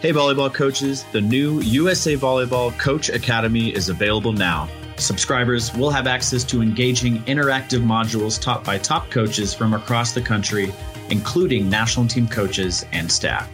[0.00, 4.68] Hey, volleyball coaches, the new USA Volleyball Coach Academy is available now.
[4.96, 10.20] Subscribers will have access to engaging interactive modules taught by top coaches from across the
[10.20, 10.72] country,
[11.10, 13.50] including national team coaches and staff.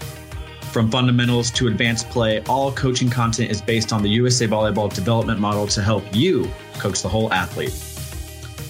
[0.71, 5.41] From fundamentals to advanced play, all coaching content is based on the USA Volleyball development
[5.41, 7.73] model to help you coach the whole athlete.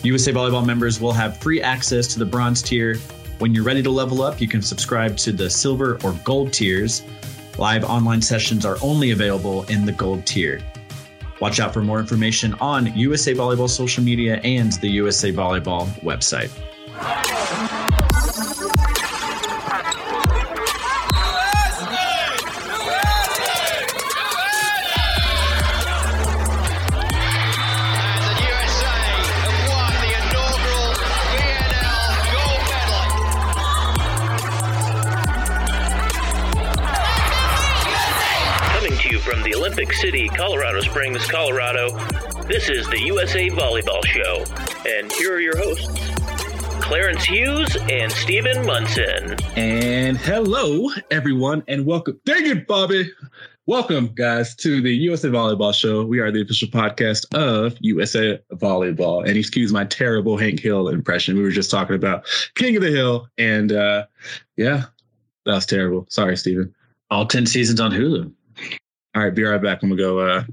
[0.04, 2.98] USA Volleyball members will have free access to the bronze tier.
[3.40, 7.02] When you're ready to level up, you can subscribe to the silver or gold tiers.
[7.58, 10.60] Live online sessions are only available in the gold tier.
[11.40, 16.50] Watch out for more information on USA Volleyball social media and the USA Volleyball website.
[39.94, 41.90] City, Colorado Springs, Colorado,
[42.48, 44.44] this is the USA Volleyball Show.
[44.86, 45.88] And here are your hosts,
[46.84, 49.36] Clarence Hughes and Stephen Munson.
[49.56, 52.20] And hello, everyone, and welcome.
[52.24, 53.10] Dang it, Bobby.
[53.66, 56.04] Welcome, guys, to the USA Volleyball Show.
[56.04, 59.26] We are the official podcast of USA Volleyball.
[59.26, 61.36] And excuse my terrible Hank Hill impression.
[61.36, 62.26] We were just talking about
[62.56, 63.28] King of the Hill.
[63.38, 64.06] And uh,
[64.56, 64.84] yeah,
[65.46, 66.06] that was terrible.
[66.10, 66.74] Sorry, Stephen.
[67.10, 68.32] All 10 seasons on Hulu.
[69.14, 69.82] All right, be right back.
[69.82, 70.44] I'm to go uh,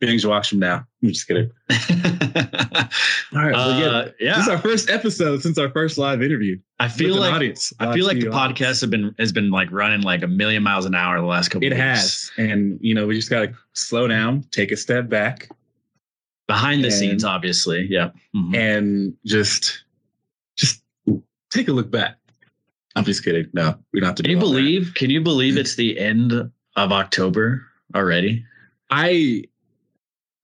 [0.00, 0.84] binge watch them now.
[1.02, 1.50] I'm just kidding.
[1.70, 3.52] All right.
[3.52, 4.34] well, yeah, Uh, yeah.
[4.36, 6.58] This is our first episode since our first live interview.
[6.80, 7.72] I feel like audience.
[7.78, 8.58] I feel like the audience.
[8.60, 11.48] podcast have been has been like running like a million miles an hour the last
[11.50, 11.66] couple.
[11.66, 11.80] It weeks.
[11.80, 12.30] has.
[12.38, 15.48] And, you know, we just got to slow down, take a step back,
[16.48, 17.86] behind the And- scenes, obviously.
[17.88, 18.10] Yeah.
[18.34, 18.56] Mhm.
[18.56, 19.84] and just,
[20.56, 20.82] just
[21.52, 22.16] take a look back.
[22.96, 23.46] I'm just kidding.
[23.54, 24.58] No, we don't have to Can do you all that.
[24.58, 24.92] believe?
[24.94, 26.32] Can you believe it's the end
[26.76, 27.64] of October
[27.94, 28.44] already?
[28.90, 29.44] I,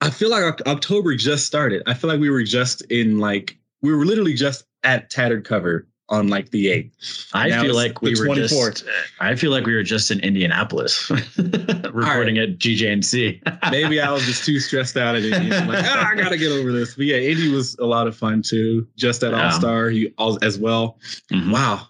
[0.01, 1.83] I feel like October just started.
[1.87, 5.87] I feel like we were just in like, we were literally just at tattered cover
[6.11, 7.29] on like the 8th.
[7.35, 8.71] I Now feel like we the were 24th.
[8.85, 8.85] just.
[9.21, 13.71] I feel like we were just in Indianapolis, recording at GJNC.
[13.71, 15.55] Maybe I was just too stressed out at Indy.
[15.55, 16.95] I'm like, "Ah, I gotta get over this.
[16.95, 18.87] But yeah, Indy was a lot of fun too.
[18.97, 19.47] Just at Yeah.
[19.53, 20.99] All Star, he all as well.
[21.31, 21.53] Mhm.
[21.53, 21.89] Wow,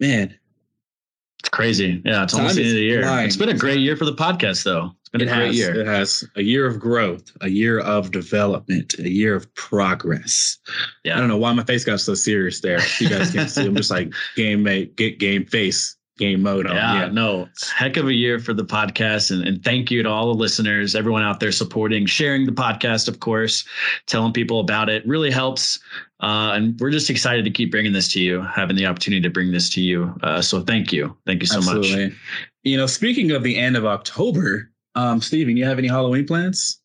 [0.00, 0.36] man,
[1.52, 2.02] crazy.
[2.04, 3.02] Yeah, it's Time almost the end of the year.
[3.02, 3.26] flying.
[3.26, 4.90] It's been a great year for the podcast, though.
[5.02, 5.56] It's been it a great has.
[5.58, 5.80] year.
[5.80, 10.58] It has a year of growth, a year of development, a year of progress.
[11.04, 11.16] Yeah.
[11.16, 12.80] I don't know why my face got so serious there.
[12.98, 13.66] You guys can't see.
[13.66, 16.76] I'm just like game mate, get game face, game mode on.
[16.76, 17.08] Yeah, Yeah.
[17.10, 19.30] no, heck of a year for the podcast.
[19.30, 23.06] And, and thank you to all the listeners, everyone out there supporting, sharing the podcast,
[23.08, 23.64] of course,
[24.06, 25.78] telling people about it really helps.
[26.22, 29.28] Uh, and we're just excited to keep bringing this to you, having the opportunity to
[29.30, 30.14] bring this to you.
[30.22, 31.16] Uh, so thank you.
[31.26, 31.76] Thank you so much.
[31.78, 32.14] Absolutely.
[32.62, 36.78] You know, speaking of the end of October, um, Stephen, you have any Halloween plans?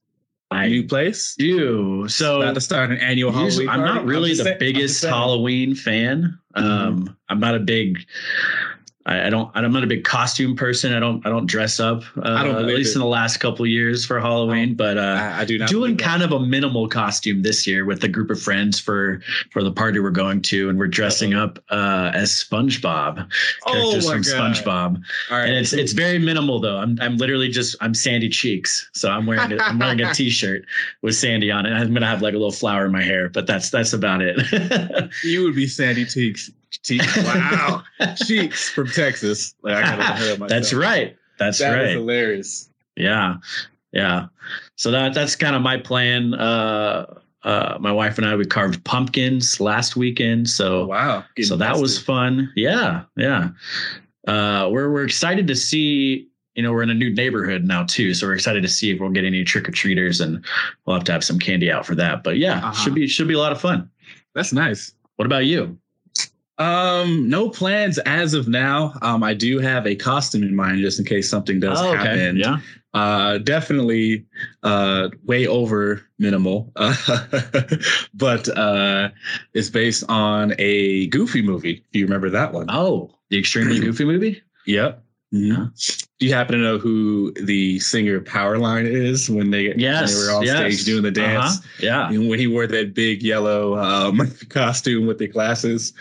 [0.50, 1.36] I New place?
[1.38, 2.08] do.
[2.08, 3.68] So about to start an annual Halloween.
[3.70, 3.94] I'm party?
[3.96, 5.04] not really just the saying- biggest.
[5.04, 6.40] Halloween fan.
[6.56, 8.00] Um, I'm not a big.
[9.08, 9.50] I, I don't.
[9.56, 10.94] I'm not a big costume person.
[10.94, 11.26] I don't.
[11.26, 12.04] I don't dress up.
[12.18, 12.96] Uh, I don't at least it.
[12.96, 14.76] in the last couple of years for Halloween.
[14.76, 16.04] But uh, I, I do not doing believe that.
[16.04, 19.72] kind of a minimal costume this year with a group of friends for for the
[19.72, 23.32] party we're going to, and we're dressing up uh, as SpongeBob
[23.66, 24.56] Oh characters my from God.
[24.56, 25.02] SpongeBob,
[25.32, 25.48] All right.
[25.48, 26.78] and it's it's very minimal though.
[26.78, 30.64] I'm I'm literally just I'm Sandy Cheeks, so I'm wearing a, I'm wearing a T-shirt
[31.02, 31.72] with Sandy on it.
[31.72, 35.10] I'm gonna have like a little flower in my hair, but that's that's about it.
[35.24, 36.52] you would be Sandy Cheeks.
[36.72, 37.18] Cheeks.
[37.24, 37.84] Wow.
[38.26, 39.54] Cheeks from Texas.
[39.62, 40.50] Like I gotta look her up myself.
[40.50, 41.16] that's right.
[41.40, 41.90] That's That right.
[41.92, 42.70] hilarious.
[42.96, 43.36] Yeah.
[43.94, 44.28] Yeah.
[44.76, 46.34] So that that's kind of my plan.
[46.34, 50.50] Uh uh my wife and I we carved pumpkins last weekend.
[50.50, 51.24] So Wow.
[51.42, 52.52] so that was fun.
[52.56, 53.50] Yeah, yeah.
[54.28, 58.16] Uh we're we're excited to see you know, we're in a new neighborhood now too,
[58.16, 60.44] so we're excited to see if we'll get any trick or treaters, and
[60.86, 62.24] we'll have to have some candy out for that.
[62.24, 62.74] But yeah, Uh-huh.
[62.74, 63.88] should be should be a lot of fun.
[64.34, 64.92] That's nice.
[65.18, 65.78] What about you?
[66.60, 68.94] Um, no plans as of now.
[69.02, 72.38] Um, I do have a costume in mind just in case something does Oh, happen.
[72.38, 72.58] Yeah,
[72.94, 74.26] Uh, definitely
[74.64, 76.72] uh, way over minimal,
[78.16, 79.10] but uh,
[79.54, 81.84] it's based on a Goofy movie.
[81.94, 82.66] Do you remember that one?
[82.70, 84.42] Oh, the extremely goofy movie.
[84.66, 85.04] Yep.
[85.34, 86.08] Mhm.
[86.20, 90.26] Do you happen to know who the singer Powerline is when they, when Yes, they
[90.26, 90.58] were on yes.
[90.58, 91.58] stage doing the dance?
[91.60, 91.68] Uh-huh.
[91.82, 95.94] Yeah, And when he wore that big yellow um, costume with the glasses.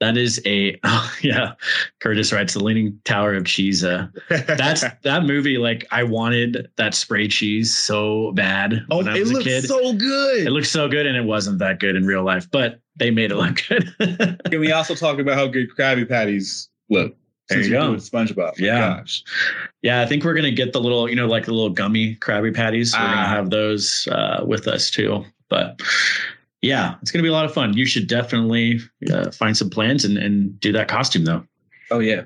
[0.00, 1.52] That is a oh, yeah.
[2.00, 3.84] Curtis writes the Leaning Tower of Cheese.
[3.84, 5.58] Uh, that's that movie.
[5.58, 9.44] Like I wanted that spray cheese so bad oh, when I it was a looks
[9.44, 9.64] kid.
[9.64, 10.46] so good.
[10.46, 13.30] it looked so good, and it wasn't that good in real life, but they made
[13.30, 13.94] it look good.
[14.50, 17.14] Can we also talk about how good Krabby Patties look?
[17.48, 17.94] There since you go.
[17.94, 18.58] SpongeBob.
[18.60, 18.96] My Yeah.
[18.98, 19.24] Gosh.
[19.82, 22.54] Yeah, I think we're gonna get the little, you know, like the little gummy Krabby
[22.54, 22.92] Patties.
[22.94, 23.26] We're gonna Ah.
[23.28, 25.24] have those uh, with us too.
[25.48, 25.80] But
[26.62, 27.76] yeah, it's gonna be a lot of fun.
[27.76, 28.80] You should definitely
[29.12, 31.44] uh, find some plans and, and do that costume though.
[31.90, 32.24] Oh yeah.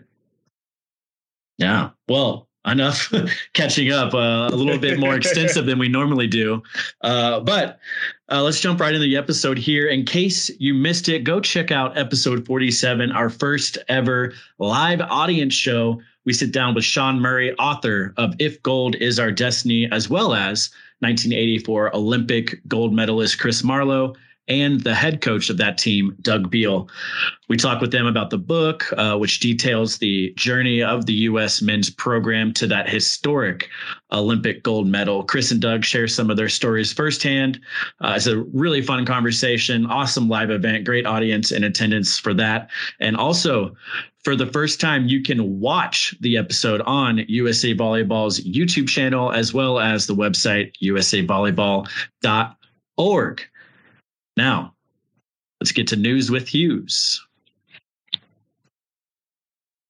[1.58, 1.90] Yeah.
[2.08, 3.12] Well, enough
[3.52, 4.14] catching up.
[4.14, 6.62] Uh, a little bit more extensive than we normally do.
[7.02, 7.78] Uh, but
[8.30, 9.86] uh, let's jump right into the episode here.
[9.86, 15.54] In case you missed it, go check out episode 47, our first ever live audience
[15.54, 16.00] show.
[16.24, 20.32] We sit down with Sean Murray, author of If Gold Is Our Destiny, as well
[20.32, 20.70] as
[21.00, 24.14] 1984 Olympic gold medalist Chris Marlowe
[24.48, 26.88] and the head coach of that team, Doug Beal.
[27.48, 31.62] We talk with them about the book, uh, which details the journey of the U.S.
[31.62, 33.68] men's program to that historic
[34.12, 35.24] Olympic gold medal.
[35.24, 37.58] Chris and Doug share some of their stories firsthand.
[38.00, 42.70] Uh, it's a really fun conversation, awesome live event, great audience in attendance for that.
[43.00, 43.74] And also,
[44.24, 49.52] for the first time, you can watch the episode on USA Volleyball's YouTube channel as
[49.52, 53.40] well as the website usavolleyball.org.
[54.36, 54.74] Now,
[55.60, 57.24] let's get to news with Hughes.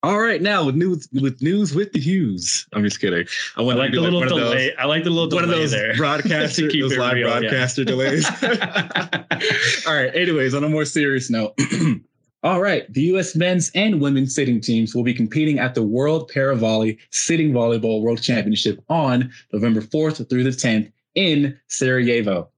[0.03, 2.67] All right, now with news with news with the Hughes.
[2.75, 3.27] I'm just kidding.
[3.57, 4.75] I I like to the do little one of those- delay.
[4.77, 5.95] I like the little one of those there.
[5.97, 7.41] broadcaster, those live real, yeah.
[7.41, 8.27] broadcaster delays.
[9.87, 10.15] All right.
[10.15, 11.59] Anyways, on a more serious note.
[12.43, 13.35] All right, the U.S.
[13.35, 18.03] men's and women's sitting teams will be competing at the World Para Paravolley Sitting Volleyball
[18.03, 22.51] World Championship on November 4th through the 10th in Sarajevo.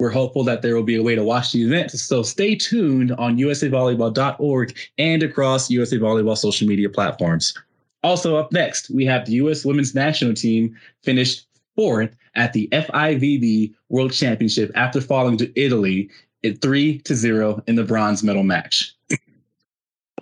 [0.00, 3.12] We're hopeful that there will be a way to watch the event, so stay tuned
[3.12, 7.54] on usavolleyball.org and across USA Volleyball social media platforms.
[8.02, 9.64] Also, up next, we have the U.S.
[9.64, 11.46] women's national team finished
[11.76, 16.10] fourth at the FIVB World Championship after falling to Italy
[16.44, 18.93] at 3 to 0 in the bronze medal match.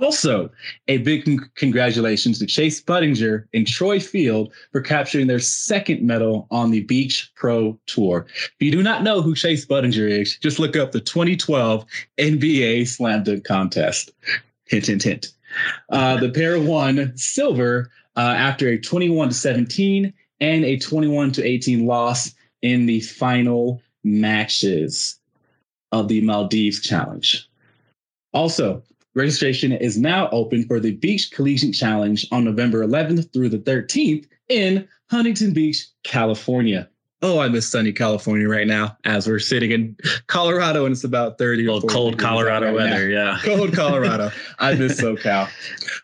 [0.03, 0.51] Also,
[0.89, 6.49] a big con- congratulations to Chase Budinger and Troy Field for capturing their second medal
[6.51, 8.27] on the Beach Pro Tour.
[8.29, 11.87] If you do not know who Chase Budinger is, just look up the 2012
[12.19, 14.11] NBA Slam Dunk Contest.
[14.67, 15.33] Hint, hint, hint.
[15.91, 21.45] Uh, the pair won silver uh, after a 21 to 17 and a 21 to
[21.45, 25.21] 18 loss in the final matches
[25.93, 27.49] of the Maldives Challenge.
[28.33, 28.83] Also,
[29.15, 34.27] registration is now open for the Beach Collegiate Challenge on November 11th through the 13th
[34.49, 36.89] in Huntington Beach, California.
[37.25, 41.39] Oh, I miss sunny California right now as we're sitting in Colorado and it's about
[41.39, 43.09] 30 or Little 40 cold Colorado right now weather.
[43.09, 43.39] Yeah.
[43.45, 44.33] cold Colorado.
[44.59, 45.49] I miss SoCal.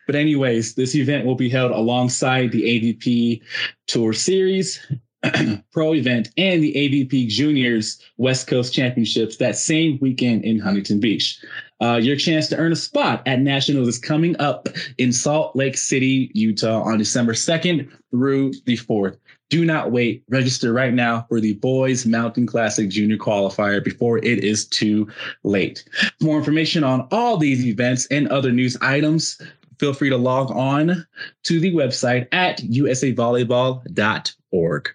[0.06, 3.42] But anyways, this event will be held alongside the AVP
[3.88, 4.80] Tour Series
[5.72, 11.40] Pro event and the AVP Juniors West Coast Championships that same weekend in Huntington Beach.
[11.80, 15.76] Uh, your chance to earn a spot at Nationals is coming up in Salt Lake
[15.76, 19.16] City, Utah on December 2nd through the 4th.
[19.50, 20.24] Do not wait.
[20.28, 25.08] Register right now for the Boys Mountain Classic Junior Qualifier before it is too
[25.42, 25.84] late.
[26.18, 29.40] For more information on all these events and other news items,
[29.78, 31.06] feel free to log on
[31.44, 34.88] to the website at usavolleyball.org.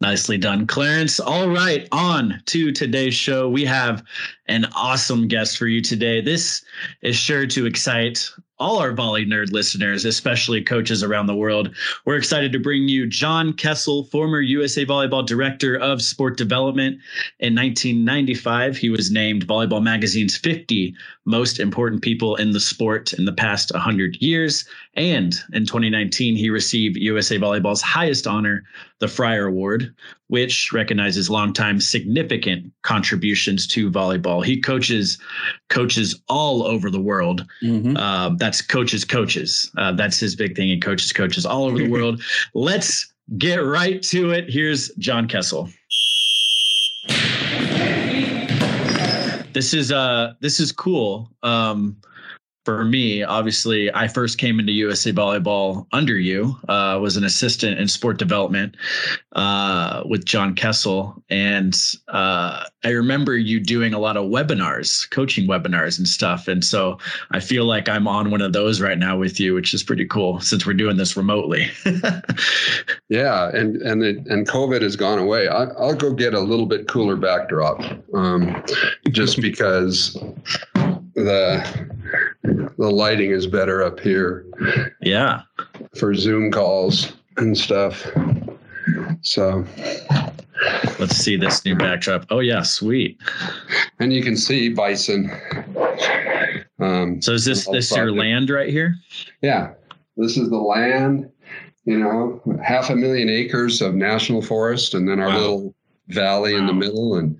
[0.00, 1.18] Nicely done, Clarence.
[1.18, 3.48] All right, on to today's show.
[3.48, 4.04] We have
[4.46, 6.20] an awesome guest for you today.
[6.20, 6.64] This
[7.02, 8.30] is sure to excite
[8.60, 11.74] all our volley nerd listeners, especially coaches around the world.
[12.04, 16.98] We're excited to bring you John Kessel, former USA Volleyball Director of Sport Development.
[17.40, 23.26] In 1995, he was named Volleyball Magazine's 50 most important people in the sport in
[23.26, 24.64] the past 100 years.
[24.98, 28.64] And in 2019, he received USA Volleyball's highest honor,
[28.98, 29.94] the Frier Award,
[30.26, 34.44] which recognizes longtime significant contributions to volleyball.
[34.44, 35.16] He coaches
[35.68, 37.46] coaches all over the world.
[37.96, 39.70] Um, that's coaches, coaches.
[39.78, 40.66] Uh, that's his big thing.
[40.66, 42.20] He coaches, coaches all over the world.
[42.54, 44.50] Let's get right to it.
[44.50, 45.68] Here's John Kessel.
[49.52, 51.30] This is uh this is cool.
[51.44, 51.96] Um,
[52.64, 56.56] for me, obviously, I first came into USA Volleyball under you.
[56.68, 58.76] Uh, was an assistant in sport development
[59.32, 61.74] uh, with John Kessel, and
[62.08, 66.46] uh, I remember you doing a lot of webinars, coaching webinars and stuff.
[66.46, 66.98] And so
[67.30, 70.04] I feel like I'm on one of those right now with you, which is pretty
[70.04, 71.70] cool since we're doing this remotely.
[73.10, 75.48] Yeah, and and it, and COVID has gone away.
[75.48, 77.80] I, I'll go get a little bit cooler backdrop,
[78.12, 78.62] um,
[79.10, 80.12] just because
[81.14, 81.96] the
[82.78, 84.46] the lighting is better up here
[85.02, 85.42] yeah.
[85.98, 88.06] for Zoom calls and stuff.
[89.22, 89.64] So,
[90.98, 92.26] Let's see this new backdrop.
[92.30, 93.20] Oh yeah, sweet.
[94.00, 95.30] and you can see bison.
[96.80, 98.94] Um, So is this this your land right here?
[99.42, 99.72] yeah,
[100.16, 101.30] this is the land,
[101.84, 105.38] you know, half a million acres of national forest, and then our Wow.
[105.38, 105.74] little
[106.08, 107.16] valley in the middle.
[107.18, 107.36] And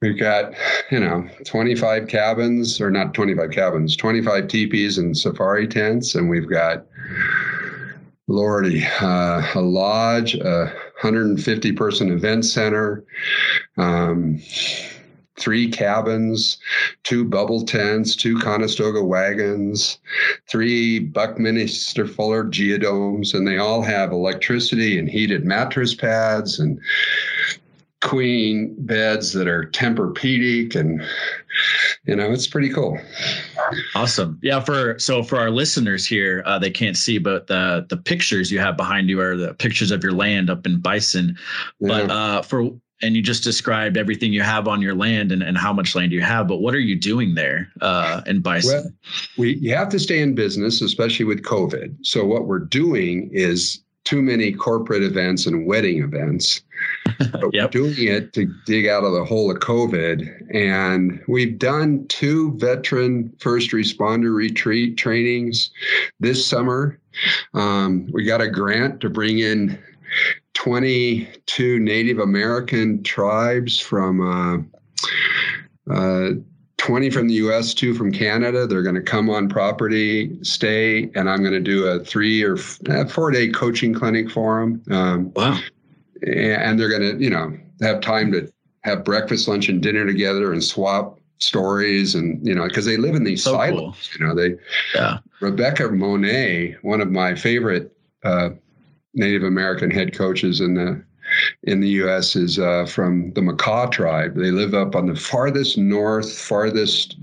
[0.00, 0.54] we've got,
[0.90, 6.14] you know, 25 cabins, or not 25 cabins, 25 teepees and safari tents.
[6.14, 6.86] And we've got,
[8.26, 13.04] Lordy, uh, a lodge, a 150 person event center,
[13.76, 14.40] um,
[15.38, 16.58] three cabins,
[17.02, 19.98] two bubble tents, two Conestoga wagons,
[20.48, 26.78] three Buckminster Fuller geodomes, and they all have electricity and heated mattress pads and
[28.02, 31.02] queen beds that are Tempur-Pedic, and
[32.06, 32.98] you know it's pretty cool.
[33.94, 34.38] Awesome.
[34.42, 34.60] Yeah.
[34.60, 38.58] For so for our listeners here, uh, they can't see, but the the pictures you
[38.58, 41.36] have behind you are the pictures of your land up in Bison.
[41.80, 42.14] But Yeah.
[42.14, 42.70] uh, for
[43.02, 46.12] and you just described everything you have on your land and, and how much land
[46.12, 46.46] you have.
[46.46, 48.82] But what are you doing there uh, in Bison?
[48.82, 48.92] Well,
[49.38, 51.96] we you have to stay in business, especially with COVID.
[52.02, 56.62] So what we're doing is too many corporate events and wedding events.
[57.32, 57.74] But Yep.
[57.74, 60.54] we're doing it to dig out of the hole of COVID.
[60.54, 65.70] And we've done two veteran first responder retreat trainings
[66.18, 66.98] this summer.
[67.54, 69.78] Um, we got a grant to bring in
[70.54, 74.66] 22 Native American tribes from
[75.88, 76.30] uh, uh,
[76.78, 78.66] 20 from the US, two from Canada.
[78.66, 82.56] They're going to come on property, stay, and I'm going to do a three or
[82.88, 84.82] uh, four day coaching clinic for them.
[84.90, 85.60] Um, wow.
[86.26, 88.50] And they're going to, you know, have time to
[88.82, 93.14] have breakfast, lunch, and dinner together and swap stories and, you know, because they live
[93.14, 93.74] in these So silos.
[93.74, 93.94] cool.
[94.18, 94.56] You know, they,
[94.94, 95.18] Yeah.
[95.40, 98.50] Rebecca Monet, one of my favorite uh,
[99.14, 101.02] Native American head coaches in the
[101.62, 102.34] in the U.S.
[102.34, 104.34] is uh, from the Makah tribe.
[104.34, 107.16] They live up on the farthest north, farthest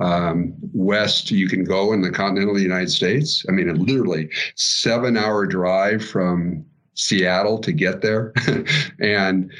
[0.00, 3.46] um, west you can go in the continental United States.
[3.48, 8.32] I mean, literally seven-hour drive from Seattle to get there,
[9.00, 9.52] and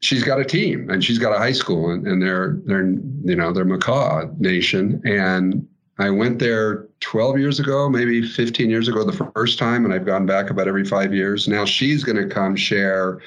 [0.00, 3.36] she's got a team and she's got a high school and, and they're they're you
[3.36, 5.66] know they're Makah Nation and
[6.00, 10.06] I went there 12 years ago, maybe 15 years ago, the first time, and I've
[10.06, 11.46] gone back about every five years.
[11.46, 13.20] Now she's going to come share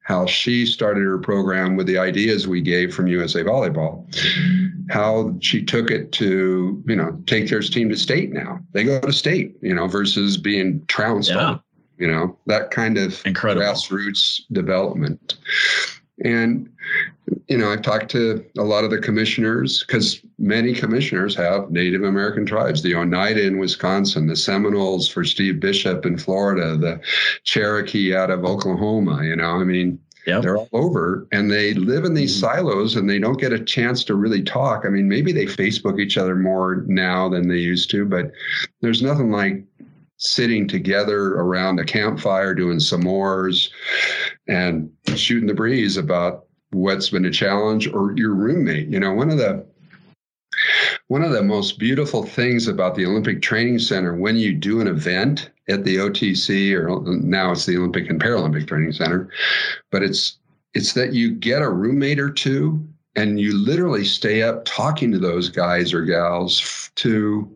[0.00, 4.06] how she started her program with the ideas we gave from USA Volleyball,
[4.88, 8.60] how she took it to, you know, take their team to state now.
[8.72, 11.58] They go to state, you know, versus being trounced Yeah.
[11.98, 13.66] You know, that kind of Incredible.
[13.66, 15.36] grassroots development.
[16.24, 16.70] And
[17.48, 22.04] you know, I've talked to a lot of the commissioners because many commissioners have Native
[22.04, 22.82] American tribes.
[22.82, 27.00] The Oneida in Wisconsin, the Seminoles for Steve Bishop in Florida, the
[27.44, 29.24] Cherokee out of Oklahoma.
[29.24, 30.42] You know, I mean, Yep.
[30.42, 32.56] they're all over and they live in these mm-hmm.
[32.56, 34.82] silos and they don't get a chance to really talk.
[34.84, 38.32] I mean, maybe they Facebook each other more now than they used to, but
[38.80, 39.62] there's nothing like
[40.18, 43.70] sitting together around a campfire doing s'mores
[44.48, 48.88] and shooting the breeze about what's been a challenge or your roommate.
[48.88, 49.66] You know, one of the
[51.08, 54.88] one of the most beautiful things about the Olympic Training Center when you do an
[54.88, 59.28] event at the OTC or now it's the Olympic and Paralympic Training Center,
[59.90, 60.38] but it's
[60.74, 65.18] it's that you get a roommate or two and you literally stay up talking to
[65.18, 67.50] those guys or gals to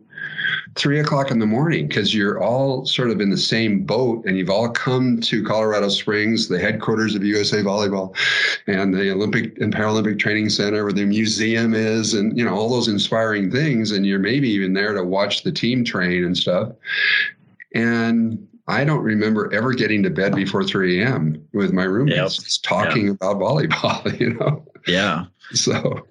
[0.75, 4.37] three o'clock in the morning because you're all sort of in the same boat and
[4.37, 8.15] you've all come to Colorado Springs, the headquarters of USA Volleyball
[8.67, 12.69] and the Olympic and Paralympic Training Center where the museum is and you know all
[12.69, 16.71] those inspiring things and you're maybe even there to watch the team train and stuff.
[17.75, 21.45] And I don't remember ever getting to bed before 3 a.m.
[21.53, 22.63] with my roommates Yep.
[22.63, 24.63] talking about volleyball, you know.
[24.87, 25.25] Yeah.
[25.55, 26.07] So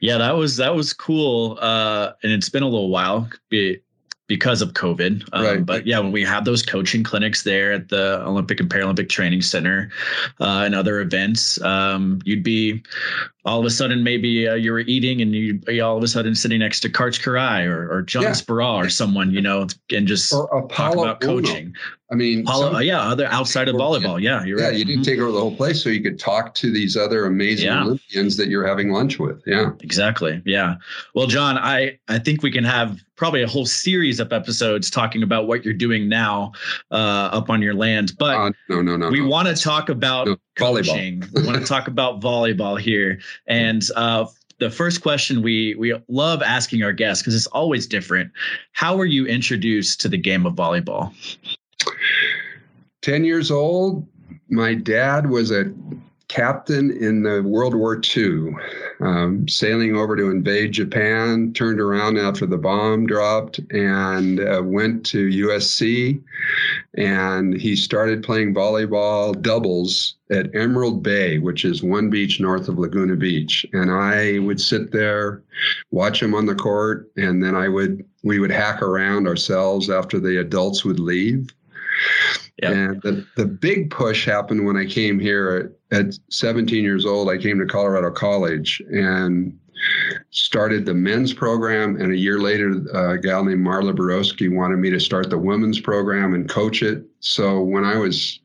[0.00, 1.58] Yeah, that was that was cool.
[1.60, 3.80] Uh, and it's been a little while be,
[4.28, 5.28] because of COVID.
[5.32, 5.64] Um, Right.
[5.66, 9.42] But yeah, when we had those coaching clinics there at the Olympic and Paralympic Training
[9.42, 9.90] Center
[10.40, 12.82] uh, and other events, um, you'd be
[13.44, 16.08] all of a sudden maybe uh, you were eating and you'd be all of a
[16.08, 18.30] sudden sitting next to Karch Kiraly or, or John Yeah.
[18.30, 21.72] Speraw or someone, you know, and just or talk Apolo about Ohno.
[22.10, 24.20] I mean, some- uh, yeah, other outside of volleyball.
[24.20, 24.76] Yeah, you're yeah, right.
[24.78, 25.06] you didn't Mhm.
[25.06, 27.82] take over the whole place, so you could talk to these other amazing Yeah.
[27.82, 29.42] Olympians that you're having lunch with.
[29.44, 30.40] Yeah, Exactly.
[30.44, 30.76] Yeah.
[31.14, 35.22] Well, John, I I think we can have probably a whole series of episodes talking
[35.24, 36.52] about what you're doing now
[36.92, 36.94] uh,
[37.32, 38.12] up on your land.
[38.18, 39.08] But Uh, no, no, no.
[39.08, 39.26] we no.
[39.26, 41.24] want to talk about No, coaching.
[41.34, 43.18] we want to talk about volleyball here.
[43.48, 44.26] And uh,
[44.58, 48.30] the first question we we love asking our guests because it's always different.
[48.72, 51.12] How were you introduced to the game of volleyball?
[53.02, 54.06] 10 years old,
[54.48, 55.72] my dad was a
[56.28, 58.54] captain in the World War II.
[59.00, 65.04] um, sailing over to invade Japan, turned around after the bomb dropped, and uh, went
[65.06, 66.20] to USC.
[66.94, 72.78] And he started playing volleyball doubles at Emerald Bay, which is one beach north of
[72.78, 73.66] Laguna Beach.
[73.72, 75.42] And I would sit there,
[75.90, 80.18] watch him on the court, and then I would we would hack around ourselves after
[80.18, 81.50] the adults would leave.
[82.62, 82.72] Yep.
[82.72, 87.28] And the, the big push happened when I came here at, at 17 years old.
[87.28, 89.58] I came to Colorado College and
[90.30, 92.00] started the men's program.
[92.00, 95.80] And a year later, a gal named Marla Borowski wanted me to start the women's
[95.80, 97.04] program and coach it.
[97.20, 98.40] So when I was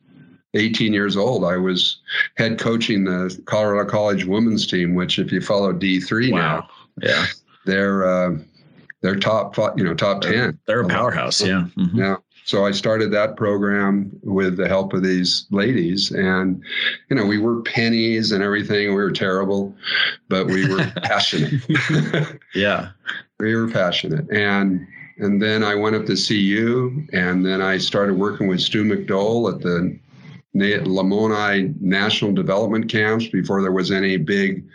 [0.53, 2.01] 18 years old, I was
[2.35, 6.67] head coaching the Colorado College women's team, which, if you follow D3 now,
[7.01, 7.25] Yeah.
[7.65, 8.37] they're uh,
[9.01, 10.59] they're top, you know, top 10.
[10.67, 11.41] They're a powerhouse.
[11.41, 11.67] Yeah.
[11.77, 11.95] Mhm.
[11.95, 12.15] Yeah.
[12.51, 16.61] So I started that program with the help of these ladies, and
[17.09, 18.89] you know we were pennies and everything.
[18.89, 19.73] We were terrible,
[20.27, 21.61] but we were passionate.
[22.53, 22.89] Yeah.
[23.39, 24.85] we were passionate, and
[25.17, 29.55] and then I went up to CU, and then I started working with Stu McDowell
[29.55, 29.97] at the
[30.55, 34.65] Lamoni National Development Camps before there was any big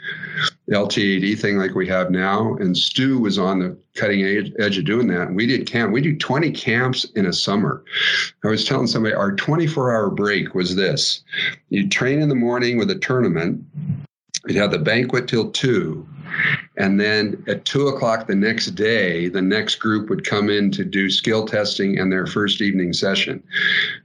[0.70, 2.54] LTAD thing like we have now.
[2.56, 5.32] And Stu was on the cutting edge, edge of doing that.
[5.32, 5.92] We did camp.
[5.92, 7.84] We do 20 camps in a summer.
[8.44, 11.22] I was telling somebody our 24 hour break was this
[11.68, 13.62] you train in the morning with a tournament,
[14.46, 16.06] you'd have the banquet till two.
[16.76, 20.84] And then at two o'clock the next day, the next group would come in to
[20.84, 23.42] do skill testing and their first evening session.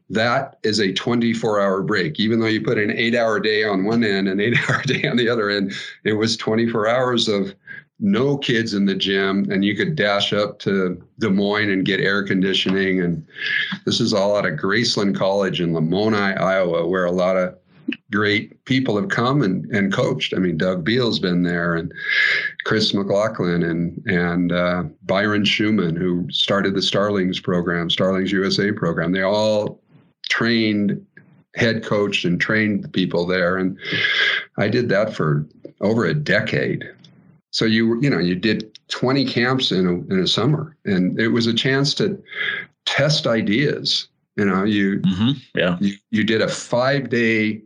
[0.10, 2.20] That is a 24 hour break.
[2.20, 5.08] Even though you put an eight hour day on one end and eight hour day
[5.08, 5.74] on the other end,
[6.04, 7.54] it was 24 hours of
[8.02, 12.00] no kids in the gym and you could dash up to Des Moines and get
[12.00, 13.00] air conditioning.
[13.02, 13.26] And
[13.86, 17.56] this is all out of Graceland College in Lamoni, Iowa, where a lot of
[18.12, 20.34] great people have come and, and coached.
[20.36, 21.92] I mean, Doug Beal's been there and
[22.66, 29.12] Chris McLaughlin and and uh, Byron Shewman, who started the Starlings program, Starlings USA program.
[29.12, 29.80] They all
[30.30, 31.06] trained,
[31.56, 33.58] head coached, and trained the people there.
[33.58, 33.78] And
[34.58, 35.46] I did that for
[35.82, 36.84] over a decade.
[37.52, 41.30] So you you know you did 20 camps in a, in a summer, and it
[41.30, 42.22] was a chance to
[42.86, 44.08] test ideas.
[44.38, 45.78] You know, you hmm Yeah.
[45.82, 47.62] you, you did a five day,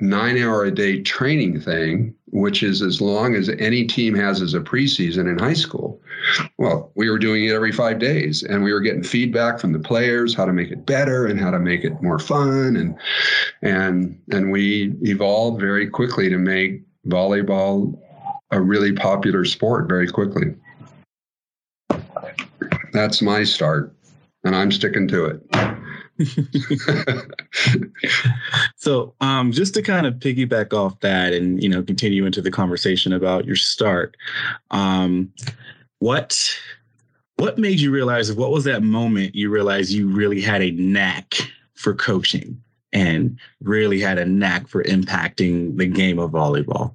[0.00, 4.54] nine hour a day training thing, which is as long as any team has as
[4.54, 6.00] a preseason in high school.
[6.58, 9.78] Well, we were doing it every five days and we were getting feedback from the
[9.78, 12.76] players, how to make it better and how to make it more fun.
[12.76, 12.96] And,
[13.62, 17.98] and, and we evolved very quickly to make volleyball
[18.50, 20.54] a really popular sport very quickly.
[22.92, 23.96] That's my start
[24.46, 25.42] and I'm sticking to it.
[28.76, 32.52] So, um, just to kind of piggyback off that, and you know, continue into the
[32.52, 34.16] conversation about your start,
[34.70, 35.32] um,
[35.98, 36.56] what
[37.36, 38.32] what made you realize?
[38.32, 41.34] What was that moment you realized you really had a knack
[41.74, 46.94] for coaching and really had a knack for impacting the game of volleyball?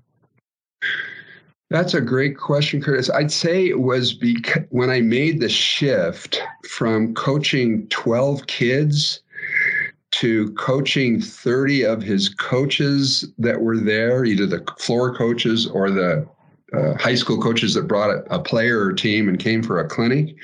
[1.71, 3.09] That's a great question, Curtis.
[3.09, 9.21] I'd say it was because when I made the shift from coaching 12 kids
[10.11, 16.27] to coaching 30 of his coaches that were there, either the floor coaches or the
[16.73, 19.87] uh, high school coaches that brought a, a player or team and came for a
[19.87, 20.35] clinic.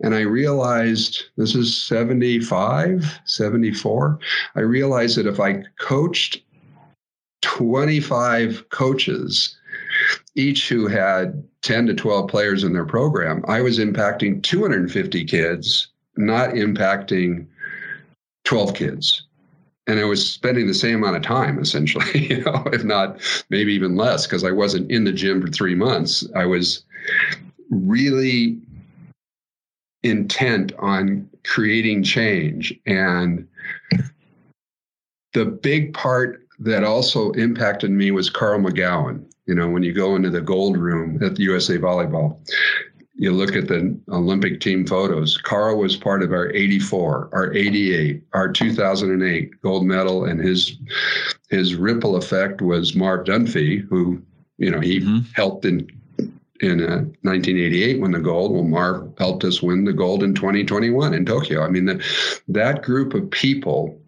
[0.00, 4.18] And I realized this is 75, 74.
[4.56, 6.42] I realized that if I coached
[7.42, 9.55] 25 coaches,
[10.34, 15.88] each who had 10 to 12 players in their program, I was impacting 250 kids,
[16.16, 17.46] not impacting
[18.44, 19.22] 12 kids.
[19.88, 23.72] And I was spending the same amount of time essentially, you know, if not maybe
[23.72, 26.26] even less, because I wasn't in the gym for three months.
[26.34, 26.84] I was
[27.70, 28.58] really
[30.02, 32.74] intent on creating change.
[32.86, 33.46] And
[35.34, 39.24] the big part that also impacted me was Carl McGown.
[39.46, 42.38] You know, when you go into the gold room at the USA Volleyball,
[43.14, 45.38] you look at the Olympic team photos.
[45.38, 50.76] Carl was part of our 84, our 88, our 2008 gold medal, and his
[51.48, 54.20] his ripple effect was Marv Dunphy, who,
[54.58, 55.24] you know, he Mhm.
[55.34, 55.88] helped in
[56.60, 58.52] in uh, 1988 win the gold.
[58.52, 61.62] Well, Marv helped us win the gold in 2021 in Tokyo.
[61.62, 62.02] I mean, the,
[62.48, 64.00] that group of people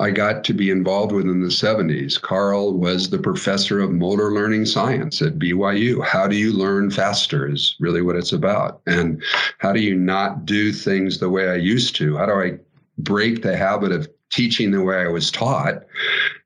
[0.00, 2.20] I got to be involved with in the 70s.
[2.20, 6.02] Carl was the professor of motor learning science at BYU.
[6.04, 8.80] How do you learn faster is really what it's about.
[8.86, 9.22] And
[9.58, 12.16] how do you not do things the way I used to?
[12.16, 12.58] How do I
[12.98, 15.84] break the habit of teaching the way I was taught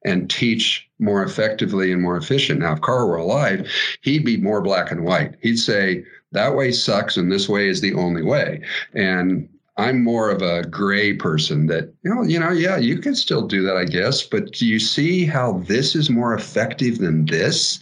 [0.04, 2.60] and teach more effectively and more efficient.
[2.60, 5.34] Now, if Carl were alive, he'd be more black and white.
[5.42, 8.62] He'd say, that way sucks and this way is the only way.
[8.94, 13.14] And I'm more of a gray person that, you know, you know, yeah, you can
[13.14, 17.26] still do that, I guess, but do you see how this is more effective than
[17.26, 17.80] this?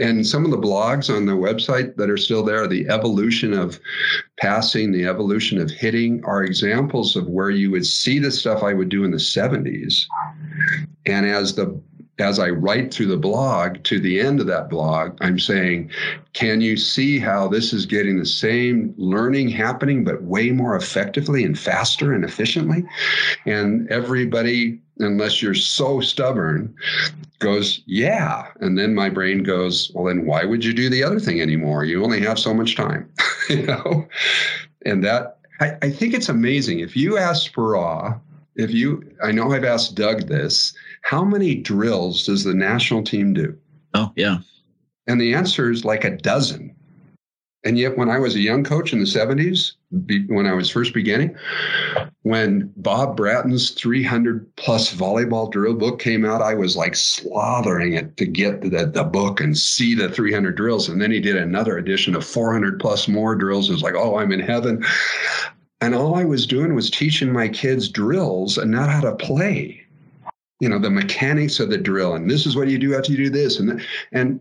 [0.00, 3.78] and some of the blogs on the website that are still there, the evolution of
[4.38, 8.72] passing, the evolution of hitting, are examples of where you would see the stuff I
[8.72, 10.06] would do in the 70s.
[11.06, 11.80] And as the
[12.18, 15.90] as I write through the blog to the end of that blog, I'm saying,
[16.32, 21.44] can you see how this is getting the same learning happening, but way more effectively
[21.44, 22.84] and faster and efficiently?
[23.46, 26.74] And everybody, unless you're so stubborn,
[27.38, 28.48] goes, yeah.
[28.60, 31.84] And then my brain goes, well, then why would you do the other thing anymore?
[31.84, 33.08] You only have so much time,
[33.48, 34.08] you know?
[34.84, 36.80] And that, I, I think it's amazing.
[36.80, 38.18] If you ask Speraw,
[38.58, 43.32] if you, I know I've asked Doug this, how many drills does the national team
[43.32, 43.56] do?
[43.94, 44.38] Oh, yeah.
[45.06, 46.74] And the answer is like a dozen.
[47.64, 49.72] And yet, when I was a young coach in the 70s,
[50.28, 51.34] when I was first beginning,
[52.22, 58.16] when Bob Bratton's 300 plus volleyball drill book came out, I was like slathering it
[58.16, 60.88] to get the, the book and see the 300 drills.
[60.88, 63.68] And then he did another edition of 400 plus more drills.
[63.68, 64.84] It was like, oh, I'm in heaven.
[65.80, 69.80] And all I was doing was teaching my kids drills and not how to play.
[70.60, 73.18] You know the mechanics of the drill and this is what you do after you
[73.18, 74.40] do this and and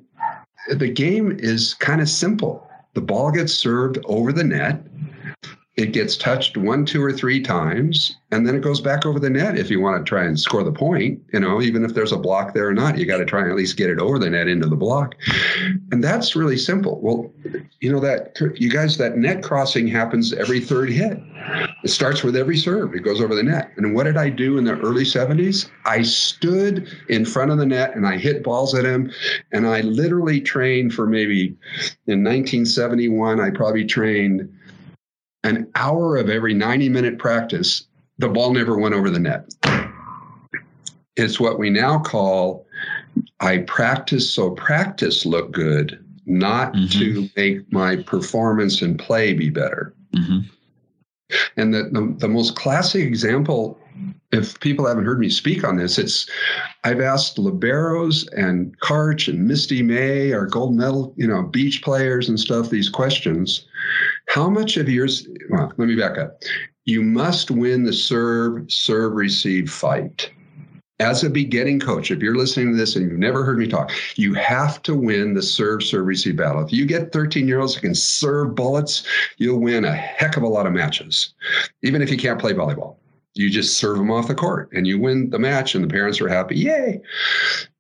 [0.76, 2.68] the game is kind of simple.
[2.96, 4.82] The ball gets served over the net
[5.78, 9.30] it gets touched one two or three times and then it goes back over the
[9.30, 12.12] net if you want to try and score the point you know even if there's
[12.12, 14.20] a block there or not you got to try and at least get it over
[14.20, 15.16] the net into the block
[15.92, 17.32] and that's really simple well
[17.80, 21.20] you know that you guys that net crossing happens every third hit
[21.84, 22.94] it starts with every serve.
[22.94, 23.72] It goes over the net.
[23.78, 25.70] And what did I do in the early 70s?
[25.86, 29.12] I stood in front of the net and I hit balls at him.
[29.52, 31.56] And I literally trained for maybe
[32.08, 34.54] in 1971, I probably trained
[35.56, 37.86] an hour of every 90 minute practice.
[38.20, 39.54] The ball never went over the net.
[41.16, 42.66] It's what we now call
[43.40, 47.00] I practice so practice look good, not mm-hmm.
[47.00, 49.94] to make my performance and play be better.
[50.16, 50.40] Mm-hmm.
[51.58, 53.78] And the, the, the, most classic example,
[54.32, 56.30] if people haven't heard me speak on this, it's
[56.86, 62.30] I've asked liberos and Karch and Misty May, our gold medal, you know, beach players
[62.30, 63.68] and stuff, these questions.
[64.38, 66.44] How much of yours, well, let me back up.
[66.86, 70.30] You must win the serve, serve, receive fight
[71.00, 73.92] as a beginning coach, if you're listening to this and you've never heard me talk,
[74.16, 76.64] you have to win the serve, serve, receive battle.
[76.64, 79.04] If you get 13 year olds who can serve bullets,
[79.38, 81.34] you'll win a heck of a lot of matches,
[81.82, 82.98] even if you can't play volleyball.
[83.34, 86.22] You just serve them off the court and you win the match, and the parents
[86.22, 86.58] are happy.
[86.58, 87.02] Yay.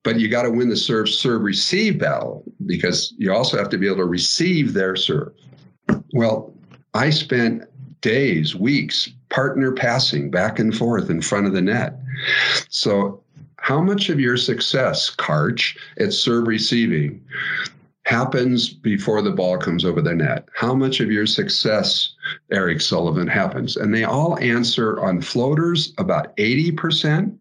[0.03, 3.77] But you got to win the serve, serve, receive battle because you also have to
[3.77, 5.33] be able to receive their serve.
[6.13, 6.53] Well,
[6.93, 7.63] I spent
[8.01, 11.99] days, weeks, partner passing back and forth in front of the net.
[12.69, 13.21] So,
[13.57, 17.21] how much of your success, Karch, at serve receiving
[18.05, 20.47] happens before the ball comes over the net?
[20.53, 22.13] How much of your success,
[22.51, 23.75] Erik Sullivan, happens?
[23.75, 27.37] And they all answer on floaters about 80%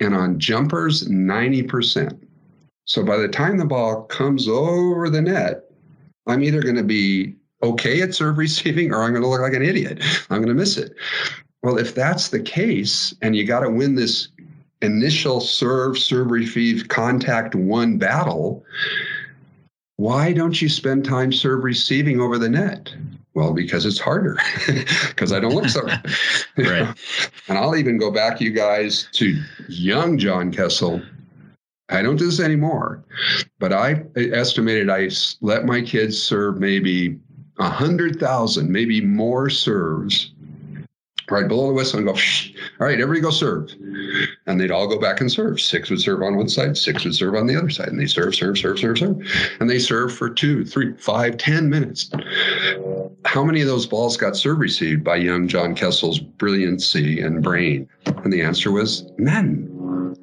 [0.00, 2.16] and on jumpers 90%.
[2.84, 5.64] So by the time the ball comes over the net,
[6.26, 9.54] I'm either going to be okay at serve receiving or I'm going to look like
[9.54, 10.02] an idiot.
[10.30, 10.94] I'm going to miss it.
[11.62, 14.28] Well, if that's the case, and you got to win this
[14.80, 18.64] initial serve, serve, receive, contact one battle,
[19.96, 22.94] why don't you spend time serve receiving over the net?
[23.34, 24.38] Well, because it's harder,
[25.08, 25.82] because I don't look so.
[26.56, 26.96] right.
[27.48, 31.02] and I'll even go back, you guys, to young John Kessel.
[31.88, 33.02] I don't do this anymore,
[33.58, 35.08] but I estimated I
[35.40, 37.18] let my kids serve maybe
[37.58, 40.32] a hundred thousand, maybe more serves
[41.30, 43.70] right below the whistle and go, all right, everybody go serve.
[44.46, 45.60] And they'd all go back and serve.
[45.60, 47.88] Six would serve on one side, six would serve on the other side.
[47.88, 49.20] And they serve, serve, serve, serve, serve.
[49.60, 52.10] And they serve for two, three, five, ten minutes.
[53.24, 57.88] How many of those balls got serve received by young John Kessel's brilliancy and brain?
[58.06, 59.77] And the answer was none.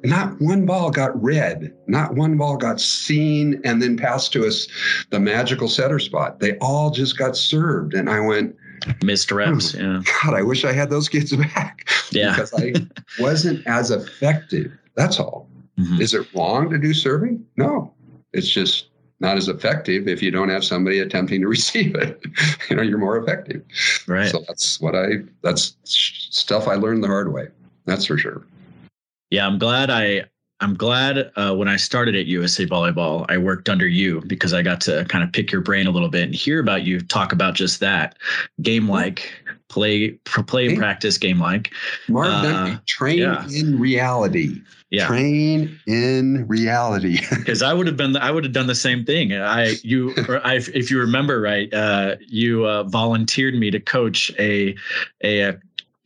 [0.06, 1.74] Not one ball got read.
[1.86, 4.68] Not one ball got seen and then passed to us
[5.10, 6.40] the magical setter spot.
[6.40, 7.94] They all just got served.
[7.94, 8.56] And I went,
[9.02, 9.74] missed reps.
[9.74, 10.02] Oh, yeah.
[10.22, 11.88] God, I wish I had those kids back.
[12.12, 12.30] Yeah.
[12.30, 12.72] because I
[13.20, 14.70] wasn't as effective.
[14.94, 15.48] That's all.
[15.78, 16.00] Mm-hmm.
[16.00, 17.44] Is it wrong to do serving?
[17.56, 17.92] No.
[18.32, 18.88] It's just
[19.20, 22.22] not as effective if you don't have somebody attempting to receive it.
[22.70, 23.62] you know, you're more effective.
[24.06, 24.30] Right.
[24.30, 27.48] So that's what I that's stuff I learned the hard way.
[27.86, 28.44] That's for sure.
[29.30, 30.24] Yeah, I'm glad I
[30.60, 34.62] I'm glad uh, when I started at USA Volleyball, I worked under you because I
[34.62, 37.32] got to kind of pick your brain a little bit and hear about you talk
[37.32, 38.16] about just that
[38.62, 39.34] game like
[39.68, 40.76] play play Hey.
[40.76, 41.72] practice game like.
[42.08, 43.46] Mark Uh, train yeah.
[43.52, 44.62] in reality.
[44.90, 45.06] Yeah.
[45.08, 47.18] Train in reality.
[47.36, 49.34] because I would have been I would have done the same thing.
[49.34, 54.32] I you or I, if you remember right, uh, you uh, volunteered me to coach
[54.38, 54.74] a
[55.22, 55.58] a.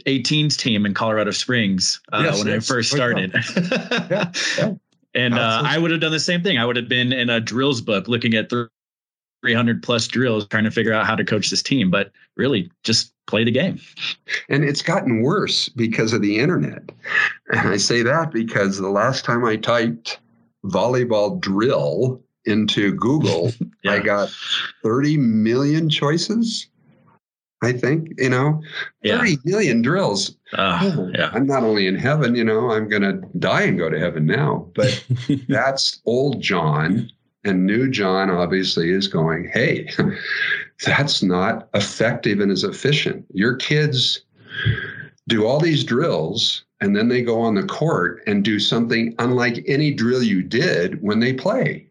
[0.07, 3.33] a 18s team in Colorado Springs uh, Yes, when I first started.
[3.57, 4.75] Yeah, yeah.
[5.15, 6.59] And uh, I would have done the same thing.
[6.59, 8.49] I would have been in a drills book looking at
[9.43, 13.13] 300 plus drills trying to figure out how to coach this team, but really just
[13.27, 13.81] play the game.
[14.49, 16.83] And it's gotten worse because of the internet.
[17.53, 20.21] And I say that because the last time I typed
[20.65, 23.93] volleyball drill into Google, Yeah.
[23.93, 24.29] I got
[24.83, 26.67] 30 million choices.
[27.63, 28.63] I think, you know,
[29.03, 29.19] Yeah.
[29.19, 30.35] 30 million drills.
[30.55, 31.31] Uh, yeah.
[31.33, 34.27] I'm not only in heaven, you know, I'm going to die and go to heaven
[34.27, 34.67] now.
[34.75, 35.05] But
[35.49, 37.11] that's old John.
[37.45, 39.89] And new John obviously is going, hey,
[40.87, 43.25] that's not effective and as efficient.
[43.33, 44.21] Your kids
[45.29, 49.63] do all these drills and then they go on the court and do something unlike
[49.67, 51.87] any drill you did when they play.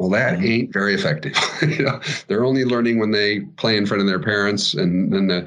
[0.00, 0.48] Well, that Mhm.
[0.48, 1.34] ain't very effective.
[1.60, 5.26] you know, they're only learning when they play in front of their parents, and then
[5.26, 5.46] the,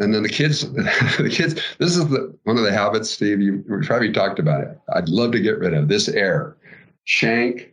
[0.00, 1.54] and then the kids, the kids.
[1.78, 3.40] This is the one of the habits, Steve.
[3.40, 4.76] You we probably talked about it.
[4.92, 6.56] I'd love to get rid of this air,
[7.04, 7.72] shank,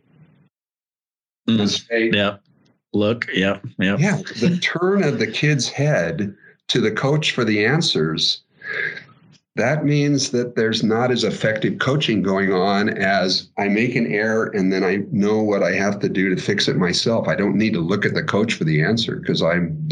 [1.48, 1.56] Mm.
[1.58, 2.14] mistake.
[2.14, 2.36] Yeah.
[2.92, 3.26] Look.
[3.34, 3.58] Yeah.
[3.80, 3.96] Yeah.
[3.98, 6.32] Yeah, the turn of the kid's head
[6.68, 8.40] to the coach for the answers.
[9.56, 14.46] That means that there's not as effective coaching going on as I make an error
[14.46, 17.28] and then I know what I have to do to fix it myself.
[17.28, 19.88] I don't need to look at the coach for the answer because I'm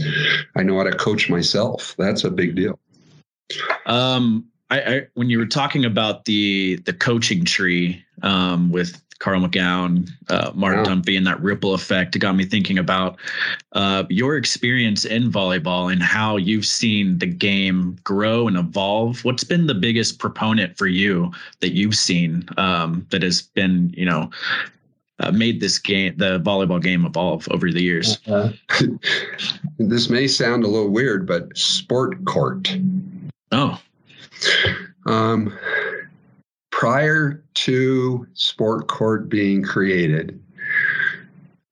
[0.57, 1.95] I know how to coach myself.
[1.97, 2.79] That's a big deal.
[3.87, 9.41] Um, I, I when you were talking about the the coaching tree um, with Carl
[9.41, 10.93] McGown, uh, Mark Yeah.
[10.93, 13.17] Dunphy, and that ripple effect, it got me thinking about
[13.71, 19.25] uh, your experience in volleyball and how you've seen the game grow and evolve.
[19.25, 21.31] What's been the biggest proponent for you
[21.61, 24.29] that you've seen um, that has been, you know,
[25.21, 28.19] uh, made this game, the volleyball game, evolve over the years?
[29.79, 32.77] this may sound a little weird, but sport court.
[33.53, 33.81] Oh,
[35.07, 35.57] Um,
[36.83, 40.43] prior to Sport Court being created,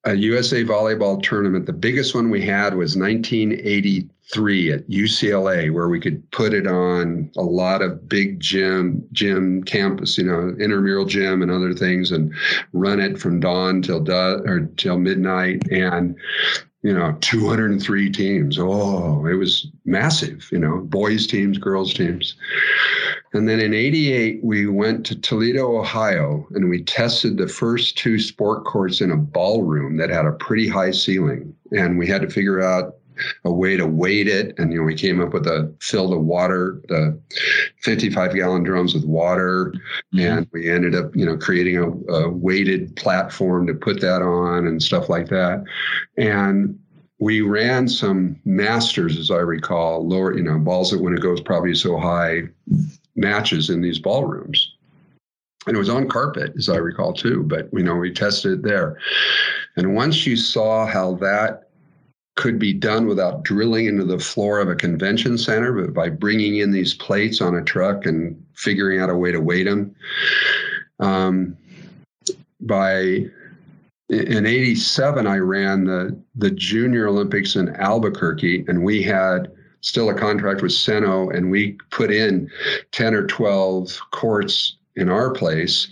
[0.04, 5.98] a USA volleyball tournament, the biggest one we had was 1983 at UCLA, where we
[5.98, 11.42] could put it on a lot of big gym, gym campus, you know, intramural gym
[11.42, 12.32] and other things, and
[12.72, 16.14] run it from dawn till du- or till midnight, and
[16.82, 18.58] you know, 203 teams.
[18.58, 22.36] Oh, it was massive, you know, boys teams, girls teams.
[23.32, 28.18] And then in 88, we went to Toledo, Ohio, and we tested the first two
[28.18, 31.54] sport courts in a ballroom that had a pretty high ceiling.
[31.70, 32.96] And we had to figure out
[33.44, 34.58] a way to weight it.
[34.58, 37.20] And, you know, we came up with a fill the water, the
[37.82, 39.74] 55 gallon drums with water.
[40.12, 40.20] Mm-hmm.
[40.20, 44.66] And we ended up, you know, creating a, a weighted platform to put that on
[44.66, 45.62] and stuff like that.
[46.16, 46.78] And
[47.20, 51.40] we ran some masters, as I recall, lower, you know, balls that when it goes
[51.40, 52.44] probably so high
[53.16, 54.74] matches in these ballrooms.
[55.66, 57.42] And it was on carpet, as I recall, too.
[57.42, 58.98] But you know, we tested it there.
[59.76, 61.68] And once you saw how that
[62.36, 66.56] could be done without drilling into the floor of a convention center, but by bringing
[66.56, 69.94] in these plates on a truck and figuring out a way to weight them.
[71.00, 71.56] Um,
[72.62, 73.24] by
[74.10, 80.14] in 87 i ran the the junior olympics in albuquerque and we had still a
[80.14, 82.50] contract with Seno, and we put in
[82.92, 85.88] 10 or 12 courts in our place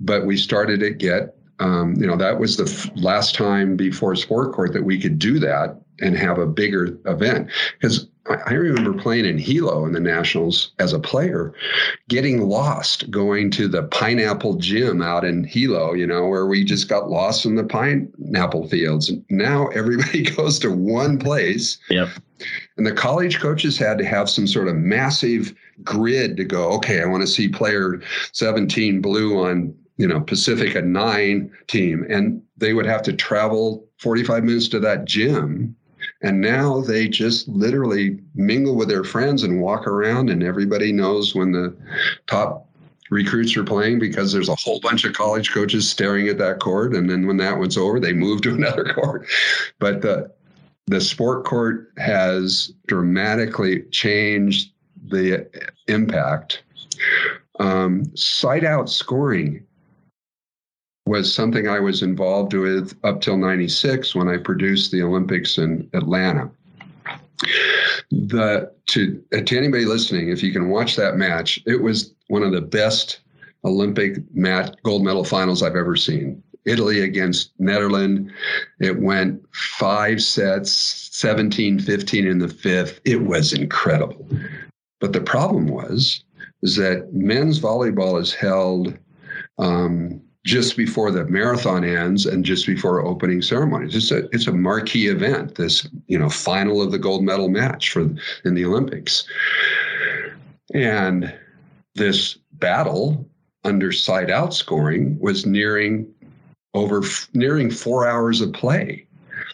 [0.00, 4.16] but we started to get um, you know that was the f- last time before
[4.16, 8.52] sport court that we could do that and have a bigger event because I, I
[8.52, 11.52] remember playing in hilo in the nationals as a player
[12.08, 16.88] getting lost going to the pineapple gym out in hilo you know where we just
[16.88, 22.08] got lost in the pineapple fields now everybody goes to one place Yep.
[22.80, 27.02] And the college coaches had to have some sort of massive grid to go, okay,
[27.02, 28.00] I want to see player
[28.32, 32.06] 17 blue on, you know, Pacifica 9 team.
[32.08, 35.76] And they would have to travel 45 minutes to that gym.
[36.22, 41.34] And now they just literally mingle with their friends and walk around, and everybody knows
[41.34, 41.76] when the
[42.28, 42.66] top
[43.10, 46.94] recruits are playing because there's a whole bunch of college coaches staring at that court.
[46.94, 49.26] And then when that one's over, they move to another court.
[49.78, 50.32] But the
[50.90, 54.72] the sport court has dramatically changed
[55.08, 55.48] the
[55.86, 56.64] impact.
[57.60, 59.64] Um, side out scoring
[61.06, 65.88] was something I was involved with up till 96 when I produced the Olympics in
[65.94, 66.50] Atlanta.
[68.10, 72.50] The to to anybody listening, if you can watch that match, it was one of
[72.50, 73.20] the best
[73.64, 76.42] Olympic mat gold medal finals I've ever seen.
[76.64, 78.30] Italy against Netherlands.
[78.80, 80.70] It went five sets,
[81.12, 83.00] 17 15 in the fifth.
[83.04, 84.26] It was incredible.
[85.00, 86.22] But the problem was
[86.62, 88.96] is that men's volleyball is held
[89.58, 93.94] um, just before the marathon ends and just before opening ceremonies.
[93.94, 95.56] It's a it's a marquee event.
[95.56, 98.02] This you know final of the gold medal match for
[98.44, 99.24] in the Olympics,
[100.72, 101.34] and
[101.94, 103.26] this battle
[103.64, 106.06] under side out scoring was nearing
[106.74, 107.02] over
[107.34, 109.06] nearing four hours of play.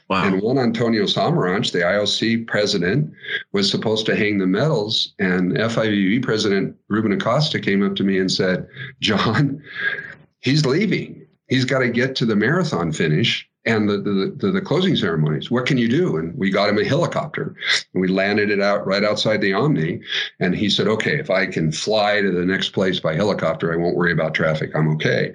[0.09, 0.25] Wow.
[0.25, 3.13] And Juan Antonio Samaranch, the IOC president,
[3.53, 5.15] was supposed to hang the medals.
[5.19, 8.69] And FIVB president Ruben Acosta came up to me and said,
[9.01, 9.63] John,
[10.41, 11.27] he's leaving.
[11.49, 15.51] He's got to get to the marathon finish and the, the, the, the, closing ceremonies.
[15.51, 16.17] What can you do?
[16.17, 17.55] And we got him a helicopter
[17.93, 20.01] and we landed it out right outside the Omni.
[20.39, 23.77] And he said, okay, if I can fly to the next place by helicopter, I
[23.77, 24.71] won't worry about traffic.
[24.75, 25.35] I'm okay.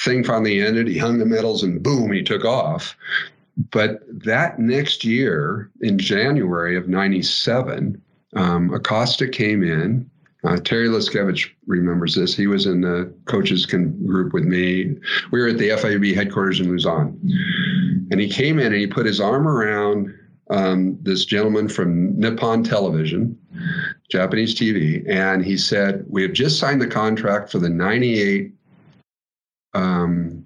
[0.00, 0.88] Thing finally ended.
[0.88, 2.96] He hung the medals and boom, he took off.
[3.70, 8.02] But that next year, in January of 97,
[8.34, 10.10] um, Acosta came in.
[10.44, 12.36] Uh, Terry Liskevich remembers this.
[12.36, 14.94] He was in the coaches group with me.
[15.30, 17.18] We were at the FIB headquarters in Lausanne.
[18.10, 20.14] And he came in and he put his arm around
[20.50, 23.38] um, this gentleman from Nippon Television,
[24.10, 28.52] Japanese TV, and he said, We have just signed the contract for the 98
[29.72, 30.44] um,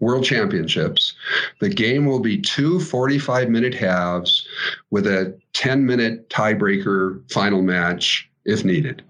[0.00, 1.14] World Championships.
[1.60, 4.46] The game will be two 45 minute halves
[4.90, 9.02] with a 10 minute tiebreaker final match if needed.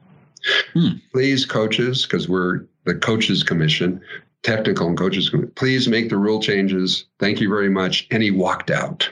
[0.72, 0.88] Hmm.
[1.12, 4.00] Please, coaches, because we're the coaches commission,
[4.42, 7.06] technical and coaches, please make the rule changes.
[7.18, 8.06] Thank you very much.
[8.10, 9.10] And he walked out.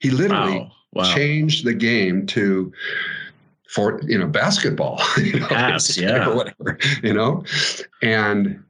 [0.00, 0.72] He literally wow.
[0.92, 1.14] Wow.
[1.14, 2.72] changed the game to
[3.68, 7.44] for you know basketball, you know, yeah, or whatever, you know,
[8.02, 8.62] and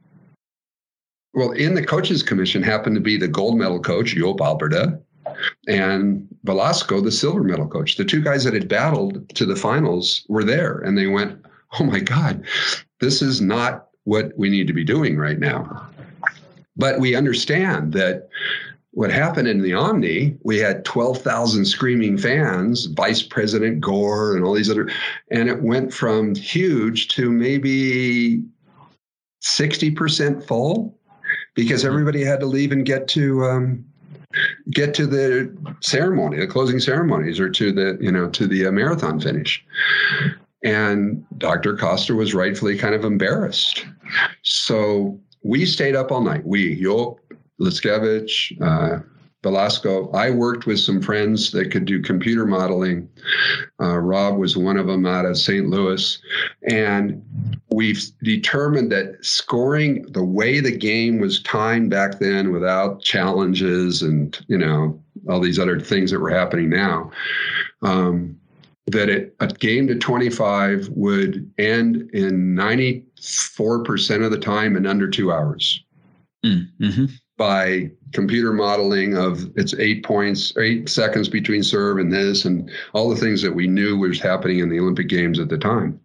[1.33, 5.01] well, in the coaches commission happened to be the gold medal coach, Joop Alberda,
[5.67, 7.97] and Velasco, the silver medal coach.
[7.97, 11.43] The two guys that had battled to the finals were there, and they went,
[11.79, 12.45] "Oh my God,
[12.99, 15.89] this is not what we need to be doing right now."
[16.75, 18.29] But we understand that
[18.91, 24.53] what happened in the Omni, we had 12,000 screaming fans, Vice President Gore, and all
[24.53, 24.89] these other,
[25.31, 28.43] and it went from huge to maybe
[29.43, 30.95] 60% full
[31.55, 33.85] because everybody had to leave and get to um,
[34.71, 38.71] get to the ceremony, the closing ceremonies, or to the you know to the uh,
[38.71, 39.65] marathon finish.
[40.63, 41.77] And Dr.
[41.77, 43.85] Costa was rightfully kind of embarrassed.
[44.43, 46.45] So we stayed up all night.
[46.45, 47.17] We, Joop,
[47.59, 48.99] Liskevich, uh,
[49.43, 50.09] Velasco.
[50.11, 53.09] I worked with some friends that could do computer modeling.
[53.79, 55.67] Uh, Rob was one of them out of St.
[55.67, 56.17] Louis.
[56.69, 57.21] And
[57.69, 64.39] we've determined that scoring the way the game was timed back then without challenges and,
[64.47, 64.99] you know,
[65.29, 67.11] all these other things that were happening now,
[67.81, 68.39] um,
[68.87, 75.09] that it, a game to 25 would end in 94% of the time in under
[75.09, 75.83] two hours.
[76.45, 77.05] Mm-hmm
[77.37, 83.09] by computer modeling of it's eight points, eight seconds between serve and this, and all
[83.09, 85.99] the things that we knew was happening in the Olympic Games at the time.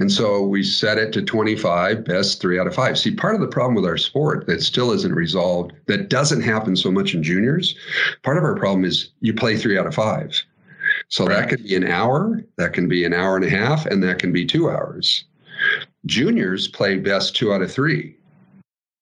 [0.00, 2.98] And so we set it to 25, best three out of five.
[2.98, 6.74] See, part of the problem with our sport that still isn't resolved, that doesn't happen
[6.74, 7.76] so much in juniors,
[8.22, 10.42] part of our problem is you play three out of five.
[11.10, 11.40] So right.
[11.40, 14.18] that could be an hour, that can be an hour and a half, and that
[14.18, 15.24] can be two hours.
[16.06, 18.16] Juniors play best two out of three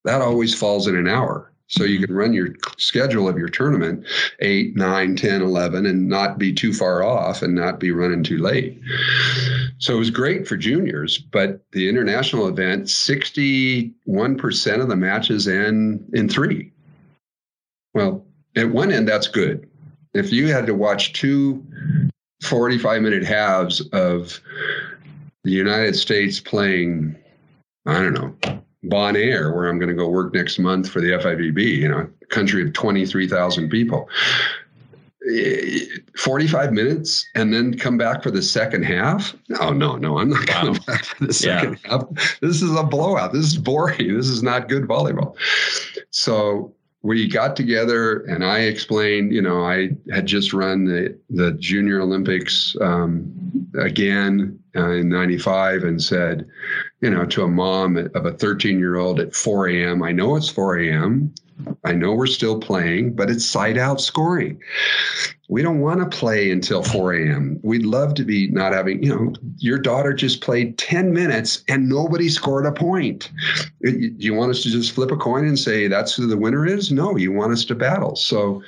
[0.09, 1.53] that always falls in an hour.
[1.67, 2.07] So you mm-hmm.
[2.07, 4.07] can run your schedule of your tournament
[4.41, 8.39] 8, 9, 10, 11 and not be too far off and not be running too
[8.39, 8.81] late.
[9.77, 16.09] So it was great for juniors, but the international event, 61% of the matches end
[16.15, 16.73] in three.
[17.93, 18.25] Well,
[18.57, 19.69] at one end, that's good.
[20.15, 21.63] If you had to watch two
[22.43, 24.41] 45 minute halves of
[25.45, 27.17] the United States playing,
[27.87, 31.63] I don't know, Bonaire, where I'm going to go work next month for the FIVB,
[31.79, 34.09] you know, country of 23,000 people.
[35.29, 35.81] eh,
[36.17, 39.35] 45 minutes and then come back for the second half?
[39.49, 40.19] No, no, no.
[40.19, 40.81] I'm not coming Wow.
[40.87, 41.61] back for the Yeah.
[41.61, 42.39] second half.
[42.41, 43.33] This is a blowout.
[43.33, 44.17] This is boring.
[44.17, 45.35] This is not good volleyball.
[46.11, 46.73] So
[47.03, 52.01] we got together and I explained, you know, I had just run the, the Junior
[52.01, 53.33] Olympics um,
[53.79, 56.47] again uh, in 95 and said,
[57.01, 60.35] you know, to a mom of a 13 year old at 4 a.m., I know
[60.35, 61.33] it's 4 a.m.
[61.85, 64.61] I know we're still playing, but it's side out scoring.
[65.49, 67.59] We don't want to play until 4 a.m.
[67.63, 71.89] We'd love to be not having, you know, your daughter just played 10 minutes and
[71.89, 73.31] nobody scored a point.
[73.83, 76.67] Do you want us to just flip a coin and say that's who the winner
[76.67, 76.93] is?
[76.93, 78.15] No, you want us to battle.
[78.15, 78.63] So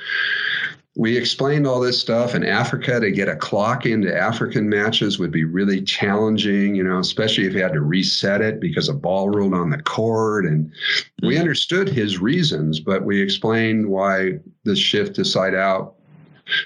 [0.97, 5.31] we explained all this stuff in Africa to get a clock into African matches would
[5.31, 9.31] be really challenging, you know, especially if you had to reset it because a ball
[9.31, 10.47] rolled on the court.
[10.47, 10.73] And
[11.23, 11.41] we Mhm.
[11.41, 15.95] understood his reasons, but we explained why the shift to side out,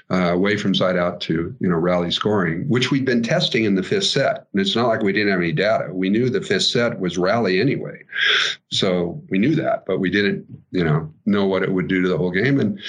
[0.09, 3.75] uh, away from side out to, you know, rally scoring, which we'd been testing in
[3.75, 4.47] the fifth set.
[4.51, 5.93] And it's not like we didn't have any data.
[5.93, 8.01] We knew the fifth set was rally anyway.
[8.71, 12.07] So we knew that, but we didn't, you know, know what it would do to
[12.07, 12.59] the whole game.
[12.59, 12.79] And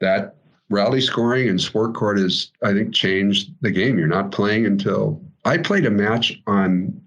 [0.00, 0.36] that
[0.70, 3.98] rally scoring and sport court has, I think, changed the game.
[3.98, 6.98] You're not playing until I played a match on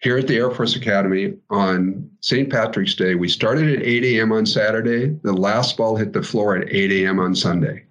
[0.00, 2.50] here at the Air Force Academy on St.
[2.50, 3.14] Patrick's Day.
[3.14, 4.32] We started at 8 a.m.
[4.32, 5.08] on Saturday.
[5.22, 7.18] The last ball hit the floor at 8 a.m.
[7.18, 7.84] on Sunday.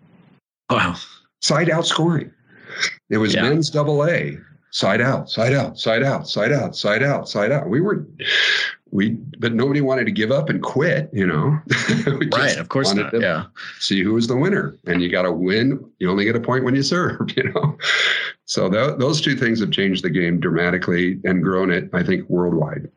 [0.70, 0.96] Wow.
[1.42, 2.32] Side out scoring.
[3.10, 3.44] It was Yeah.
[3.44, 4.38] men's double A.
[4.72, 7.70] Side out, side out, side out, side out, side out, side out.
[7.70, 8.06] We were,
[8.92, 11.60] we, but nobody wanted to give up and quit, you know?
[12.34, 12.58] Right.
[12.58, 13.20] Of course not.
[13.20, 13.46] Yeah.
[13.80, 14.78] see who was the winner.
[14.86, 15.84] And you got to win.
[16.00, 17.78] You only get a point when you serve, you know?
[18.46, 22.30] So tho- those two things have changed the game dramatically and grown it, I think,
[22.30, 22.90] worldwide.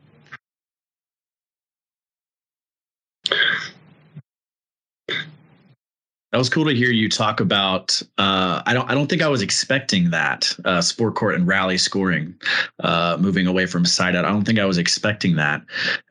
[6.33, 8.01] That was cool to hear you talk about.
[8.17, 8.89] Uh, I don't.
[8.89, 12.35] I don't think I was expecting that uh, sport court and rally scoring,
[12.79, 14.25] uh, moving away from side out.
[14.25, 15.63] I don't think I was expecting that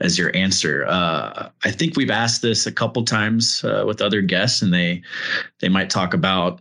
[0.02, 0.86] as your answer.
[0.88, 5.02] Uh, I think we've asked this a couple times uh, with other guests, and they
[5.60, 6.60] they might talk about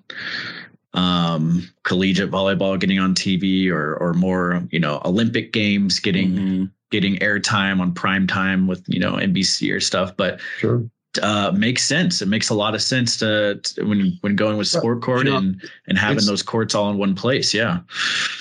[0.94, 6.70] um, collegiate volleyball getting on TV or or more, you know, Olympic games getting Mhm.
[6.92, 10.82] getting airtime on prime time with you know NBC or stuff, but Sure.
[11.18, 12.22] Uh, makes sense.
[12.22, 15.32] It makes a lot of sense to, to when when going with sport court you
[15.32, 17.52] know, and and having those courts all in one place.
[17.52, 17.80] Yeah.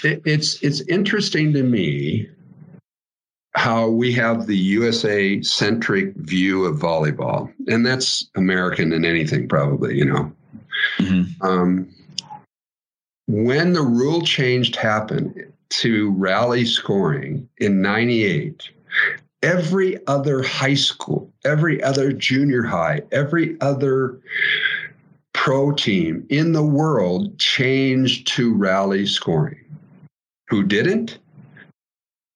[0.04, 2.30] It, it's it's interesting to me
[3.56, 9.98] how we have the USA centric view of volleyball, and that's American in anything, probably.
[9.98, 10.32] You know,
[10.98, 11.90] hmm um,
[13.28, 18.70] when the rule change happened to rally scoring in '98,
[19.44, 24.20] every other high school, every other junior high, every other
[25.34, 29.64] pro team in the world changed to rally scoring.
[30.50, 31.20] Who didn't?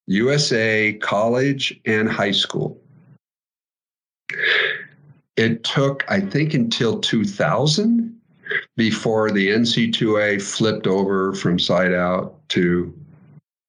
[0.08, 2.80] USA college and high school.
[5.38, 8.16] It took, I think, until 2000
[8.76, 12.93] before the NC2A flipped over from side out to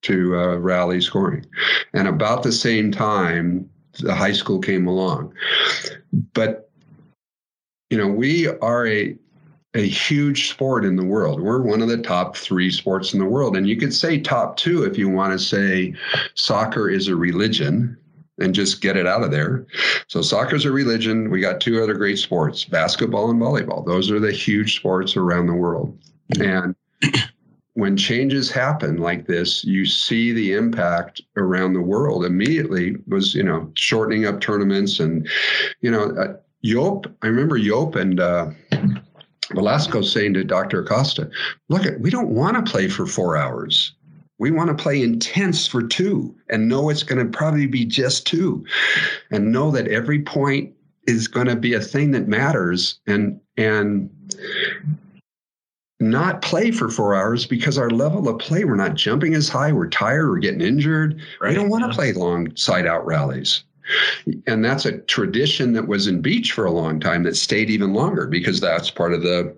[0.02, 1.46] to uh, rally scoring,
[1.92, 3.68] and about the same time,
[4.00, 5.32] the high school came along.
[6.34, 6.70] But
[7.90, 9.16] you know, we are a
[9.74, 11.40] a huge sport in the world.
[11.40, 13.56] We're one of the top three sports in the world.
[13.56, 15.94] And you could say top two if you want to say
[16.34, 17.96] soccer is a religion
[18.38, 19.66] and just get it out of there.
[20.08, 21.30] So soccer's a religion.
[21.30, 23.86] We got two other great sports, basketball and volleyball.
[23.86, 25.96] Those are the huge sports around the world.
[26.38, 26.74] And
[27.74, 33.42] when changes happen like this, you see the impact around the world immediately was, you
[33.42, 35.28] know, shortening up tournaments and,
[35.80, 36.34] you know, uh,
[37.22, 38.50] I remember Joop and uh,
[39.52, 40.80] Velasco saying to Dr.
[40.80, 41.30] Acosta,
[41.68, 43.94] look, we don't want to play for four hours.
[44.38, 48.26] We want to play intense for two and know it's going to probably be just
[48.26, 48.64] two
[49.30, 50.72] and know that every point
[51.06, 54.10] is going to be a thing that matters and and
[56.02, 59.72] not play for four hours because our level of play, we're not jumping as high,
[59.72, 61.20] we're tired, we're getting injured.
[61.40, 61.94] We don't want to yeah.
[61.94, 63.64] play long side out rallies.
[64.46, 67.92] And that's a tradition that was in beach for a long time that stayed even
[67.92, 69.54] longer because that's part of the,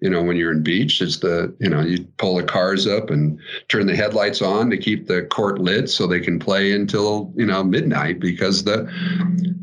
[0.00, 3.10] you know, when you're in beach, it's the, you know, you pull the cars up
[3.10, 7.32] and turn the headlights on to keep the court lit so they can play until,
[7.36, 8.90] you know, midnight because the,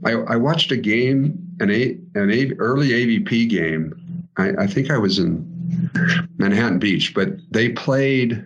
[0.06, 3.94] I, I watched a game, an, a, an a, early AVP game.
[4.38, 5.55] I, I think I was in
[6.38, 8.46] Manhattan Beach, but they played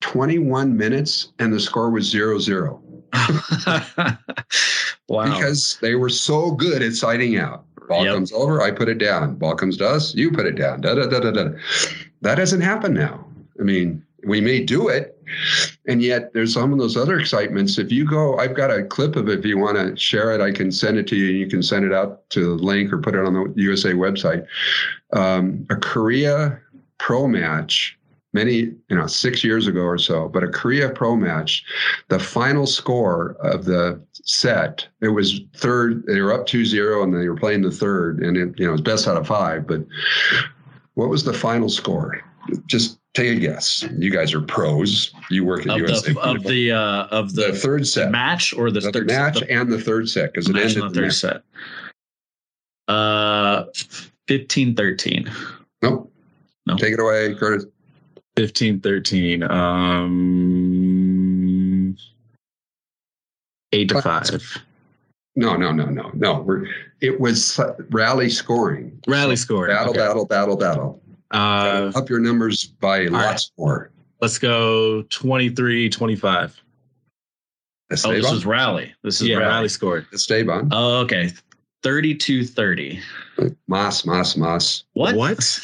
[0.00, 2.82] 21 minutes and the score was zero zero.
[5.08, 5.24] wow.
[5.24, 7.64] because they were so good at siding out.
[7.88, 8.14] Ball Yep.
[8.14, 9.34] comes over, I put it down.
[9.34, 10.80] Ball comes to us, you put it down.
[10.80, 11.50] Da, da, da, da, da.
[12.20, 13.26] That doesn't happen now.
[13.58, 15.19] I mean, we may do it,
[15.86, 17.78] and yet there's some of those other excitements.
[17.78, 19.40] If you go, I've got a clip of it.
[19.40, 21.28] If you want to share it, I can send it to you.
[21.28, 23.92] And you can send it out to the link or put it on the USA
[23.92, 24.46] website.
[25.12, 26.60] Um, a Korea
[26.98, 27.98] pro match
[28.32, 28.54] many,
[28.88, 31.64] you know, six years ago or so, but a Korea pro match,
[32.08, 37.28] the final score of the set, it was third, they were up 2-0 and they
[37.28, 39.84] were playing the third and it, you know, it was best out of five, but
[40.94, 42.20] what was the final score?
[42.66, 43.84] Just take a guess.
[43.98, 45.12] You guys are pros.
[45.30, 46.12] You work at of USA.
[46.12, 48.10] the of the uh of the the, third set.
[48.10, 50.84] match or the, The third match the and the third set because it match ended
[50.84, 51.14] and the the third match.
[51.14, 51.42] set.
[52.88, 53.64] Uh
[54.28, 55.30] 15 13.
[55.82, 56.12] Nope.
[56.66, 56.76] No.
[56.76, 57.66] Take it away, Curtis.
[58.36, 59.42] 15 13.
[59.42, 60.76] Um,
[63.72, 64.58] 8 to 5.
[65.36, 66.40] No, no, no, no, no.
[66.42, 66.66] We're,
[67.00, 67.58] it was
[67.90, 69.00] rally scoring.
[69.06, 69.72] Rally scoring.
[69.74, 69.98] Battle, Okay.
[70.00, 71.00] battle, battle, battle.
[71.30, 73.10] Uh, Up your numbers by right.
[73.12, 73.90] lots more.
[74.20, 76.62] let's go 23 25.
[78.04, 78.94] Oh, this is rally.
[79.02, 79.50] This is Yeah, rally.
[79.52, 80.06] rally scored.
[80.12, 80.68] Esteban.
[80.72, 81.30] Oh, okay.
[81.82, 83.00] 32 30.
[83.66, 84.84] Mas, mas, mas.
[84.92, 85.14] What?
[85.16, 85.60] What?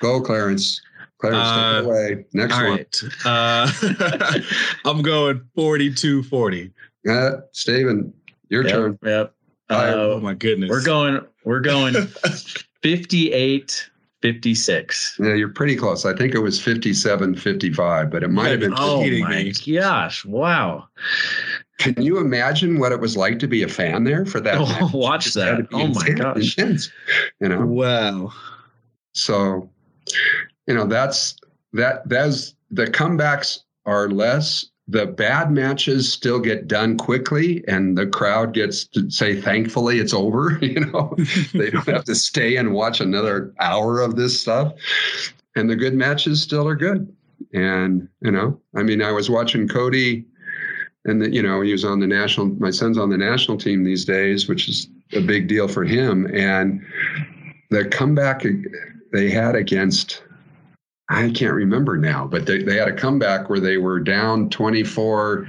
[0.00, 0.80] Go, Clarence.
[1.18, 2.26] Clarence, Uh, take it away.
[2.34, 2.70] Next All one.
[2.76, 3.02] right.
[3.24, 4.40] Uh,
[4.84, 6.70] I'm going 42 40.
[7.08, 8.12] Uh, Stephen,
[8.50, 8.98] your Yep, turn.
[9.04, 9.34] Yep.
[9.70, 10.68] Oh Uh, my goodness.
[10.68, 11.94] we're going we're going
[12.82, 13.90] 58
[14.24, 15.18] 56.
[15.20, 16.06] Yeah, you're pretty close.
[16.06, 18.72] I think it was 57 55, but it might have been.
[18.74, 19.52] Oh kidding my me.
[19.76, 20.24] gosh.
[20.24, 20.88] Wow.
[21.78, 24.56] Can you imagine what it was like to be a fan there for that?
[24.58, 24.92] Oh, match?
[24.94, 25.68] watch It that.
[25.68, 26.56] be Oh my gosh.
[26.56, 26.90] intense,
[27.38, 28.32] you know, Wow.
[29.12, 29.68] so
[30.66, 31.36] you know that's
[31.74, 38.06] that that's the comebacks are less the bad matches still get done quickly and the
[38.06, 41.14] crowd gets to say thankfully it's over you know?
[41.52, 44.74] They don't have to stay and watch another hour of this stuff.
[45.56, 47.14] And the good matches still are good.
[47.52, 50.24] And you know i mean i was watching cody
[51.04, 53.84] and the, you know he was on the national my son's on the national team
[53.84, 56.26] these days which is a big deal for him.
[56.34, 56.82] And
[57.70, 58.44] the comeback
[59.12, 60.22] they had against
[61.10, 65.46] I can't remember now, but they, they had a comeback where they were down 24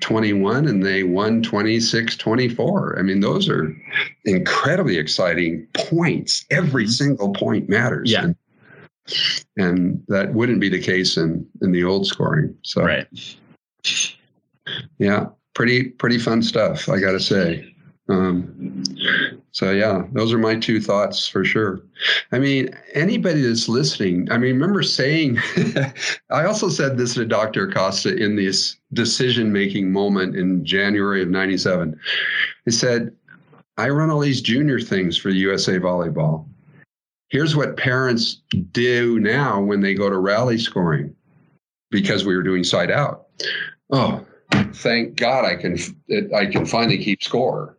[0.00, 2.98] 21 and they won 26 24.
[2.98, 3.74] I mean, those are
[4.24, 6.44] incredibly exciting points.
[6.50, 6.90] Every Mhm.
[6.90, 8.10] single point matters.
[8.10, 8.24] Yeah.
[8.24, 8.36] And,
[9.56, 12.56] and that wouldn't be the case in, in the old scoring.
[12.62, 13.06] So, Right.
[14.98, 17.72] yeah, pretty, pretty fun stuff, I got to say.
[18.08, 18.84] Um,
[19.50, 21.80] so yeah, those are my two thoughts for sure.
[22.30, 25.38] I mean, anybody that's listening, I mean, remember saying,
[26.30, 27.68] I also said this to Dr.
[27.68, 31.98] Acosta in this decision making moment in January of 97.
[32.64, 33.12] He said,
[33.76, 36.46] I run all these junior things for USA Volleyball.
[37.28, 41.14] Here's what parents do now when they go to rally scoring
[41.90, 43.26] because we were doing side out.
[43.90, 44.24] Oh,
[44.74, 45.76] thank God I can
[46.34, 47.76] I can finally keep score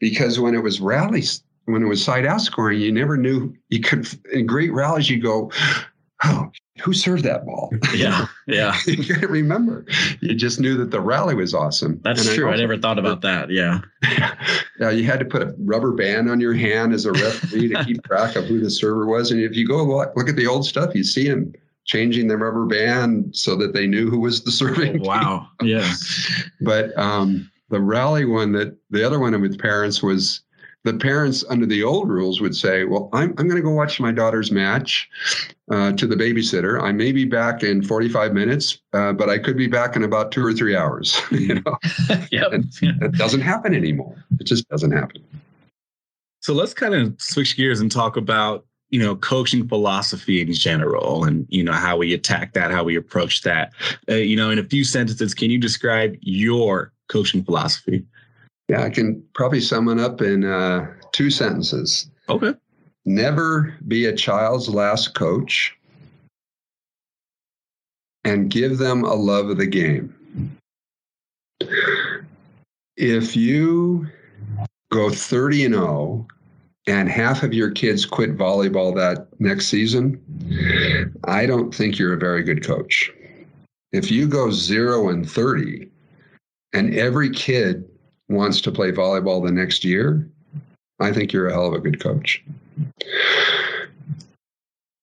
[0.00, 3.80] because when it was rallies when it was side out scoring, you never knew you
[3.80, 5.52] could in great rallies you go,
[6.24, 7.70] oh, who served that ball?
[7.94, 8.26] Yeah.
[8.46, 8.74] Yeah.
[8.86, 9.84] you couldn't remember.
[10.20, 12.00] You just knew that the rally was awesome.
[12.04, 12.46] That's And true.
[12.46, 13.50] I also- never thought about that.
[13.50, 13.80] Yeah.
[14.80, 17.84] yeah, you had to put a rubber band on your hand as a referee to
[17.84, 19.30] keep track of who the server was.
[19.30, 21.52] And if you go look, look at the old stuff, you see him
[21.84, 24.94] changing the rubber band so that they knew who was the serving.
[24.94, 25.02] team.
[25.02, 25.48] Wow.
[25.60, 25.92] Yeah.
[26.62, 30.42] But um, the rally one that the other one with parents was
[30.84, 34.00] the parents under the old rules would say, "Well, I'm I'm going to go watch
[34.00, 35.08] my daughter's match
[35.70, 36.80] uh, to the babysitter.
[36.80, 40.30] I may be back in 45 minutes, uh, but I could be back in about
[40.32, 41.76] two or three hours." you know,
[42.30, 42.50] Yep.
[42.52, 44.24] that doesn't happen anymore.
[44.40, 45.22] It just doesn't happen.
[46.40, 51.24] So let's kind of switch gears and talk about, you know, coaching philosophy in general
[51.24, 53.72] and, you know, how we attack that, how we approach that.
[54.08, 58.04] Uh, you know, in a few sentences, can you describe your coaching philosophy?
[58.68, 62.10] Yeah, I can probably sum it up in uh, two sentences.
[62.28, 62.54] Okay.
[63.06, 65.74] Never be a child's last coach
[68.24, 70.14] and give them a love of the game.
[72.96, 74.06] If you
[74.92, 76.26] go 30 and 0
[76.86, 80.20] and half of your kids quit volleyball that next season,
[81.24, 83.10] I don't think you're a very good coach.
[83.92, 85.88] If you go 0 and 30
[86.72, 87.88] and every kid
[88.28, 90.28] wants to play volleyball the next year,
[91.00, 92.44] I think you're a hell of a good coach.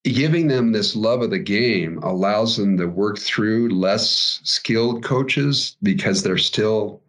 [0.04, 5.78] Giving them this love of the game allows them to work through less skilled coaches
[5.82, 7.02] because they're still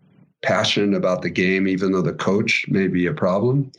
[0.43, 3.71] passionate about the game, even though the coach may be a problem.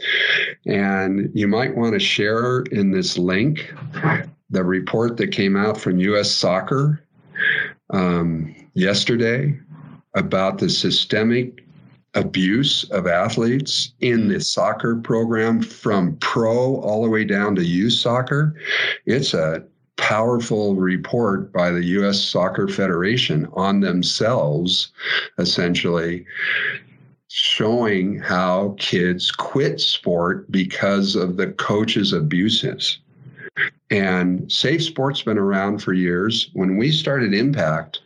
[0.68, 3.74] And you might want to share in this link
[4.50, 6.32] the report that came out from U.S.
[6.32, 7.02] Soccer
[7.92, 9.58] um, yesterday
[10.18, 11.64] about the systemic
[12.16, 17.94] abuse of athletes in the soccer program from pro all the way down to youth
[17.94, 18.56] soccer.
[19.06, 19.64] It's a
[19.98, 22.20] powerful report by the U.S.
[22.20, 24.92] Soccer Federation on themselves,
[25.38, 26.26] essentially
[27.28, 33.00] showing how kids quit sport because of the coach's abuses.
[33.90, 36.50] And Safe Sport's been around for years.
[36.54, 38.02] When we started Impact,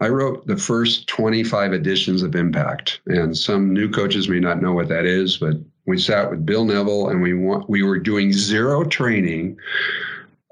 [0.00, 3.00] I wrote the first 25 editions of Impact.
[3.06, 6.64] And some new coaches may not know what that is, but we sat with Bill
[6.64, 9.56] Neville and we want, we were doing zero training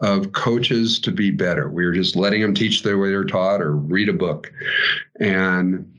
[0.00, 1.68] of coaches to be better.
[1.68, 4.52] We were just letting them teach the way they're taught or read a book.
[5.20, 5.90] And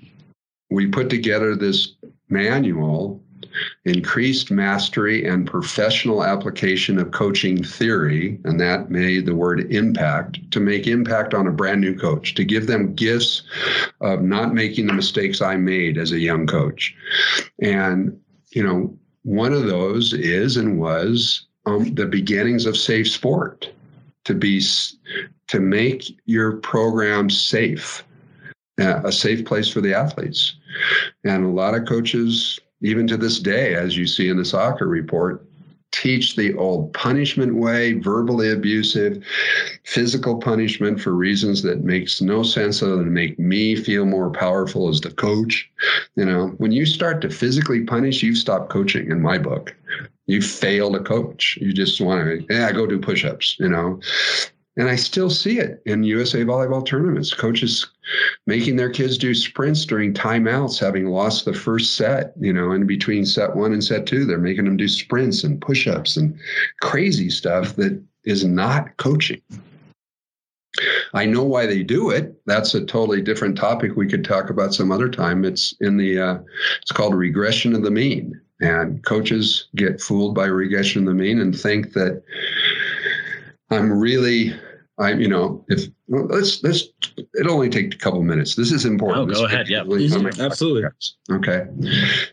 [0.69, 1.93] we put together this
[2.29, 3.21] manual
[3.85, 10.59] increased mastery and professional application of coaching theory, and that made the word impact, to
[10.59, 13.43] make impact on a brand new coach, to give them gifts
[14.01, 16.95] of not making the mistakes I made as a young coach.
[17.61, 18.19] And,
[18.51, 23.71] you know, one of those is and was um, the beginnings of safe sport
[24.25, 24.61] to be
[25.47, 28.03] to make your program safe
[28.79, 30.55] uh, a safe place for the athletes
[31.23, 34.87] and a lot of coaches even to this day, as you see in the soccer
[34.87, 35.45] report,
[35.91, 39.23] teach the old punishment way, verbally abusive,
[39.85, 44.89] physical punishment for reasons that makes no sense other than make me feel more powerful
[44.89, 45.69] as the coach.
[46.15, 49.73] You know, when you start to physically punish, you've stopped coaching in my book.
[50.27, 51.57] You fail to coach.
[51.61, 53.99] You just want to, yeah, go do push-ups, you know.
[54.77, 57.33] And I still see it in USA volleyball tournaments.
[57.33, 57.87] Coaches
[58.45, 62.85] making their kids do sprints during timeouts, having lost the first set, you know, in
[62.85, 66.37] between set one and set two, they're making them do sprints and push ups and
[66.81, 69.41] crazy stuff that is not coaching.
[71.13, 72.35] I know why they do it.
[72.45, 75.45] That's a totally different topic we could talk about some other time.
[75.45, 76.37] It's in the, uh,
[76.81, 78.39] it's called regression of the mean.
[78.59, 82.23] And coaches get fooled by regression of the mean and think that
[83.69, 84.53] I'm really
[84.97, 86.85] I, you know, if well, let's let's
[87.37, 88.55] it'll only take a couple minutes.
[88.55, 89.23] This is important.
[89.23, 89.67] Oh, this go ahead.
[89.67, 89.83] Yeah,
[90.39, 90.83] absolutely.
[91.31, 91.65] Okay.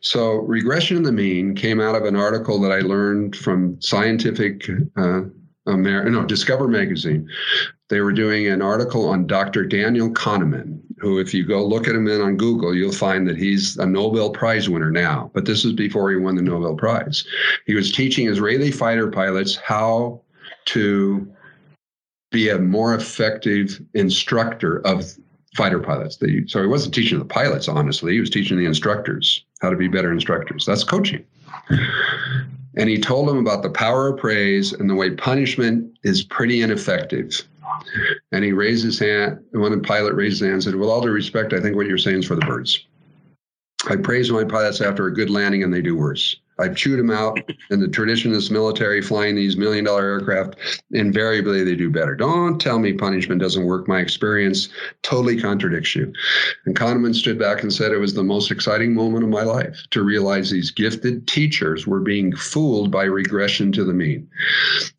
[0.00, 4.68] So regression in the mean came out of an article that I learned from Scientific
[4.96, 5.22] uh,
[5.68, 7.28] Amer- no Discover magazine.
[7.88, 9.66] They were doing an article on Dr.
[9.66, 13.36] Daniel Kahneman, who, if you go look at him in on Google, you'll find that
[13.36, 15.30] he's a Nobel Prize winner now.
[15.34, 17.24] But this is before he won the Nobel Prize.
[17.66, 20.22] He was teaching Israeli fighter pilots how
[20.66, 21.31] to
[22.32, 25.16] be a more effective instructor of
[25.54, 26.18] fighter pilots.
[26.46, 28.14] So he wasn't teaching the pilots, honestly.
[28.14, 30.64] He was teaching the instructors how to be better instructors.
[30.66, 31.24] That's coaching.
[32.76, 36.62] And he told them about the power of praise and the way punishment is pretty
[36.62, 37.46] ineffective.
[38.32, 39.44] And he raised his hand.
[39.52, 41.86] and One pilot raised his hand and said, With all due respect, I think what
[41.86, 42.86] you're saying is for the birds.
[43.88, 46.36] I praise my pilots after a good landing and they do worse.
[46.58, 47.38] I've chewed them out
[47.70, 50.56] and the traditionalist military flying these million dollar aircraft.
[50.90, 52.14] Invariably, they do better.
[52.14, 53.88] Don't tell me punishment doesn't work.
[53.88, 54.68] My experience
[55.02, 56.12] totally contradicts you.
[56.64, 59.82] And Kahneman stood back and said it was the most exciting moment of my life
[59.90, 64.28] to realize these gifted teachers were being fooled by regression to the mean.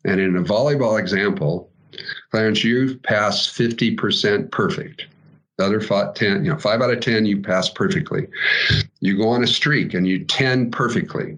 [0.04, 1.70] And in a volleyball example,
[2.30, 5.06] Clarence, you passed 50% perfect.
[5.56, 8.26] The other five, 10, you know, five out of 10, you pass perfectly.
[9.00, 11.36] You go on a streak and you 10 perfectly.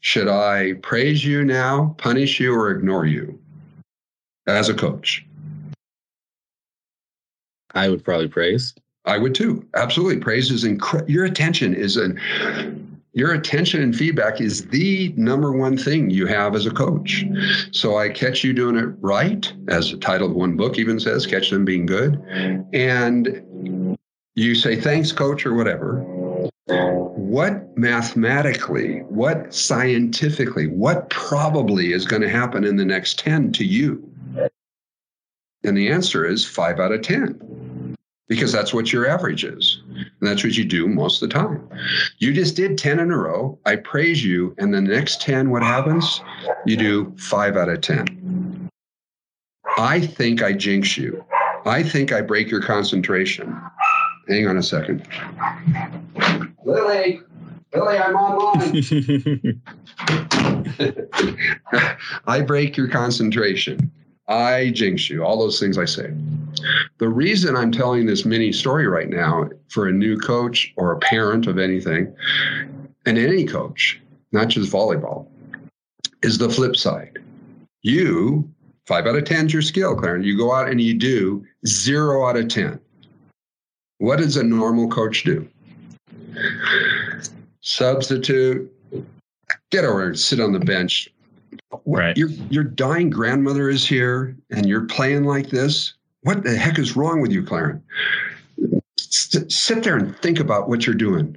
[0.00, 3.38] Should I praise you now, punish you, or ignore you
[4.46, 5.24] as a coach?
[7.74, 8.74] I would probably praise.
[9.04, 9.66] I would too.
[9.74, 10.18] Absolutely.
[10.18, 11.10] Praise is incredible.
[11.10, 12.18] Your attention is an
[13.14, 17.24] your attention and feedback is the number one thing you have as a coach.
[17.70, 21.26] So I catch you doing it right, as the title of one book even says,
[21.26, 22.14] catch them being good.
[22.72, 23.98] And
[24.34, 26.00] you say, thanks, coach, or whatever.
[27.14, 33.64] What mathematically, what scientifically, what probably is going to happen in the next 10 to
[33.64, 34.08] you?
[35.64, 37.71] And the answer is five out of 10
[38.28, 39.82] because that's what your average is.
[39.88, 41.68] And that's what you do most of the time.
[42.18, 43.58] You just did 10 in a row.
[43.66, 44.54] I praise you.
[44.58, 46.20] And the next 10, what happens?
[46.64, 48.68] You do five out of 10.
[49.78, 51.24] I think I jinx you.
[51.64, 53.60] I think I break your concentration.
[54.28, 55.06] Hang on a second.
[56.64, 57.20] Lily,
[57.74, 59.62] Lily, I'm online.
[62.26, 63.90] I break your concentration.
[64.32, 66.10] I jinx you, all those things I say.
[66.98, 70.98] The reason I'm telling this mini story right now for a new coach or a
[70.98, 72.14] parent of anything,
[73.04, 74.00] and any coach,
[74.32, 75.26] not just volleyball,
[76.22, 77.18] is the flip side.
[77.82, 78.48] You,
[78.86, 80.24] five out of 10 is your skill, Clarence.
[80.24, 82.80] You go out and you do zero out of 10.
[83.98, 85.46] What does a normal coach do?
[87.60, 88.72] Substitute,
[89.70, 91.11] get over and sit on the bench.
[91.86, 92.16] Right.
[92.16, 95.94] Your your dying grandmother is here and you're playing like this.
[96.22, 97.82] What the heck is wrong with you, Clarence?
[98.98, 101.36] S- sit there and think about what you're doing.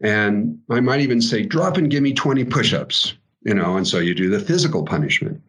[0.00, 3.98] And I might even say, drop and give me 20 push-ups, you know, and so
[3.98, 5.40] you do the physical punishment.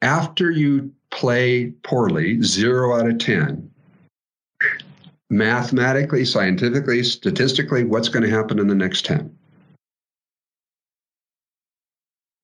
[0.00, 3.70] After you play poorly, zero out of 10,
[5.30, 9.36] mathematically, scientifically, statistically, what's going to happen in the next 10?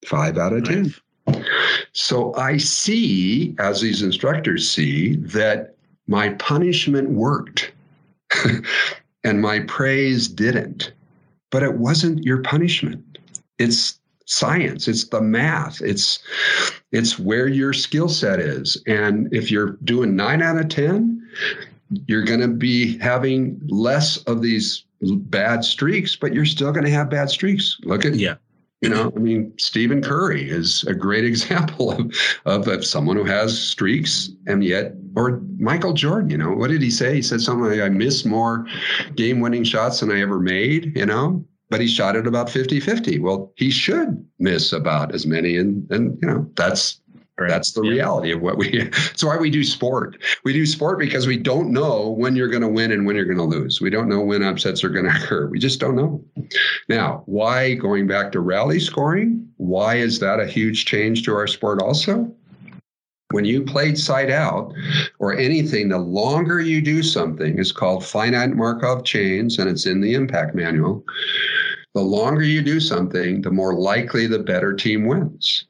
[0.08, 0.94] Five out of 10.
[1.92, 5.74] So I see, as these instructors see, that
[6.06, 7.72] my punishment worked
[9.24, 10.92] and my praise didn't.
[11.50, 13.18] But it wasn't your punishment.
[13.58, 16.18] It's science, it's the math, it's
[16.92, 18.82] it's where your skill set is.
[18.86, 21.22] And if you're doing nine out of 10,
[22.06, 26.90] you're going to be having less of these bad streaks, but you're still going to
[26.90, 27.78] have bad streaks.
[27.84, 28.36] Look at Yeah.
[28.80, 32.12] You know, I mean, Stephen Curry is a great example of,
[32.44, 36.82] of, of someone who has streaks and yet, or Michael Jordan, you know, what did
[36.82, 37.16] he say?
[37.16, 38.66] He said something like, I miss more
[39.16, 42.80] game winning shots than I ever made, you know, but he shot it about 50
[42.80, 43.18] 50.
[43.18, 45.56] Well, he should miss about as many.
[45.56, 47.00] And, and you know, that's
[47.38, 47.48] Right.
[47.48, 47.90] that's the Yeah.
[47.92, 48.68] reality of what we.
[49.12, 50.16] It's why we do sport.
[50.44, 53.24] We do sport because we don't know when you're going to win and when you're
[53.24, 53.80] going to lose.
[53.80, 55.46] We don't know when upsets are going to occur.
[55.46, 56.24] We just don't know.
[56.88, 59.48] Now, why going back to rally scoring?
[59.56, 61.80] Why is that a huge change to our sport?
[61.80, 62.32] Also,
[63.30, 64.72] when you played side out
[65.18, 70.00] or anything, the longer you do something is called finite Markov chains, and it's in
[70.00, 71.04] the impact manual.
[71.94, 75.66] The longer you do something, the more likely the better team wins.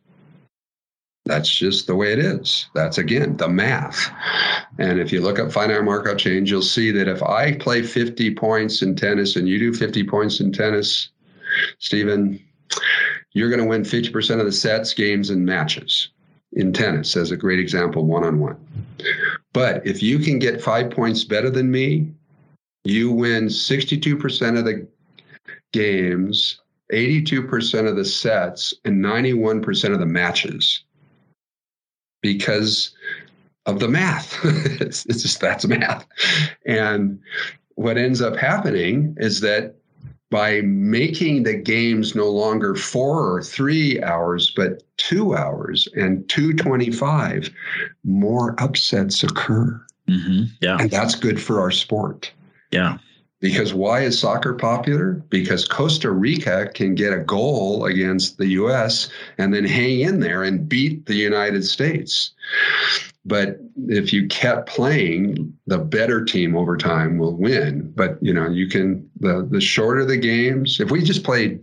[1.29, 2.71] That's just the way it is.
[2.75, 4.11] That's again the math.
[4.79, 8.35] And if you look up finite Markov chains, you'll see that if I play 50
[8.35, 11.11] points in tennis and you do 50 points in tennis,
[11.81, 12.43] Stephen,
[13.33, 16.09] you're going to win 50% of the sets, games, and matches
[16.55, 18.57] in tennis as a great example, one on one.
[19.53, 22.11] But if you can get five points better than me,
[22.85, 24.89] you win 62% of the
[25.75, 26.59] games,
[26.91, 30.85] 82% of the sets, and 91% of the matches
[32.33, 32.91] because
[33.65, 34.39] of the math.
[34.45, 36.07] it's, it's just that's math.
[36.67, 37.19] And
[37.77, 39.77] what ends up happening is that
[40.31, 47.51] by making the games no longer four or three hours, but two hours and 225,
[48.05, 49.81] more upsets occur.
[50.07, 50.77] hmm Yeah.
[50.79, 52.31] And that's good for our sport.
[52.71, 52.99] Yeah.
[53.41, 55.13] Because why is soccer popular?
[55.29, 59.09] Because Costa Rica can get a goal against the US
[59.39, 62.33] and then hang in there and beat the United States.
[63.25, 67.93] But if you kept playing, the better team over time will win.
[67.95, 71.61] But you know, you can the the shorter the games, if we just played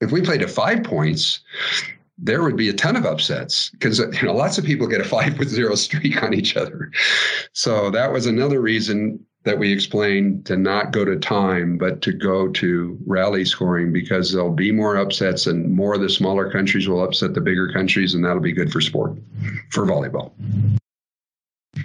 [0.00, 1.40] if we played to five points,
[2.18, 5.04] there would be a ton of upsets because you know lots of people get a
[5.04, 6.90] five with zero streak on each other.
[7.52, 12.12] So that was another reason that we explained to not go to time, but to
[12.12, 16.88] go to rally scoring because there'll be more upsets and more of the smaller countries
[16.88, 19.16] will upset the bigger countries, and that'll be good for sport,
[19.70, 20.30] for volleyball.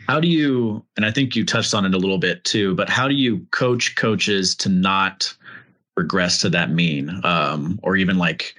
[0.07, 2.89] How do you, and I think you touched on it a little bit too, but
[2.89, 5.33] how do you coach coaches to not
[5.95, 7.21] regress to that mean?
[7.23, 8.53] Um, or even like,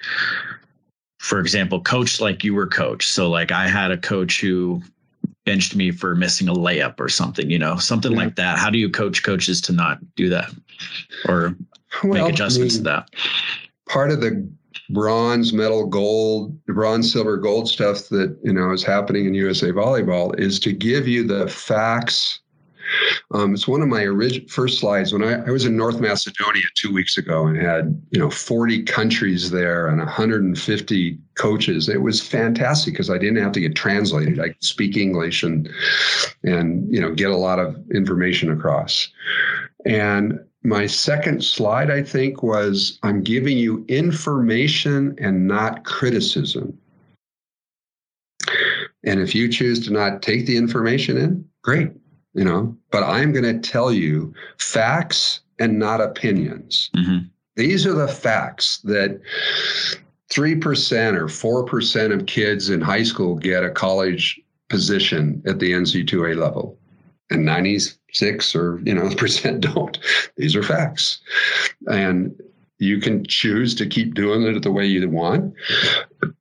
[1.18, 3.06] for example, coach like you were coach.
[3.06, 4.82] So like I had a coach who
[5.48, 8.18] benched me for missing a layup or something, you know, something Yeah.
[8.18, 8.58] like that.
[8.58, 10.50] How do you coach coaches to not do that
[11.26, 11.56] or
[12.04, 13.08] Well, make adjustments to that?
[13.88, 14.46] part of the
[14.90, 20.38] bronze, medal, gold, bronze, silver, gold stuff that you know is happening in USA Volleyball
[20.38, 22.40] is to give you the facts.
[23.30, 26.62] Um, it's one of my orig- first slides when I, I was in North Macedonia
[26.74, 31.88] two weeks ago and had you know 40 countries there and 150 coaches.
[31.88, 34.40] It was fantastic because I didn't have to get translated.
[34.40, 35.68] I could speak English and
[36.42, 39.08] and you know get a lot of information across.
[39.84, 46.76] And my second slide, I think, was I'm giving you information and not criticism.
[49.04, 51.92] And if you choose to not take the information in, great,
[52.38, 56.88] you know, but I'm going to tell you facts and not opinions.
[56.96, 57.28] Mhm.
[57.56, 59.20] These are the facts that
[60.30, 66.36] 3% or 4% of kids in high school get a college position at the NC2A
[66.36, 66.78] level.
[67.30, 69.98] And 96 or, you know, percent don't.
[70.36, 71.18] These are facts.
[71.88, 72.40] And
[72.78, 75.54] you can choose to keep doing it the way you want.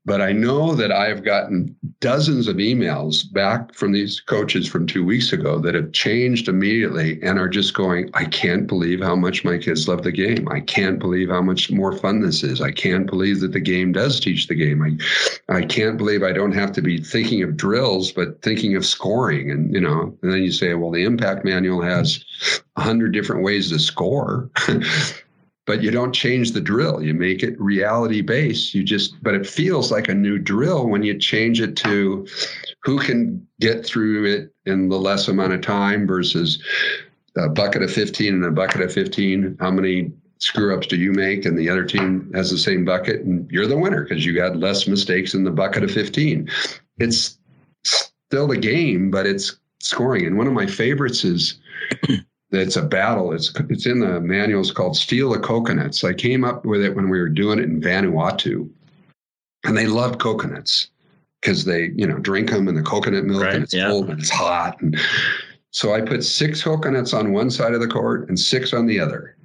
[0.05, 5.03] But I know that I've gotten dozens of emails back from these coaches from two
[5.03, 9.43] weeks ago that have changed immediately and are just going, I can't believe how much
[9.43, 10.47] my kids love the game.
[10.49, 12.61] I can't believe how much more fun this is.
[12.61, 14.81] I can't believe that the game does teach the game.
[14.81, 18.85] I, I can't believe I don't have to be thinking of drills, but thinking of
[18.85, 19.51] scoring.
[19.51, 22.23] And, you know, and then you say, well, the impact manual has
[22.77, 24.49] a hundred different ways to score.
[25.68, 27.03] but you don't change the drill.
[27.03, 28.74] You make it reality based.
[28.74, 32.26] You just, but it feels like a new drill when you change it to
[32.84, 36.63] who can get through it in the less amount of time versus
[37.36, 39.57] a bucket of 15 and a bucket of 15.
[39.59, 41.45] How many screw ups do you make?
[41.45, 44.55] And the other team has the same bucket and you're the winner because you had
[44.55, 46.49] less mistakes in the bucket of 15.
[46.99, 47.38] It's
[47.84, 50.26] still the game, but it's scoring.
[50.26, 51.59] And one of my favorites is
[52.52, 53.34] it's a battle.
[53.34, 56.04] It's it's in the manuals called Steal the Coconuts.
[56.04, 58.70] I came up with it when we were doing it in Vanuatu,
[59.66, 60.89] and they love coconuts
[61.41, 63.88] because they you know drink them in the coconut milk Right, and it's yeah.
[63.88, 64.82] cold and it's hot.
[64.82, 64.98] And
[65.72, 69.00] so I put six coconuts on one side of the court and six on the
[69.00, 69.36] other,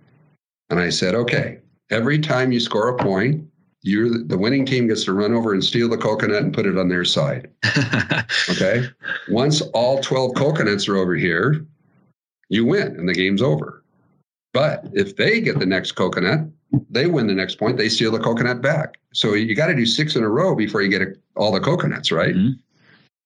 [0.71, 1.59] and I said, okay,
[1.91, 3.47] every time you score a point.
[3.85, 6.79] You're the winning team gets to run over and steal the coconut and put it
[6.79, 7.51] on their side.
[8.49, 8.85] Okay.
[9.29, 11.67] Once all 12 coconuts are over here,
[12.53, 13.83] you win and the game's over.
[14.53, 16.41] But if they get the next coconut,
[16.91, 18.99] they win the next point, they steal the coconut back.
[19.15, 21.61] So you got to do six in a row before you get a, all the
[21.61, 22.35] coconuts, right?
[22.35, 22.59] Mhm.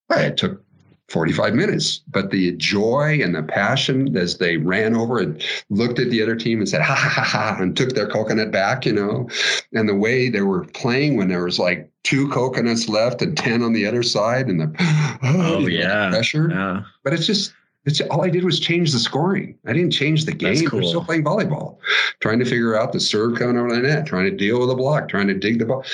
[0.09, 0.63] Well, It took
[1.09, 6.11] 45 minutes, but the joy and the passion as they ran over and looked at
[6.11, 8.93] the other team and said, ha ha ha ha, and took their coconut back, you
[8.93, 9.29] know,
[9.73, 13.63] and the way they were playing when there was like two coconuts left and 10
[13.63, 14.73] on the other side and the,
[15.25, 16.11] Oh, the yeah.
[16.11, 16.83] pressure yeah.
[17.03, 17.53] but it's just
[17.87, 19.57] it's all I did was change the scoring.
[19.65, 20.71] I didn't change the That's game.
[20.73, 21.79] We're still playing volleyball,
[22.21, 24.75] trying to figure out the serve coming over the net, trying to deal with the
[24.75, 25.85] block, trying to dig the ball.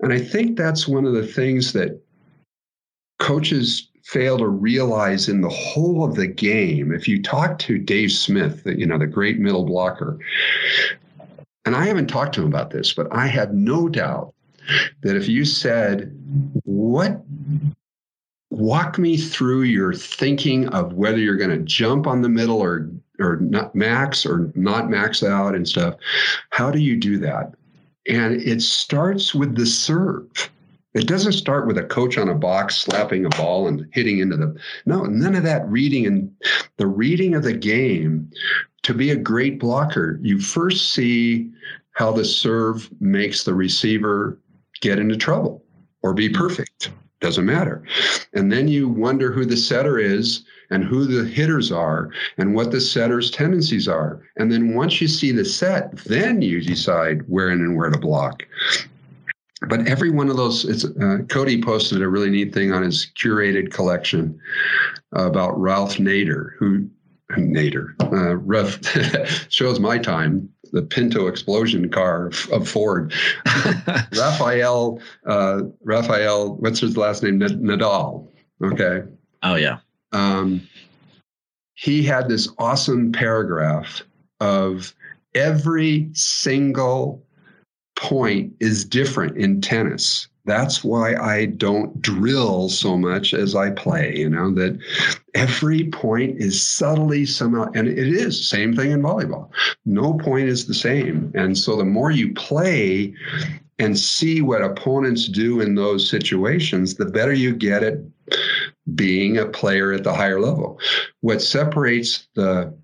[0.00, 2.00] And I think that's one of the things that
[3.18, 6.92] coaches fail to realize in the whole of the game.
[6.92, 10.18] If you talk to Dave Smith, you know, the great middle blocker,
[11.64, 14.34] and I haven't talked to him about this, but I have no doubt
[15.00, 16.14] that if you said,
[16.64, 17.22] what
[18.50, 22.90] walk me through your thinking of whether you're going to jump on the middle or
[23.20, 25.96] or not max or not max out and stuff.
[26.50, 27.52] How do you do that?
[28.08, 30.28] And it starts with the serve.
[30.94, 34.36] It doesn't start with a coach on a box slapping a ball and hitting into
[34.36, 36.32] the no none of that reading and
[36.76, 38.30] the reading of the game
[38.82, 40.18] to be a great blocker.
[40.22, 41.50] You first see
[41.92, 44.38] how the serve makes the receiver
[44.80, 45.62] get into trouble
[46.02, 46.90] or be perfect
[47.20, 47.82] doesn't matter
[48.32, 52.70] and then you wonder who the setter is and who the hitters are and what
[52.70, 54.22] the setter's tendencies are.
[54.36, 58.42] And then once you see the set, then you decide where and where to block.
[59.68, 63.10] But every one of those, it's, uh, Cody posted a really neat thing on his
[63.20, 64.38] curated collection
[65.12, 66.88] about Ralph Nader, who
[67.32, 68.36] Nader, uh,
[69.48, 73.12] shows my time, the Pinto explosion car of, of Ford.
[74.16, 77.38] Rafael, uh, Rafael, what's his last name?
[77.40, 78.26] Nadal.
[78.62, 79.02] Okay.
[79.42, 79.78] oh yeah.
[80.12, 80.66] Um,
[81.74, 84.02] he had this awesome paragraph
[84.40, 84.94] of
[85.34, 87.22] every single
[87.96, 90.28] point is different in tennis.
[90.44, 94.78] That's why I don't drill so much as I play, you know, that
[95.38, 99.50] every point is subtly somehow, and it is same thing in volleyball.
[99.86, 101.30] No point is the same.
[101.34, 103.14] And so the more you play
[103.78, 107.98] and see what opponents do in those situations, the better you get at
[108.94, 110.80] being a player at the higher level.
[111.20, 112.74] What separates the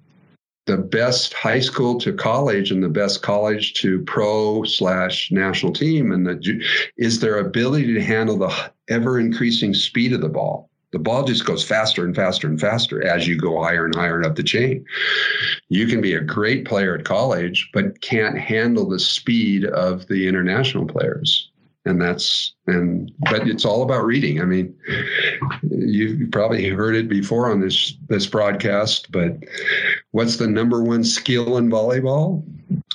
[0.67, 6.11] the best high school to college and the best college to pro slash national team
[6.11, 6.65] and the
[6.97, 10.71] is their ability to handle the ever increasing speed of the ball.
[10.95, 14.23] The ball just goes faster and faster and faster as you go higher and higher
[14.23, 14.87] up the chain.
[15.69, 20.29] You can be a great player at college, but can't handle the speed of the
[20.29, 21.51] international players.
[21.85, 24.41] And that's and but it's all about reading.
[24.41, 24.73] I mean,
[25.69, 29.37] you've probably heard it before on this this broadcast, but
[30.13, 32.45] what's the number one skill in volleyball?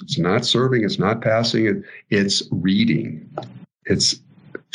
[0.04, 3.30] It's not serving, it's not passing, it, it's reading.
[3.86, 4.22] It's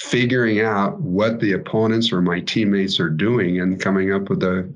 [0.05, 4.71] figuring out what the opponents or my teammates are doing and coming up with the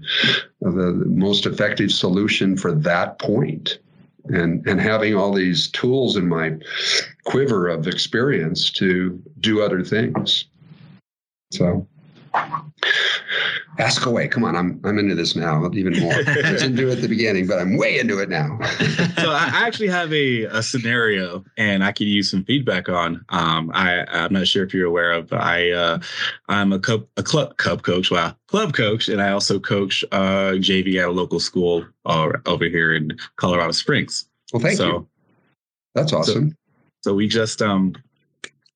[0.60, 3.18] the most effective solution for that.
[4.30, 6.56] And and having all these tools in my
[7.24, 10.46] quiver of experience to do other things.
[11.52, 11.86] So
[13.78, 14.28] ask away.
[14.28, 16.12] Come on, I'm I'm into this now even more.
[16.26, 18.58] I was into it at the beginning, but I'm way into it now.
[19.18, 23.24] so I actually have a, a scenario and I could use some feedback on.
[23.30, 25.28] Um, I I'm not sure if you're aware of.
[25.28, 25.98] But I uh,
[26.48, 28.10] I'm a cub a club cub coach.
[28.10, 32.64] Wow, club coach, and I also coach uh, JV at a local school uh, over
[32.64, 34.26] here in Colorado Springs.
[34.52, 35.08] Well, thank so, you.
[35.94, 36.50] That's awesome.
[36.50, 36.56] So,
[37.10, 37.94] so we just um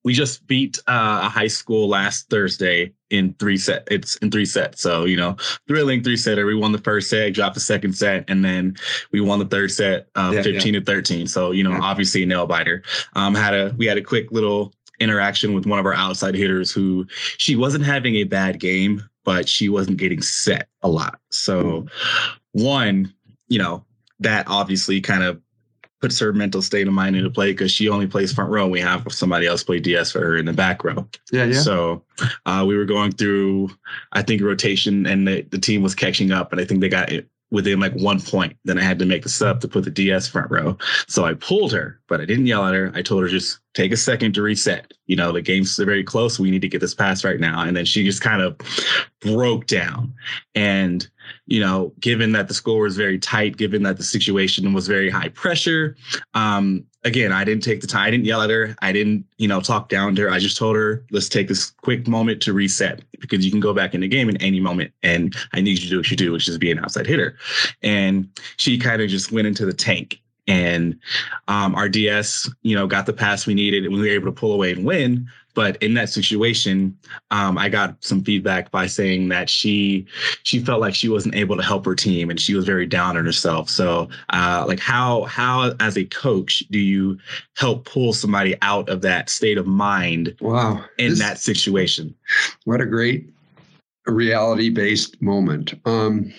[0.03, 3.87] we just beat uh, a high school last Thursday in three set.
[3.89, 4.81] It's in three sets.
[4.81, 5.37] So you know,
[5.67, 6.45] thrilling three setter.
[6.45, 8.75] We won the first set, dropped the second set, and then
[9.11, 11.27] we won the third set, uh, Yeah, fifteen to thirteen.
[11.27, 11.81] So you know, Yeah.
[11.81, 12.83] obviously a nail biter.
[13.13, 16.71] Um, had a we had a quick little interaction with one of our outside hitters
[16.71, 17.05] who
[17.37, 21.19] she wasn't having a bad game, but she wasn't getting set a lot.
[21.29, 21.87] So
[22.51, 23.13] one,
[23.47, 23.85] you know,
[24.19, 25.41] that obviously kind of
[26.03, 28.67] puts her mental state of mind into play because she only plays front row.
[28.67, 31.07] We have somebody else play DS for her in the back row.
[31.31, 31.61] Yeah, yeah.
[31.61, 32.03] So
[32.45, 33.69] uh, we were going through,
[34.11, 37.09] I think, rotation, and the, the team was catching up, and I think they got
[37.13, 38.57] it within like one point.
[38.65, 40.77] Then I had to make the sub to put the DS front row.
[41.07, 42.91] So I pulled her, but I didn't yell at her.
[42.93, 44.91] I told her just take a second to reset.
[45.05, 46.37] You know, the game's very close.
[46.37, 47.61] We need to get this pass right now.
[47.61, 48.57] And then she just kind of
[49.21, 50.13] broke down.
[50.53, 51.07] And
[51.45, 55.09] you know, given that the score was very tight, given that the situation was very
[55.09, 55.95] high pressure,
[56.33, 58.07] um, again, I didn't take the time.
[58.07, 58.75] I didn't yell at her.
[58.81, 60.31] I didn't, you know, talk down to her.
[60.31, 63.73] I just told her, let's take this quick moment to reset because you can go
[63.73, 64.91] back in the game in any moment.
[65.03, 67.37] And I need you to do what you do, which is be an outside hitter.
[67.81, 70.21] And she kind of just went into the tank.
[70.47, 70.99] And
[71.47, 74.31] um, our DS, you know, got the pass we needed and we were able to
[74.31, 75.27] pull away and win.
[75.53, 76.97] But in that situation,
[77.31, 80.05] um, I got some feedback by saying that she
[80.43, 83.17] she felt like she wasn't able to help her team and she was very down
[83.17, 83.69] on herself.
[83.69, 87.17] So, uh, like how how as a coach do you
[87.55, 90.83] help pull somebody out of that state of mind wow.
[90.97, 92.15] in This- that situation?
[92.65, 93.29] What a great
[94.05, 95.73] reality based moment.
[95.85, 96.33] Um,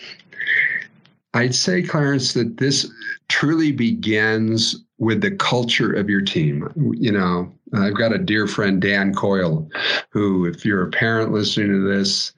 [1.34, 2.90] I'd say, Clarence, that this
[3.28, 6.68] truly begins with the culture of your team.
[6.76, 9.68] You know, I've got a dear friend, Dan Coyle,
[10.10, 12.32] who, if you're a parent listening to this,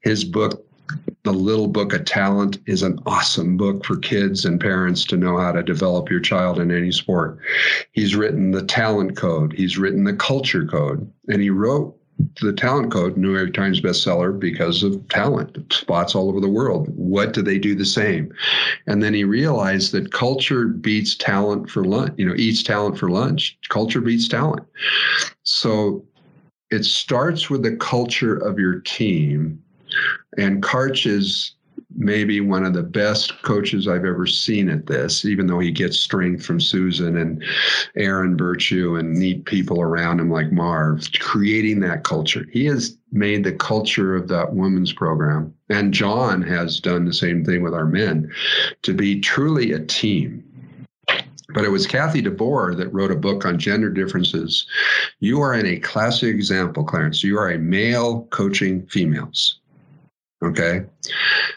[0.00, 0.64] his book,
[1.24, 5.36] The Little Book of Talent, is an awesome book for kids and parents to know
[5.38, 7.38] how to develop your child in any sport.
[7.92, 11.97] He's written the talent code, he's written the culture code, and he wrote
[12.40, 16.88] the talent code, New York Times bestseller, because of talent spots all over the world.
[16.96, 18.32] What do they do the same?
[18.86, 23.10] And then he realized that culture beats talent for lunch, you know, eats talent for
[23.10, 23.58] lunch.
[23.68, 24.66] Culture beats talent.
[25.42, 26.04] So
[26.70, 29.62] it starts with the culture of your team.
[30.36, 31.54] And Karch is
[31.98, 35.98] maybe one of the best coaches I've ever seen at this, even though he gets
[35.98, 37.42] strength from Susan and
[37.96, 42.46] Erin Virtue and neat people around him like Marv, creating that culture.
[42.52, 45.52] He has made the culture of that women's program.
[45.70, 48.30] And John has done the same thing with our men
[48.82, 50.44] to be truly a team.
[51.54, 54.66] But it was Kathy DeBoer that wrote a book on gender differences.
[55.18, 57.24] You are in a classic example, Clarence.
[57.24, 59.58] You are a male coaching females.
[60.42, 60.84] Okay.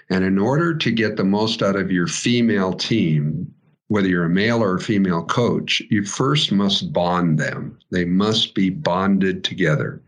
[0.09, 3.53] And in order to get the most out of your female team,
[3.91, 7.77] whether you're a male or a female coach, you first must bond them.
[7.91, 10.01] They must be bonded together.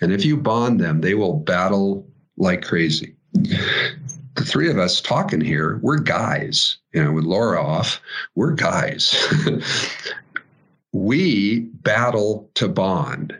[0.00, 2.06] And if you bond them, they will battle
[2.38, 3.14] like crazy.
[3.34, 8.00] The three of us talking here, we're guys, you know, with Laura off,
[8.34, 9.14] we're guys.
[10.92, 13.38] we battle to bond.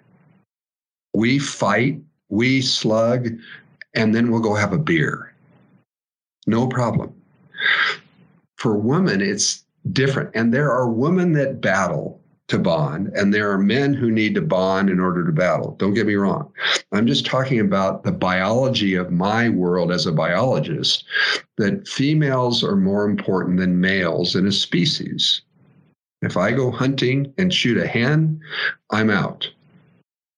[1.15, 3.29] We fight, we slug,
[3.97, 5.33] and then we'll go have a beer.
[6.47, 7.13] No problem.
[8.57, 10.31] For women, it's different.
[10.35, 14.41] And there are women that battle to bond, and there are men who need to
[14.41, 15.75] bond in order to battle.
[15.81, 16.53] Don't get me wrong.
[16.93, 21.05] I'm just talking about the biology of my world as a biologist
[21.57, 25.43] that females are more important than males in a species.
[26.23, 28.41] If I go hunting and shoot a hen,
[28.91, 29.51] I'm out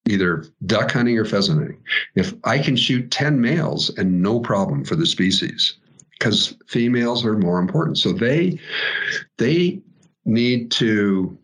[0.09, 1.83] either duck hunting or pheasant hunting.
[2.15, 5.77] If I can shoot 10 males and no problem for the species
[6.19, 7.99] because females are more important.
[7.99, 8.59] So they
[9.37, 9.81] they
[10.25, 11.37] need to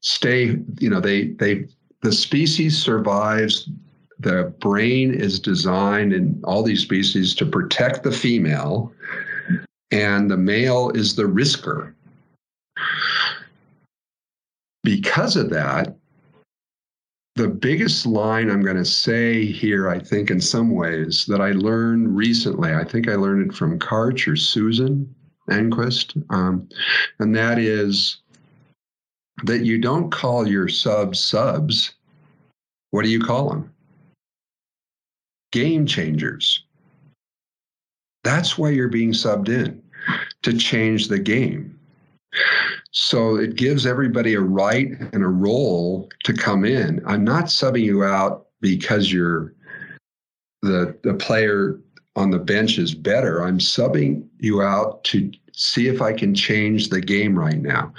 [0.00, 1.66] stay, you know, they they
[2.02, 3.68] the species survives
[4.18, 8.92] the brain is designed in all these species to protect the female
[9.90, 11.94] and the male is the risker.
[14.82, 15.96] Because of that,
[17.36, 21.52] the biggest line I'm going to say here, I think, in some ways, that I
[21.52, 25.14] learned recently, I think I learned it from Karch or Susan
[25.50, 26.68] Enquist, um,
[27.18, 28.18] and that is
[29.44, 31.94] that you don't call your subs subs.
[32.90, 33.72] What do you call them?
[35.52, 36.64] Game changers.
[38.22, 39.82] That's why you're being subbed in
[40.42, 41.79] to change the game.
[42.92, 47.02] So it gives everybody a right and a role to come in.
[47.06, 49.54] I'm not subbing you out because you're
[50.62, 51.80] the the player
[52.16, 53.42] on the bench is better.
[53.42, 57.92] I'm subbing you out to see if I can change the game right now.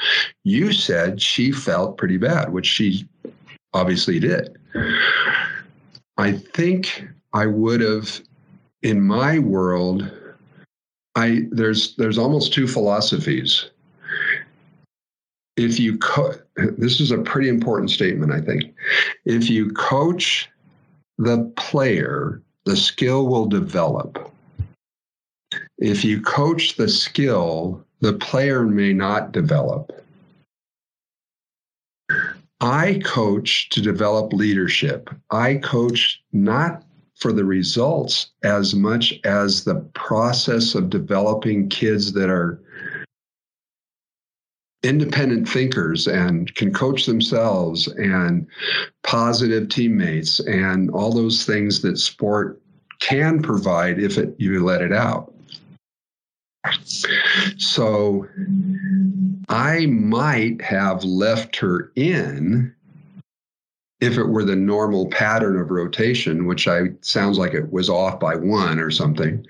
[0.44, 3.08] You said she felt pretty bad, which she
[3.74, 4.58] obviously did.
[6.18, 8.22] I think I would have
[8.84, 10.12] in my world
[11.16, 13.70] I there's there's almost two philosophies.
[15.62, 18.74] If you co- this is a pretty important statement, I think.
[19.26, 20.50] If you coach
[21.18, 24.32] the player, the skill will develop.
[25.78, 29.92] If you coach the skill, the player may not develop.
[32.60, 35.10] I coach to develop leadership.
[35.32, 36.84] I coach not
[37.16, 42.60] for the results as much as the process of developing kids that are
[44.84, 48.48] independent thinkers and can coach themselves and
[49.04, 52.60] positive teammates and all those things that sport
[53.00, 55.34] can provide if it, you let it out.
[57.58, 58.28] So
[59.50, 62.74] I might have left her in
[64.00, 68.20] if it were the normal pattern of rotation, which I sounds like it was off
[68.20, 69.46] by one or something,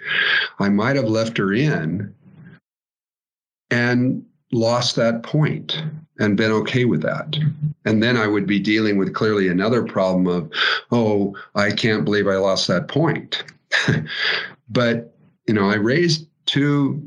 [0.60, 2.14] I might have left her in
[3.70, 5.82] and lost that point
[6.20, 7.38] and been okay with that.
[7.86, 10.52] And then I would be dealing with clearly another problem of,
[10.92, 13.44] oh, I can't believe I lost that point.
[14.70, 15.14] but,
[15.48, 17.02] you know, I raised two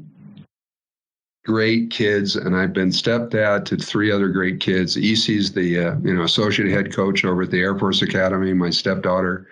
[1.45, 4.97] great kids, and I've been stepdad to three other great kids.
[4.97, 8.53] EC's the uh, you know associate head coach over at the Air Force Academy.
[8.55, 9.47] My stepdaughter,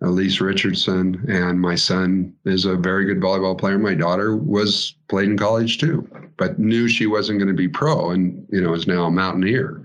[0.00, 3.78] Elise Richardson, and my son is a very good volleyball player.
[3.78, 8.10] My daughter was played in college too, but knew she wasn't going to be pro,
[8.10, 9.82] and you know is now a mountaineer.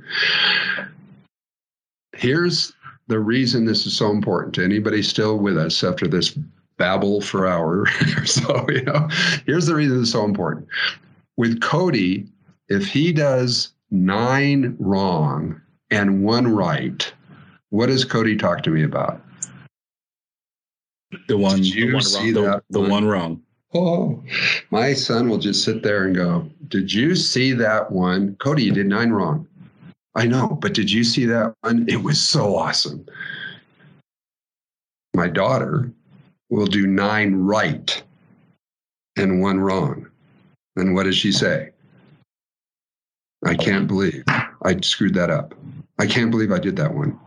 [2.16, 2.74] Here's
[3.08, 6.38] the reason this is so important to anybody still with us after this
[6.78, 7.82] babble for hour
[8.18, 8.68] or so.
[8.70, 9.10] You know,
[9.48, 10.68] here's the reason it's so important
[11.42, 12.28] with Cody,
[12.70, 17.12] if he does nine wrong and one right,
[17.72, 19.20] what does Cody talk to me about?
[21.28, 22.44] The one, Did you the one see wrong.
[22.46, 22.92] that The, the one?
[22.92, 23.42] one wrong.
[23.74, 24.24] Oh,
[24.70, 28.36] my son will just sit there and go, Did you see that one?
[28.36, 29.48] Cody, you did nine wrong.
[30.14, 31.86] I know, but did you see that one?
[31.90, 33.04] It was so awesome.
[35.16, 35.92] My daughter
[36.52, 38.04] will do nine right
[39.18, 40.11] and one wrong.
[40.76, 41.72] And what does she say?
[43.46, 45.54] I can't believe I screwed that up.
[46.00, 47.20] I can't believe I did that one.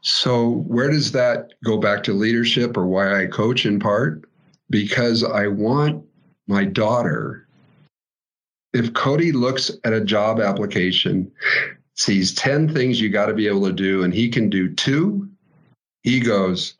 [0.00, 4.24] So, where does that go back to leadership or why I coach in part?
[4.70, 6.04] Because I want
[6.46, 7.46] my daughter,
[8.72, 11.30] if Cody looks at a job application,
[11.94, 15.28] sees 10 things you got to be able to do, and he can do two,
[16.02, 16.74] he goes,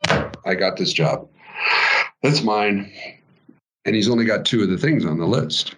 [0.45, 1.27] I got this job.
[2.23, 2.91] That's mine.
[3.89, 5.73] And he's only got two of the things on the list.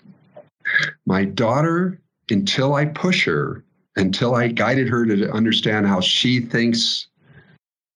[1.06, 1.98] My daughter,
[2.30, 3.64] until I push her,
[3.96, 7.08] until I guided her to understand how she thinks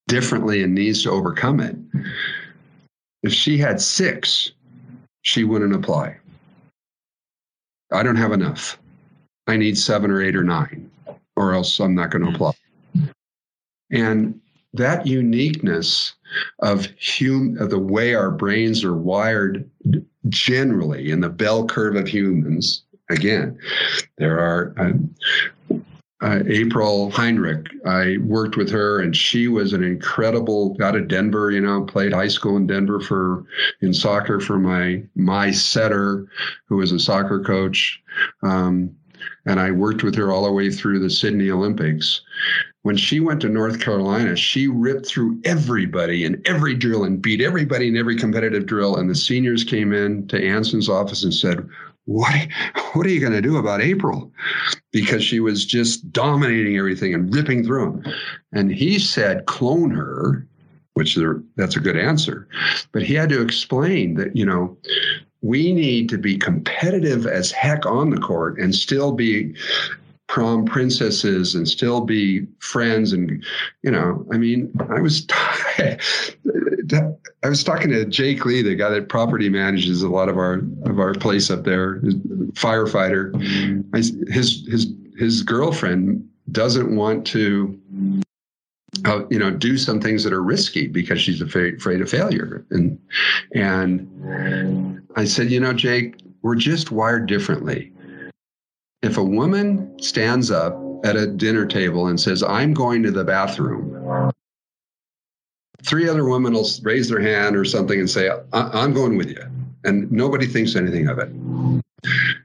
[0.08, 1.76] differently and needs to overcome it,
[3.24, 4.54] if she had six,
[5.24, 6.16] she wouldn't apply.
[7.92, 8.80] I don't have enough.
[9.48, 10.90] I need seven or eight or nine,
[11.36, 12.36] or else I'm not going to hmm.
[12.36, 12.54] apply.
[13.92, 14.40] And
[14.76, 16.14] that uniqueness
[16.60, 19.70] of hum- of the way our brains are wired
[20.30, 22.84] generally in the bell curve of humans.
[23.10, 23.58] Again
[24.18, 25.78] there are uh,
[26.22, 31.52] uh, april heinrich i worked with her and she was an incredible out of denver
[31.52, 33.44] you know played high school in denver for
[33.82, 36.26] in soccer for my my setter
[36.68, 38.02] who was a soccer coach.
[38.44, 38.96] Um,
[39.46, 42.22] and i worked with her all the way through the sydney olympics
[42.86, 47.42] when she went to North Carolina, she ripped through everybody in every drill and beat
[47.42, 48.96] everybody in every competitive drill.
[48.96, 51.68] And the seniors came in to Anson's office and said,
[52.04, 52.36] what,
[52.94, 54.32] what are you going to do about April?
[54.92, 58.14] Because she was just dominating everything and ripping through them.
[58.54, 60.48] And he said, clone her,
[60.94, 62.48] which there, that's a good answer.
[62.92, 64.78] But he had to explain that, you know,
[65.42, 69.56] we need to be competitive as heck on the court and still be
[70.28, 73.44] prom princesses and still be friends and
[73.84, 75.26] you know i mean i was
[77.44, 80.62] I was talking to Jake Lee, the guy that property manages a lot of our
[80.86, 82.00] of our place up there,
[82.54, 83.34] firefighter.
[83.94, 83.98] I,
[84.32, 87.80] his his his girlfriend doesn't want to
[89.06, 92.66] uh, you know do some things that are risky because she's afraid, afraid of failure
[92.72, 92.98] and
[93.54, 97.92] and i said you know jake we're just wired differently
[99.02, 103.24] if a woman stands up at a dinner table and says i'm going to the
[103.24, 104.32] bathroom
[105.84, 109.44] three other women will raise their hand or something and say i'm going with you
[109.86, 111.30] and nobody thinks anything of it.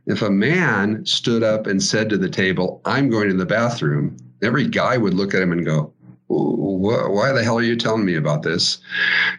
[0.06, 4.16] If a man stood up and said to the table, I'm going to the bathroom,
[4.42, 5.92] every guy would look at him and go,
[6.30, 8.78] why the hell are you telling me about this?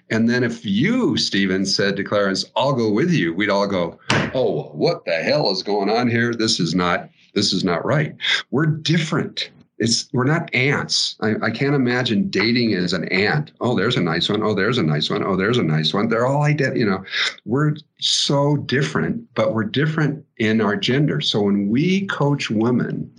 [0.09, 3.97] And then if you, Stephen, said to Clarence, I'll go with you, we'd all go,
[4.33, 6.33] oh, what the hell is going on here?
[6.33, 8.15] This is not, this is not right.
[8.51, 9.51] We're different
[9.81, 11.15] it's we're not ants.
[11.21, 13.51] I, I, can't imagine dating as an ant.
[13.61, 14.43] Oh, there's a nice one.
[14.43, 15.23] Oh, there's a nice one.
[15.23, 16.07] Oh, there's a nice one.
[16.07, 16.79] They're all identical.
[16.79, 17.03] You know,
[17.45, 21.19] we're so different, but we're different in our gender.
[21.19, 23.11] So when we coach women,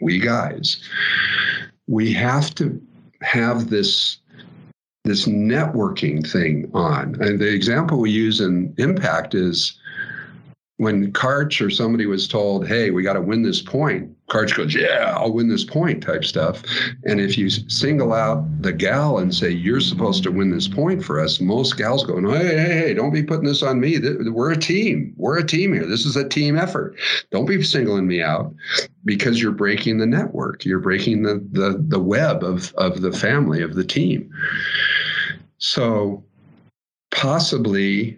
[0.00, 0.82] we guys,
[1.88, 2.80] we have to
[3.22, 4.18] have this
[5.04, 7.20] this networking thing on.
[7.22, 9.78] And the example we use in Impact is
[10.78, 14.74] when Karch or somebody was told, "Hey, we got to win this point," Karch goes,
[14.74, 16.62] "Yeah, I'll win this point," type stuff.
[17.04, 21.04] And if you single out the gal and say you're supposed to win this point
[21.04, 23.98] for us, most gals go, "Hey, hey, hey, don't be putting this on me.
[24.30, 25.12] We're a team.
[25.16, 25.84] We're a team here.
[25.84, 26.94] This is a team effort.
[27.32, 28.54] Don't be singling me out."
[29.04, 33.62] Because you're breaking the network, you're breaking the the the web of of the family
[33.62, 34.30] of the team.
[35.58, 36.22] So
[37.10, 38.16] possibly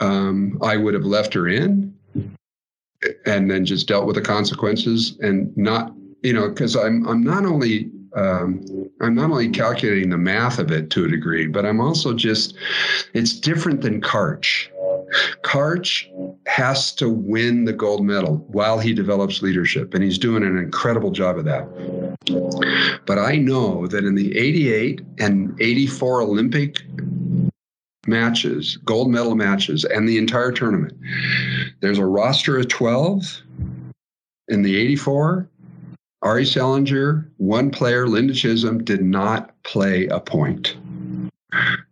[0.00, 1.94] um, I would have left her in
[3.26, 5.92] and then just dealt with the consequences and not
[6.22, 8.64] you know because i'm i'm not only um,
[9.00, 12.54] i'm not only calculating the math of it to a degree but i'm also just
[13.14, 14.68] it's different than karch.
[15.42, 16.08] Karch
[16.46, 21.10] has to win the gold medal while he develops leadership and he's doing an incredible
[21.10, 21.68] job of that.
[23.06, 26.78] But i know that in the 88 and 84 olympic
[28.06, 30.96] matches, gold medal matches, and the entire tournament.
[31.80, 33.42] There's a roster of 12
[34.48, 35.48] in the 84.
[36.24, 40.76] Arie Selinger, one player, Linda Chisholm, did not play a point.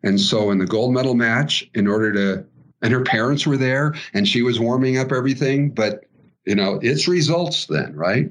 [0.02, 2.44] And so in the gold medal match, in order to,
[2.82, 6.04] and her parents were there and she was warming up everything, but
[6.46, 8.30] you know, it's results then, right?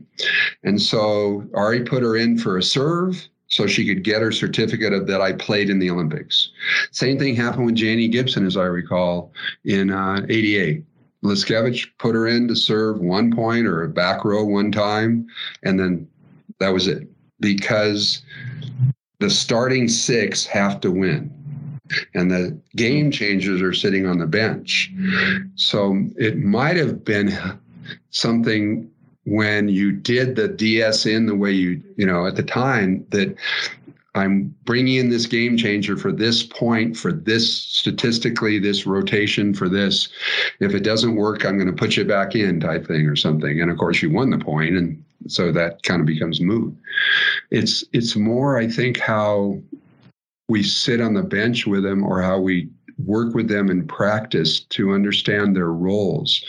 [0.63, 4.93] And so Arie put her in for a serve so she could get her certificate
[4.93, 6.51] of that I played in the Olympics.
[6.91, 9.33] Same thing happened with Janie Gibson, as I recall,
[9.65, 10.83] in uh, 88.
[11.23, 15.27] Liskevich put her in to serve one point or a back row one time,
[15.63, 16.07] and then
[16.59, 17.07] that was it.
[17.41, 18.21] Because
[19.19, 21.33] the starting six have to win.
[22.13, 24.93] And the game changers are sitting on the bench.
[25.55, 27.33] So it might have been
[28.11, 28.89] something
[29.29, 33.35] when you did the DS in the way you, you know, at the time that
[34.15, 39.69] I'm bringing in this game changer for this point, for this statistically, this rotation for
[39.69, 40.09] this.
[40.59, 43.61] If it doesn't work, I'm going to put you back in type thing or something.
[43.61, 46.75] And of course, you won the point, and so that kind of becomes moot.
[47.51, 49.59] It's it's more, I think, how
[50.47, 52.67] we sit on the bench with them or how we
[53.05, 56.43] work with them in practice to understand their roles.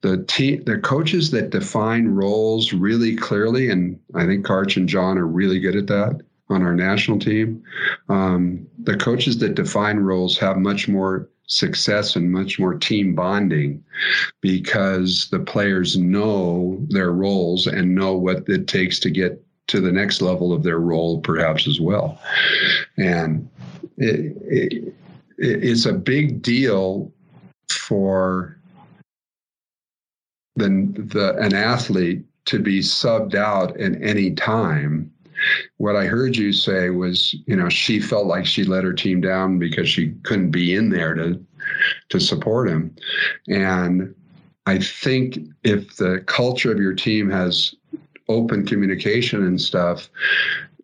[0.00, 5.18] The team, the coaches that define roles really clearly, and I think Karch and John
[5.18, 6.20] are really good at that
[6.50, 7.62] on our national team.
[8.08, 13.84] Um, the coaches that define roles have much more success and much more team bonding
[14.40, 19.92] because the players know their roles and know what it takes to get to the
[19.92, 22.20] next level of their role, perhaps as well.
[22.98, 23.48] And
[23.96, 24.94] it, it,
[25.38, 27.12] it's a big deal
[27.70, 28.58] for
[30.56, 35.10] the, the an athlete to be subbed out at any time.
[35.78, 39.20] What I heard you say was, you know, she felt like she let her team
[39.20, 41.44] down because she couldn't be in there to
[42.10, 42.94] to support him.
[43.48, 44.14] And
[44.66, 47.74] I think if the culture of your team has
[48.28, 50.08] open communication and stuff,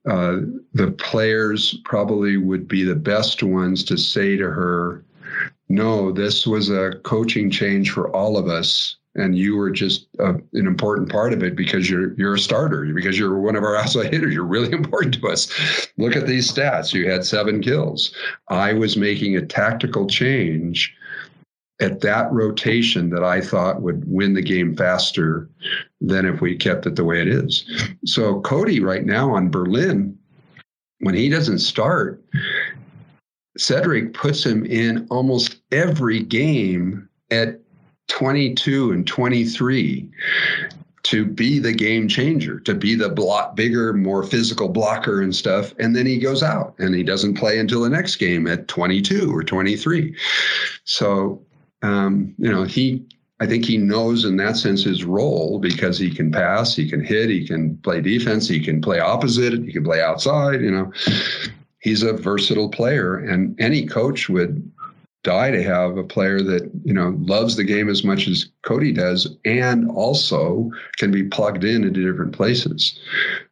[0.08, 0.38] uh,
[0.72, 5.04] the players probably would be the best ones to say to her,
[5.68, 8.96] No, this was a coaching change for all of us.
[9.16, 12.84] And you were just uh, an important part of it because you're you're a starter
[12.94, 14.32] because you're one of our outside hitters.
[14.32, 15.88] You're really important to us.
[15.98, 16.94] Look at these stats.
[16.94, 18.14] You had seven kills.
[18.48, 20.94] I was making a tactical change
[21.80, 25.48] at that rotation that I thought would win the game faster
[26.00, 27.64] than if we kept it the way it is.
[28.04, 30.16] So Cody right now on Berlin,
[31.00, 32.22] when he doesn't start,
[33.56, 37.60] Cedric puts him in almost every game at
[38.08, 40.10] 22 and 23
[41.02, 45.74] to be the game changer, to be the block bigger, more physical blocker and stuff.
[45.78, 49.34] And then he goes out and he doesn't play until the next game at 22
[49.34, 50.14] or 23.
[50.84, 51.42] So,
[51.82, 53.04] um, you know, he,
[53.40, 57.02] I think he knows in that sense his role because he can pass, he can
[57.02, 60.92] hit, he can play defense, he can play opposite, he can play outside, you know.
[61.80, 64.70] He's a versatile player, and any coach would
[65.22, 68.92] die to have a player that you know loves the game as much as Cody
[68.92, 72.98] does, and also can be plugged in into different places.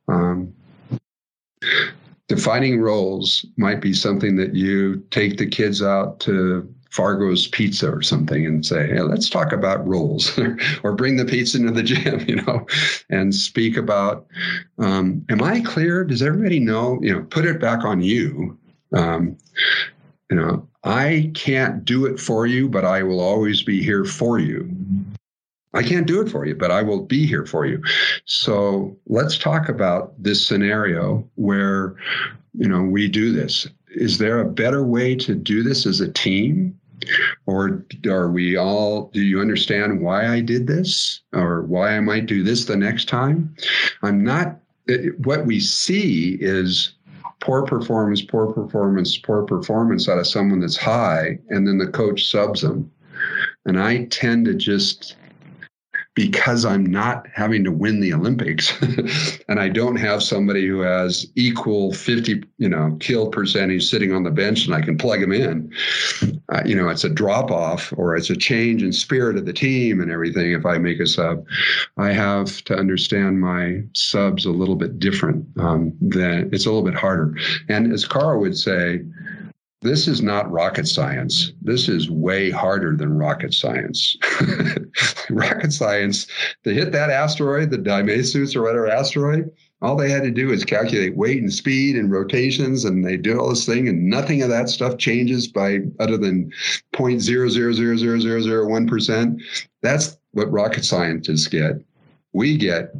[0.09, 0.53] Um,
[2.29, 8.03] defining roles might be something that you take the kids out to Fargo's Pizza or
[8.03, 10.39] something and say, hey, let's talk about roles
[10.83, 12.67] or bring the pizza into the gym, you know,
[13.11, 14.27] and speak about,
[14.79, 16.05] um, am I clear?
[16.05, 18.59] Does everybody know, you know, put it back on you.
[18.95, 19.37] Um,
[20.31, 24.39] you know, I can't do it for you, but I will always be here for
[24.39, 24.71] you.
[25.75, 27.83] I can't do it for you, but I will be here for you.
[28.25, 31.95] So let's talk about this scenario where,
[32.55, 33.67] you know, we do this.
[33.91, 36.79] Is there a better way to do this as a team?
[37.47, 42.27] Or are we all, do you understand why I did this or why I might
[42.27, 43.55] do this the next time?
[44.03, 44.59] I'm not,
[44.89, 46.95] eh, what we see is
[47.41, 52.27] poor performance, poor performance, poor performance out of someone that's high, and then the coach
[52.27, 52.91] subs them.
[53.65, 55.17] And I tend to just
[56.19, 58.77] because I'm not having to win the Olympics
[59.49, 64.25] and I don't have somebody who has equal 50, you know, kill percentage sitting on
[64.25, 65.73] the bench and I can plug them in.
[66.49, 69.53] Uh, you know, it's a drop off or it's a change in spirit of the
[69.53, 70.51] team and everything.
[70.51, 71.47] If I make a sub,
[71.99, 75.47] I have to understand my subs a little bit different.
[75.61, 77.37] Um, than it's a little bit harder.
[77.69, 79.03] And as Carl would say,
[79.81, 81.53] this is not rocket science.
[81.63, 84.17] This is way harder than rocket science.
[85.31, 86.27] rocket science,
[86.65, 90.65] to hit that asteroid, the Dimasuus or whatever asteroid, all they had to do is
[90.65, 94.49] calculate weight and speed and rotations, and they did all this thing, and nothing of
[94.49, 96.51] that stuff changes by other than
[96.95, 99.41] 0.0000001%.
[99.83, 101.77] That's what rocket scientists get.
[102.33, 102.93] We get,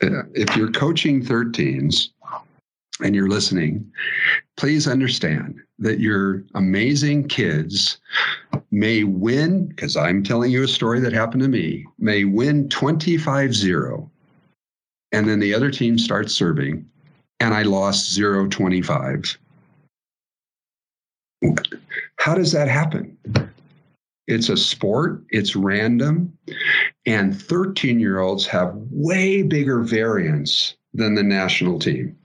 [0.00, 2.10] if you're coaching 13s,
[3.00, 3.90] and you're listening,
[4.56, 7.98] please understand that your amazing kids
[8.70, 13.54] may win, because I'm telling you a story that happened to me, may win 25
[13.54, 14.10] 0.
[15.12, 16.86] And then the other team starts serving,
[17.40, 19.38] and I lost 0 25.
[22.18, 23.16] How does that happen?
[24.28, 26.32] It's a sport, it's random,
[27.04, 32.16] and 13 year olds have way bigger variance than the national team.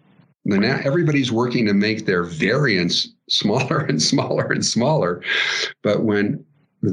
[0.48, 5.22] Now everybody's working to make their variance smaller and smaller and smaller.
[5.84, 6.44] But when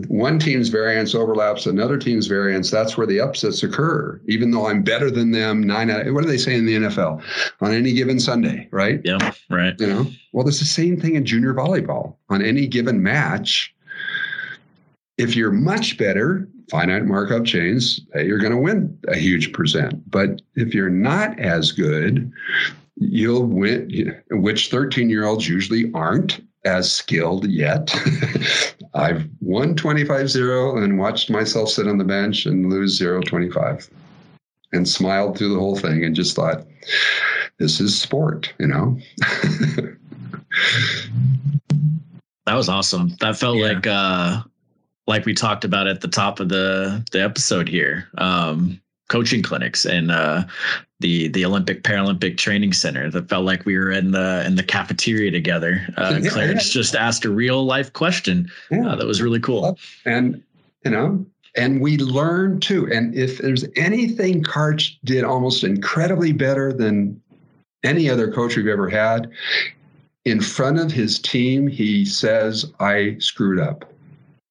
[0.08, 4.20] one team's variance overlaps another team's variance, that's where the upsets occur.
[4.26, 6.06] Even though I'm better than them, nine out.
[6.06, 7.22] Of, What do they say in the NFL
[7.60, 8.68] on any given Sunday?
[8.72, 9.00] Right?
[9.04, 9.74] Yeah, right.
[9.78, 10.06] You know.
[10.32, 12.16] Well, it's the same thing in junior volleyball.
[12.30, 13.74] On any given match,
[15.18, 20.10] if you're much better, finite Markov chains, you're going to win a huge percent.
[20.10, 22.32] But if you're not as good,
[22.96, 27.94] you'll win, which 13 year olds usually aren't as skilled yet.
[28.94, 33.90] I've won 25 0 and watched myself sit on the bench and lose 0 25
[34.72, 36.66] and smiled through the whole thing and just thought,
[37.58, 38.98] this is sport, you know?
[42.46, 43.16] that was awesome.
[43.20, 43.66] That felt yeah.
[43.66, 44.42] like, uh,
[45.06, 48.08] like we talked about at the top of the the episode here.
[48.18, 50.44] Um, coaching clinics and uh,
[51.00, 53.10] the the Olympic Paralympic Training Center.
[53.10, 55.86] That felt like we were in the in the cafeteria together.
[55.96, 56.80] Uh, yeah, Clarence yeah.
[56.80, 58.50] just asked a real life question.
[58.70, 58.88] Yeah.
[58.88, 59.78] Uh, that was really cool.
[60.04, 60.42] And
[60.84, 61.24] you know,
[61.56, 62.88] and we learned too.
[62.92, 67.20] And if there's anything Karch did almost incredibly better than
[67.82, 69.30] any other coach we've ever had,
[70.24, 73.90] in front of his team, he says, "I screwed up."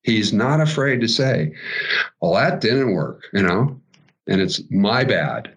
[0.03, 1.53] He's not afraid to say,
[2.22, 3.80] "Well, that didn't work," you know
[4.28, 5.53] and it's my bad.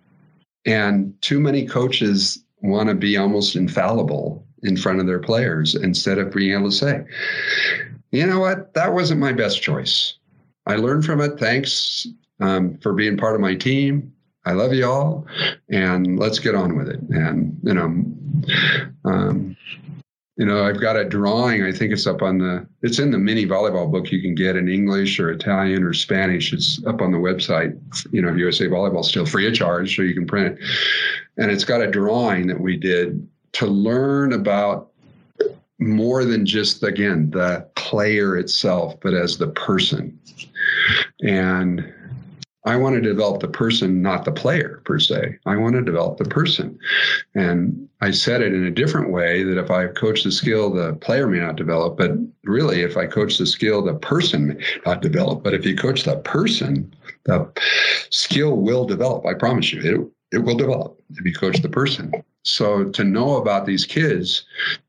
[0.66, 6.18] And too many coaches want to be almost infallible in front of their players instead
[6.18, 7.05] of being able to say,
[8.10, 10.14] you know what, that wasn't my best choice.
[10.66, 11.38] I learned from it.
[11.38, 12.06] Thanks
[12.40, 14.12] um, for being part of my team.
[14.44, 15.26] I love you all,
[15.70, 17.01] and let's get on with it.
[17.10, 18.05] And you know,
[19.05, 19.56] um,
[20.36, 21.62] you know, I've got a drawing.
[21.62, 22.66] I think it's up on the.
[22.82, 26.52] It's in the mini volleyball book you can get in English or Italian or Spanish.
[26.52, 27.78] It's up on the website.
[28.12, 30.64] You know, USA Volleyball still free of charge, so you can print it.
[31.38, 34.90] And it's got a drawing that we did to learn about
[35.78, 40.18] more than just again the player itself, but as the person.
[41.22, 41.92] And
[42.66, 45.38] I want to develop the person, not the player per se.
[45.47, 46.76] I want to develop the person.
[47.36, 50.94] And I said it in a different way that if I coach the skill, the
[50.94, 51.97] player may not develop.
[51.97, 52.10] But
[52.43, 55.44] really, if I coach the skill, the person may not develop.
[55.44, 56.93] But if you coach the person,
[57.24, 57.48] the
[58.10, 59.24] skill will develop.
[59.26, 62.12] I promise you, it, will develop if you coach the person.
[62.42, 64.44] So to know about these kids,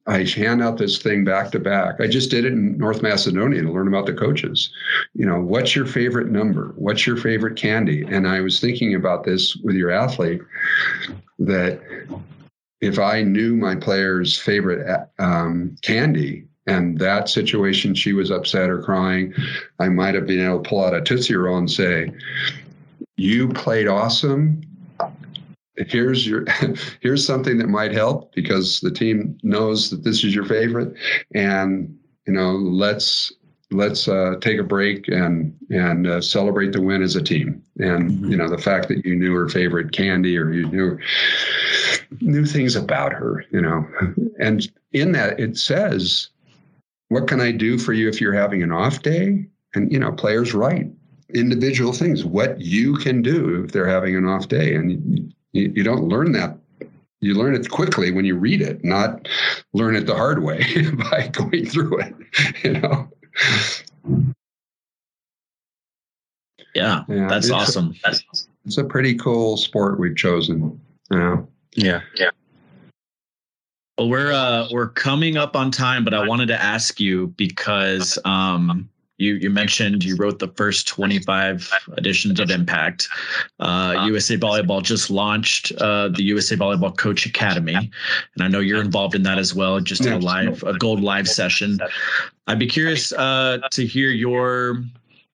[0.06, 2.00] I hand out this thing back to back.
[2.00, 4.70] I just did it in North Macedonia to learn about the coaches.
[5.16, 6.74] You know, what's your favorite number?
[6.76, 8.04] What's your favorite candy?
[8.04, 10.42] And I was thinking about this with your athlete
[11.40, 11.82] that
[12.80, 18.82] if I knew my player's favorite um, candy, and that situation, she was upset or
[18.82, 19.34] crying,
[19.80, 22.12] I might have been able to pull out a Tootsie Roll and say,
[23.16, 24.62] You played awesome
[25.78, 26.46] here's your
[27.02, 30.94] here's something that might help because the team knows that this is your favorite.
[31.34, 33.32] And you know let's
[33.72, 37.62] let's uh, take a break and and uh, celebrate the win as a team.
[37.80, 38.32] And mm-hmm.
[38.32, 40.98] you know the fact that you knew her favorite candy or you knew
[42.22, 43.86] knew things about her you know.
[44.40, 46.30] And in that it says
[47.10, 49.46] what can i do for you if you're having an off day?
[49.76, 50.88] And you know players write
[51.34, 54.74] individual things what you can do if they're having an off day.
[54.76, 56.58] And you, you don't learn that
[57.20, 59.28] you learn it quickly when you read it, not
[59.74, 60.64] learn it the hard way
[61.12, 62.16] by going through it.
[62.64, 63.10] You know.
[66.76, 67.96] Yeah, yeah that's awesome.
[68.06, 70.80] A, that's It's a pretty cool sport we've chosen.
[71.12, 71.42] Yeah.
[71.76, 72.02] Yeah.
[72.16, 72.30] Yeah.
[73.98, 78.20] Well, we're uh, we're coming up on time, but I wanted to ask you because
[78.26, 83.08] um, you you mentioned you wrote the first 25 editions of Impact.
[83.60, 88.82] Uh, USA Volleyball just launched uh, the USA Volleyball Coach Academy, and I know you're
[88.82, 89.80] involved in that as well.
[89.80, 91.80] Just in a live a gold live session.
[92.48, 94.84] I'd be curious uh, to hear your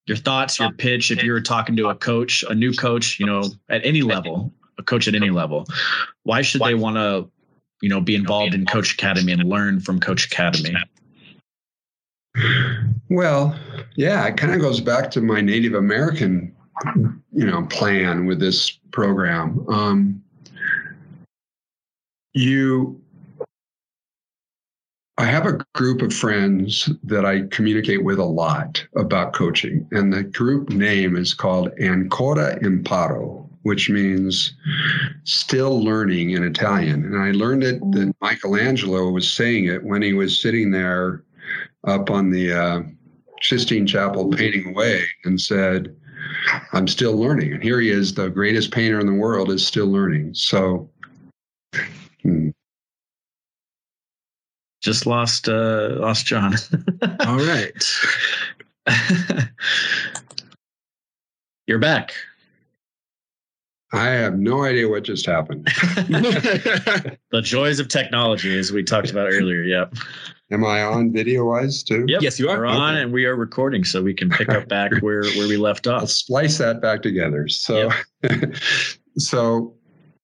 [0.07, 1.11] your thoughts, your pitch.
[1.11, 4.51] If you were talking to a coach, a new coach, you know, at any level,
[4.77, 5.65] a coach at any level,
[6.23, 7.30] why should they want to,
[7.81, 10.73] you know, be involved in Coach Academy and learn from Coach Academy?
[13.09, 13.57] Well,
[13.95, 16.55] yeah, it kind of goes back to my Native American,
[17.31, 19.65] you know, plan with this program.
[19.69, 20.23] Um,
[22.34, 22.99] you,
[25.17, 30.11] I have a group of friends that I communicate with a lot about coaching, and
[30.11, 34.55] the group name is called Ancora Imparo, which means
[35.23, 37.05] still learning in Italian.
[37.05, 41.23] And I learned it that Michelangelo was saying it when he was sitting there
[41.85, 42.81] up on the uh,
[43.41, 45.95] Sistine Chapel painting away and said,
[46.72, 47.53] I'm still learning.
[47.53, 50.34] And here he is, the greatest painter in the world, is still learning.
[50.34, 50.89] So,
[52.22, 52.49] hmm.
[54.81, 56.55] just lost uh, lost John.
[57.22, 57.95] All right,
[61.68, 62.14] you're back.
[63.94, 65.65] I have no idea what just happened.
[65.68, 69.61] the joys of technology, as we talked about earlier.
[69.61, 69.94] Yep.
[70.52, 72.06] Am I on video wise too?
[72.07, 72.22] Yep.
[72.22, 72.57] Yes, you are.
[72.57, 75.57] We're on and we are recording, so we can pick up back where, where we
[75.57, 76.02] left off.
[76.02, 77.48] I'll splice that back together.
[77.48, 77.91] So,
[78.24, 78.56] yep.
[79.18, 79.76] so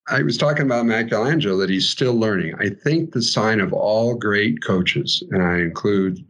[0.08, 2.56] I was talking about Michelangelo that he's still learning.
[2.60, 6.26] I think the sign of all great coaches, and I include,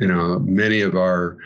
[0.00, 1.36] you know, many of our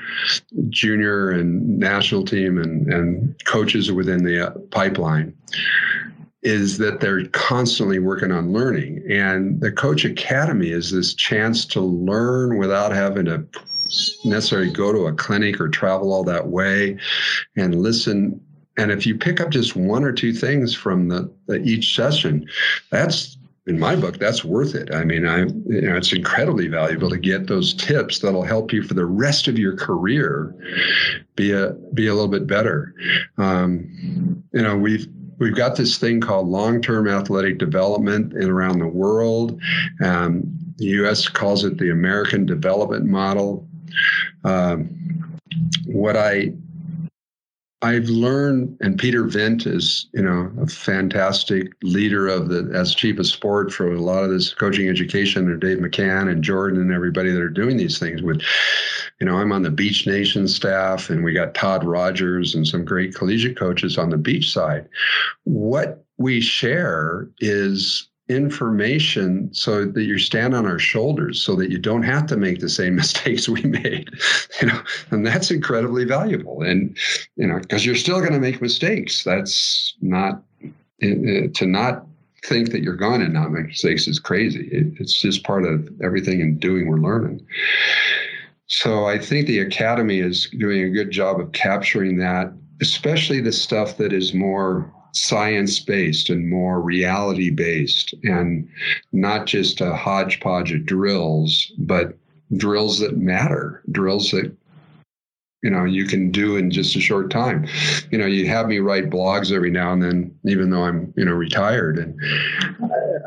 [0.69, 5.37] junior and national team and, and coaches within the uh, pipeline,
[6.43, 9.03] is that they're constantly working on learning.
[9.11, 13.45] And the Coach Academy is this chance to learn without having to
[14.25, 16.99] necessarily go to a clinic or travel all that way
[17.57, 18.41] and listen.
[18.77, 22.47] And if you pick up just one or two things from the, the each session,
[22.91, 23.37] that's
[23.67, 24.95] in my book, that's worth it.
[24.95, 28.83] I mean, I you know, it's incredibly valuable to get those tips that'll help you
[28.83, 30.55] for the rest of your career
[31.35, 32.95] be a be a little bit better.
[33.39, 35.07] Um, you know, we've
[35.39, 39.59] we've got this thing called long-term athletic development in around the world.
[40.03, 40.43] Um,
[40.77, 41.29] the U.S.
[41.29, 43.67] calls it the American Development Model.
[44.45, 45.39] Um,
[45.87, 46.53] what I
[47.85, 53.19] I've learned, and Peter Vint is, you know, a fantastic leader of the as chief
[53.19, 56.93] of sport for a lot of this coaching education, and Dave McCann and Jordan and
[56.93, 58.41] everybody that are doing these things with
[59.21, 62.85] you know, I'm on the Beach Nation staff, and we got Todd Rogers and some
[62.85, 64.89] great collegiate coaches on the beach side.
[65.45, 71.79] What we share is information so that you stand on our shoulders so that you
[71.79, 74.09] don't have to make the same mistakes we made
[74.61, 74.81] you know
[75.11, 76.97] and that's incredibly valuable and
[77.37, 80.43] you know because you're still going to make mistakes that's not
[81.03, 82.07] uh, to not
[82.45, 84.69] think that you're going to not make mistakes is crazy.
[84.71, 87.45] It, it's just part of everything in doing we're learning.
[88.67, 93.53] So I think the academy is doing a good job of capturing that, especially the
[93.53, 98.69] stuff that is more science based and more reality based and
[99.13, 102.19] not just a hodgepodge of drills, but
[102.57, 104.55] drills that matter, drills that
[105.63, 107.67] you know you can do in just a short time.
[108.11, 111.25] You know you have me write blogs every now and then even though i'm you
[111.25, 112.21] know retired and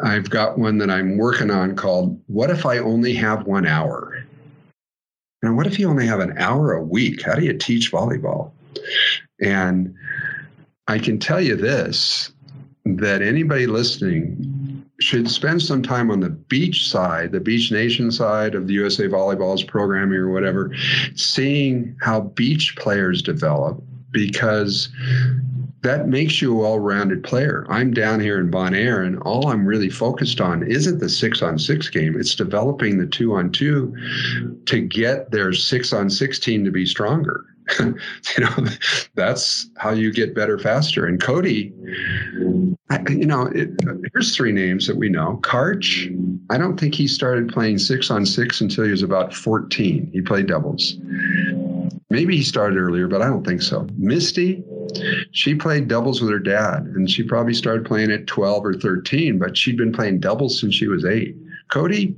[0.03, 4.23] i've got one that i'm working on called what if i only have one hour?
[5.41, 7.23] And what if you only have an hour a week?
[7.23, 8.51] How do you teach volleyball?
[9.39, 9.95] And
[10.87, 12.31] i can tell you this
[12.85, 18.55] that anybody listening should spend some time on the beach side, the Beach Nation side
[18.55, 20.73] of the USA Volleyball's programming or whatever,
[21.15, 23.81] seeing how beach players develop
[24.11, 24.89] because
[25.81, 27.65] that makes you a well-rounded player.
[27.69, 31.59] I'm down here in Bonaire, and all I'm really focused on isn't the six on
[31.59, 32.19] six game.
[32.19, 33.95] It's developing the two on two
[34.65, 37.45] to get their six on six team to be stronger.
[37.79, 38.67] you know,
[39.15, 41.05] that's how you get better faster.
[41.05, 41.73] And Cody,
[42.89, 43.69] I, you know, it,
[44.13, 45.39] here's three names that we know.
[45.43, 46.07] Karch,
[46.49, 50.09] I don't think he started playing six on six until he was about 14.
[50.13, 50.95] He played doubles.
[52.09, 53.85] Maybe he started earlier, but I don't think so.
[53.97, 54.63] Misty,
[55.31, 59.37] she played doubles with her dad, and she probably started playing at 12 or 13,
[59.37, 61.35] but she'd been playing doubles since she was eight.
[61.69, 62.15] Cody,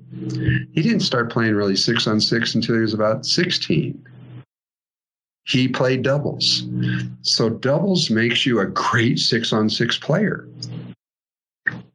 [0.74, 4.06] he didn't start playing really six on six until he was about 16
[5.50, 6.64] he played doubles.
[7.24, 10.48] So doubles makes you a great six on six player.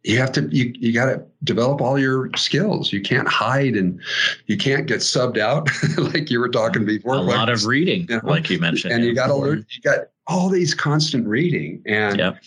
[0.02, 2.92] You have to you, you got to develop all your skills.
[2.92, 4.00] You can't hide and
[4.46, 5.70] you can't get subbed out
[6.12, 7.14] like you were talking before.
[7.14, 8.28] A lot of reading, you know?
[8.28, 8.92] like you mentioned.
[8.92, 9.08] And yeah.
[9.08, 9.64] you got to learn.
[9.70, 12.42] You got all these constant reading, and yep.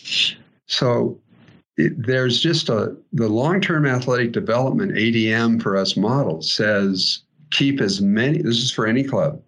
[0.67, 1.19] so
[1.77, 7.81] it, there's just a the long term athletic development ADM for us model says keep
[7.81, 8.41] as many.
[8.41, 9.41] This is for any club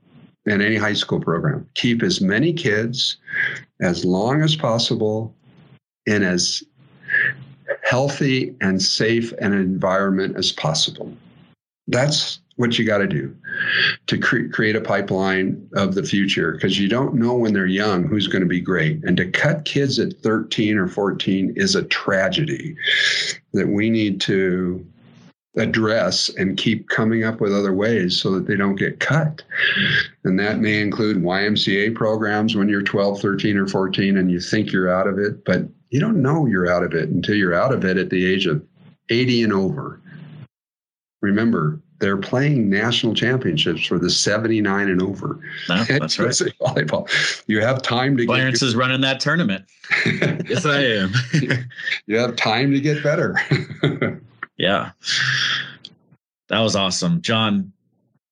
[0.45, 1.67] in any high school program.
[1.75, 3.17] Keep as many kids
[3.81, 5.33] as long as possible
[6.05, 6.63] in as
[7.83, 11.11] healthy and safe an environment as possible.
[11.87, 13.33] That's what you got to do
[14.07, 18.03] to cre- create a pipeline of the future because you don't know when they're young
[18.03, 19.01] who's going to be great.
[19.03, 22.75] And to cut kids at 13 or 14 is a tragedy
[23.53, 24.85] that we need to
[25.55, 29.43] address and keep coming up with other ways so that they don't get cut.
[30.23, 34.71] And that may include YMCA programs when you're 12, 13, or 14 and you think
[34.71, 37.73] you're out of it, but you don't know you're out of it until you're out
[37.73, 38.63] of it at the age of
[39.09, 39.99] 80 and over.
[41.21, 45.39] Remember, they're playing national championships for the 79 and over.
[45.67, 46.29] No, that's right.
[46.29, 47.09] Volleyball.
[47.47, 49.65] You have time to Clarence is running that tournament.
[50.05, 51.11] yes, I am.
[52.05, 53.35] you have time to get better.
[54.59, 54.91] Yeah.
[56.49, 57.21] That was awesome.
[57.21, 57.71] John,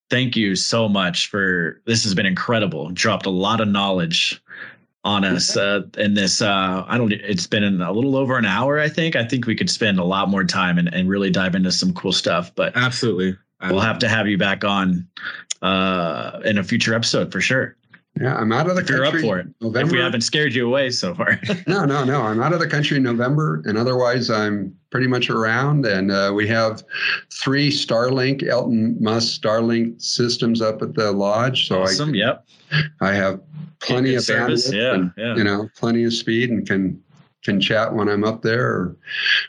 [0.10, 2.90] thank you so much for this has been incredible.
[2.92, 4.42] Dropped a lot of knowledge
[5.04, 8.80] on us uh, in this uh, I don't it's been a little over an hour
[8.80, 9.16] I think.
[9.16, 11.94] I think we could spend a lot more time and, and really dive into some
[11.94, 13.38] cool stuff, but absolutely.
[13.70, 15.08] We'll have to have you back on
[15.64, 17.76] uh, in a future episode for sure.
[18.20, 19.06] Yeah, I'm out of the if country.
[19.06, 19.48] You're up for it.
[19.62, 19.88] November.
[19.88, 21.40] If we haven't scared you away so far.
[21.68, 22.22] no, no, no.
[22.22, 25.86] I'm out of the country in November, and otherwise I'm pretty much around.
[25.86, 26.84] And uh, we have
[27.32, 31.68] three Starlink, Elon Musk Starlink systems up at the lodge.
[31.68, 32.10] So awesome.
[32.10, 32.48] I, yep.
[33.02, 33.42] I have
[33.80, 34.70] plenty of service.
[34.70, 34.74] bandwidth.
[34.74, 35.36] Yeah, and, yeah.
[35.36, 37.02] You know, plenty of speed, and can
[37.44, 38.98] can chat when I'm up there, or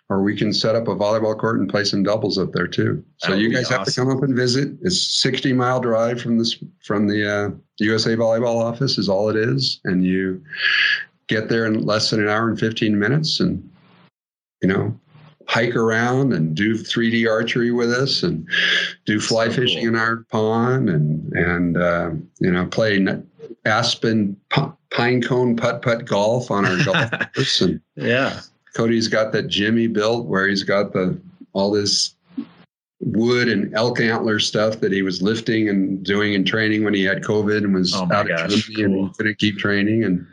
[0.08, 3.02] or we can set up a volleyball court and play some doubles up there too.
[3.18, 4.70] So That would you guys have to come up and visit.
[4.82, 9.36] It's 60 mile drive from this from the uh, USA Volleyball office is all it
[9.36, 10.42] is, and you
[11.28, 13.68] get there in less than an hour and 15 minutes, and
[14.62, 14.98] you know
[15.46, 18.46] hike around and do 3D archery with us, and
[19.06, 19.88] do fly So fishing cool.
[19.88, 22.10] in our pond, and and uh,
[22.40, 22.98] you know play
[23.64, 28.40] aspen p- pine cone putt putt golf on our golf course, and Yeah.
[28.74, 31.18] Cody's got that Jimmy built where he's got the
[31.52, 32.14] all this
[33.00, 37.04] wood and elk antler stuff that he was lifting and doing and training when he
[37.04, 39.06] had COVID and was Oh out gosh, of Germany and cool.
[39.08, 40.04] he couldn't keep training.
[40.04, 40.26] And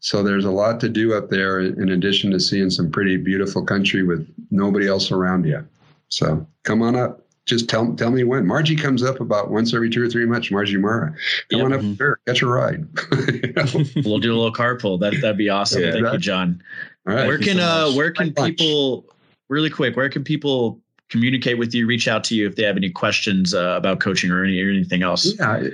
[0.00, 3.64] so there's a lot to do up there in addition to seeing some pretty beautiful
[3.64, 5.66] country with nobody else around you.
[6.08, 7.23] So come on up.
[7.46, 8.46] Just tell tell me when.
[8.46, 10.50] Margie comes up about once every two or three months.
[10.50, 11.14] Margie Mara,
[11.50, 11.64] come Yep.
[11.64, 12.86] on up here, catch a ride.
[13.28, 13.84] You know?
[14.04, 14.98] We'll do a little carpool.
[15.00, 15.82] That that'd be awesome.
[15.82, 15.92] Yeah.
[15.92, 16.62] Thank you, John.
[17.06, 17.26] All right.
[17.26, 18.56] where can so uh where can lunch.
[18.58, 19.04] people
[19.50, 20.80] really quick where can people
[21.10, 24.30] communicate with you reach out to you if they have any questions uh, about coaching
[24.30, 25.64] or, any, or anything else Yeah,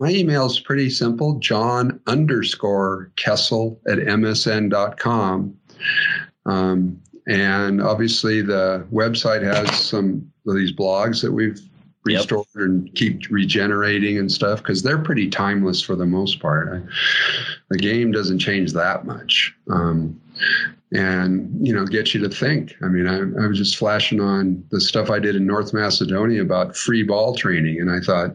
[0.00, 5.54] my email is pretty simple john underscore kessel at msn.com.
[6.46, 7.00] Um,
[7.30, 11.58] and obviously the website has some of these blogs that we've
[12.06, 12.16] Yep.
[12.16, 16.72] restored and keep regenerating and stuff because they're pretty timeless for the most part.
[16.72, 16.80] I,
[17.68, 19.54] the game doesn't change that much.
[19.70, 20.18] Um,
[20.92, 24.64] and you know get you to think i mean I, I was just flashing on
[24.70, 28.34] the stuff i did in north macedonia about free ball training and i thought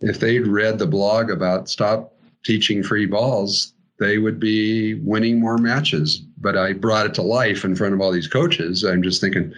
[0.00, 2.14] if they'd read the blog about stop
[2.46, 7.64] teaching free balls they would be winning more matches but i brought it to life
[7.64, 9.52] in front of all these coaches i'm just thinking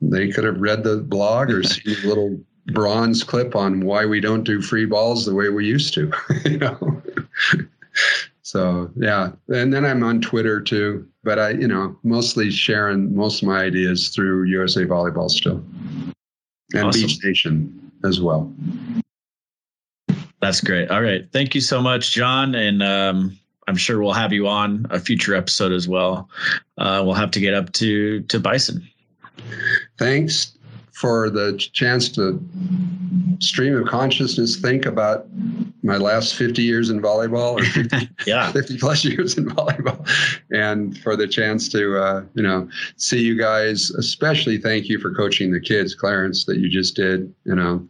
[0.00, 4.20] they could have read the blog or seen a little bronze clip on why we
[4.20, 6.10] don't do free balls the way we used to
[6.44, 7.02] you know
[8.42, 13.42] so yeah and then i'm on twitter too but i you know mostly sharing most
[13.42, 15.62] of my ideas through usa volleyball still
[16.72, 17.02] and Awesome.
[17.02, 18.50] beach nation as well
[20.40, 20.90] That's great.
[20.90, 21.30] All right.
[21.32, 22.54] Thank you so much, John.
[22.54, 23.38] And um,
[23.70, 26.28] I'm sure we'll have you on a future episode as well.
[26.76, 28.86] Uh, we'll have to get up to to Bison.
[29.96, 30.56] thanks
[30.92, 32.38] for the chance to
[33.38, 35.26] stream of consciousness think about
[35.82, 38.52] my last 50 years in volleyball or 50, Yeah.
[38.52, 40.06] 50 plus years in volleyball
[40.52, 45.14] and for the chance to uh, you know see you guys especially thank you for
[45.14, 47.86] coaching the kids clarence that you just did you know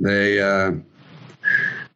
[0.00, 0.72] they uh,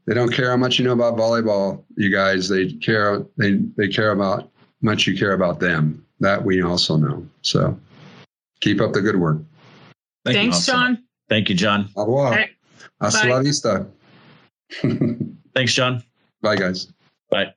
[0.07, 3.89] they don't care how much you know about volleyball you guys they care they they
[3.89, 4.51] care about
[4.83, 7.79] much you care about them that we also know so
[8.61, 9.39] keep up the good work
[10.25, 10.37] Thank.
[10.37, 10.75] Thanks, Awesome.
[10.75, 11.05] John.
[11.29, 11.89] Thank you, John.
[11.97, 12.51] au revoir right.
[13.01, 13.33] hasta Bye.
[13.35, 13.87] la vista
[15.55, 16.03] Thanks, John.
[16.43, 16.93] bye guys
[17.31, 17.53] Bye.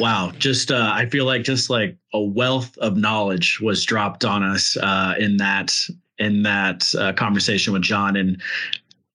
[0.00, 4.42] Wow, just uh, I feel like just like a wealth of knowledge was dropped on
[4.42, 5.72] us uh, in that
[6.18, 8.40] in that uh, conversation with John, and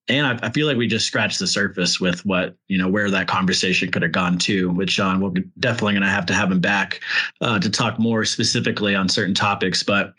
[0.10, 3.10] and I, I feel like we just scratched the surface with what you know where
[3.12, 5.22] that conversation could have gone to with John.
[5.22, 7.02] We're definitely going to have to have him back
[7.42, 10.14] uh, to talk more specifically on certain topics, but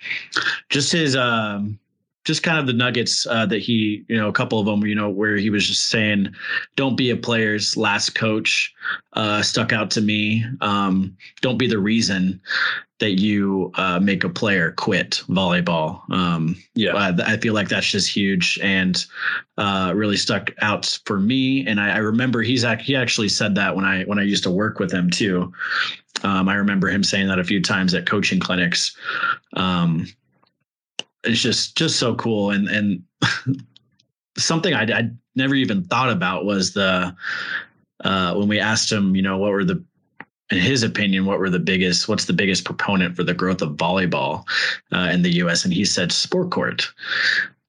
[0.68, 1.78] just his um,
[2.24, 4.94] just kind of the nuggets uh, that he you know a couple of them you
[4.94, 6.28] know where he was just saying
[6.76, 8.72] don't be a player's last coach
[9.14, 10.44] uh, stuck out to me.
[10.60, 12.40] Um, don't be the reason
[12.98, 16.02] that you uh, make a player quit volleyball.
[16.12, 16.92] Um, Yeah.
[16.92, 19.02] uh, I feel like that's just huge and
[19.56, 21.66] uh, really stuck out for me.
[21.66, 24.42] And I, I remember he's ac- he actually said that when I when I used
[24.44, 25.50] to work with him too.
[26.22, 28.94] Um, I remember him saying that a few times at coaching clinics.
[29.54, 30.06] Um,
[31.24, 33.02] it's just just so cool and and
[34.36, 37.14] something I I never even thought about was the
[38.04, 39.82] uh, when we asked him, you know, what were the
[40.50, 43.76] in his opinion, what were the biggest, what's the biggest proponent for the growth of
[43.76, 44.44] volleyball
[44.92, 45.64] uh, in the U.S.
[45.64, 46.90] And he said sport court.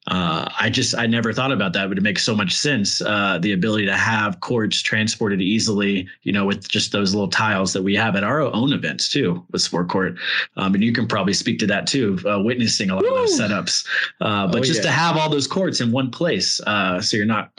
[0.08, 3.02] Uh, I just I never thought about that, but it makes so much sense.
[3.02, 7.72] Uh, the ability to have courts transported easily, you know, with just those little tiles
[7.74, 10.16] that we have at our own events too with sport court,
[10.58, 13.40] um, and you can probably speak to that too, uh, witnessing a lot of those
[13.40, 13.86] setups.
[14.22, 14.90] Uh, but Oh, just yeah.
[14.90, 17.52] to have all those courts in one place, uh, so you're not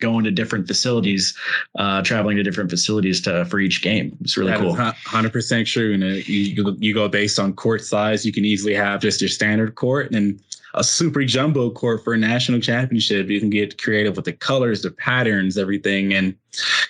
[0.00, 1.32] going to different facilities,
[1.78, 4.16] uh, traveling to different facilities to for each game.
[4.20, 4.74] It's really That cool.
[5.06, 5.94] hundred percent true.
[5.94, 8.26] And uh, you you go based on court size.
[8.26, 10.40] You can easily have just your standard court and
[10.74, 13.28] a super jumbo court for a national championship.
[13.28, 16.34] You can get creative with the colors, the patterns, everything, and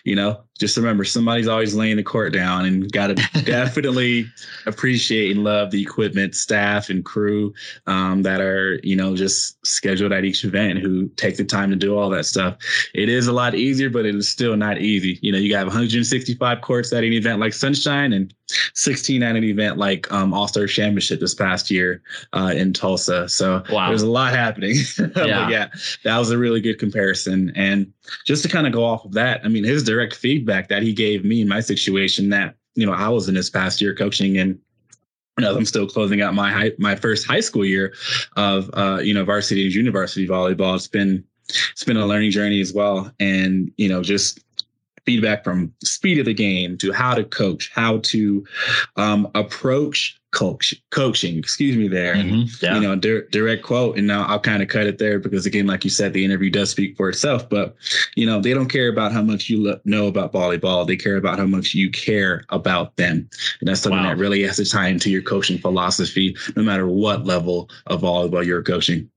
[0.04, 3.14] you know, just remember somebody's always laying the court down, and got to
[3.44, 4.26] definitely
[4.66, 7.52] appreciate and love the equipment, staff, and crew
[7.86, 11.76] um, that are you know just scheduled at each event who take the time to
[11.76, 12.56] do all that stuff.
[12.94, 15.18] It is a lot easier, but it is still not easy.
[15.22, 18.32] You know, you got 165 courts at an event like Sunshine and
[18.74, 23.28] 16 at an event like um, All Star Championship this past year uh, in Tulsa.
[23.28, 23.88] So Wow.
[23.88, 24.76] there's a lot happening.
[25.14, 25.48] But Yeah.
[25.48, 25.68] yeah,
[26.04, 27.52] that was a really good comparison.
[27.56, 27.92] And
[28.24, 30.92] just to kind of go off of that, I mean, his direct feedback that he
[30.92, 34.38] gave me in my situation that you know I was in this past year coaching
[34.38, 34.58] and.
[35.36, 37.92] You know, I'm still closing out my high, my first high school year
[38.36, 40.76] of uh, you know varsity and junior varsity volleyball.
[40.76, 41.24] It's been
[41.72, 44.44] it's been a learning journey as well, and you know just
[45.06, 48.44] feedback from speed of the game to how to coach, how to
[48.96, 51.38] um, approach coach coaching.
[51.38, 52.62] Excuse me there, and Mhm.
[52.62, 52.74] Yeah.
[52.74, 53.96] you know, dir- direct quote.
[53.96, 56.50] And now I'll kind of cut it there because, again, like you said, the interview
[56.50, 57.48] does speak for itself.
[57.48, 57.76] But,
[58.16, 60.86] you know, they don't care about how much you lo- know about volleyball.
[60.86, 63.28] They care about how much you care about them.
[63.60, 64.08] And that's something Wow.
[64.08, 68.44] that really has to tie into your coaching philosophy, no matter what level of volleyball
[68.44, 69.08] you're coaching.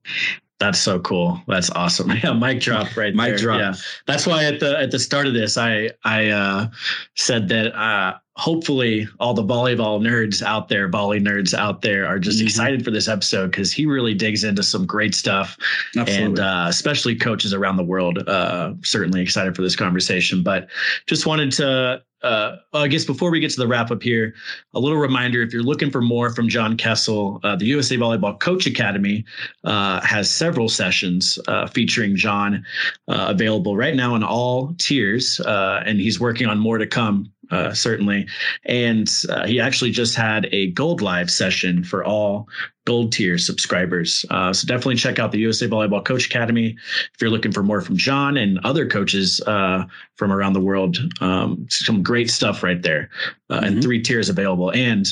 [0.59, 1.39] That's so cool.
[1.47, 2.11] That's awesome.
[2.23, 3.37] Yeah, mic drop right Mic there.
[3.37, 3.59] drop.
[3.59, 3.73] Yeah.
[4.07, 6.69] That's why at the at the start of this I I uh
[7.15, 12.19] said that uh hopefully all the volleyball nerds out there, volley nerds out there, are
[12.19, 12.43] just Mhm.
[12.45, 15.57] excited for this episode because he really digs into some great stuff,
[15.95, 18.27] and uh, especially coaches around the world.
[18.27, 20.67] Uh, certainly excited for this conversation, but
[21.07, 22.01] just wanted to.
[22.27, 24.35] Uh, I guess before we get to the wrap up here,
[24.73, 28.37] a little reminder: if you're looking for more from John Kessel, uh, the USA Volleyball
[28.37, 29.23] Coach Academy
[29.63, 32.65] uh, has several sessions uh, featuring John
[33.07, 37.31] uh, available right now in all tiers, uh, and he's working on more to come.
[37.71, 38.27] Certainly,
[38.65, 39.09] and
[39.45, 42.49] he actually just had a gold live session for all
[42.87, 44.25] gold tier subscribers.
[44.29, 46.77] Uh, so definitely check out the USA Volleyball Coach Academy
[47.13, 49.83] if you're looking for more from John and other coaches uh,
[50.15, 50.97] from around the world.
[51.19, 53.09] Um, some great stuff right there,
[53.49, 53.81] uh, and Mhm.
[53.83, 54.71] three tiers available.
[54.71, 55.05] And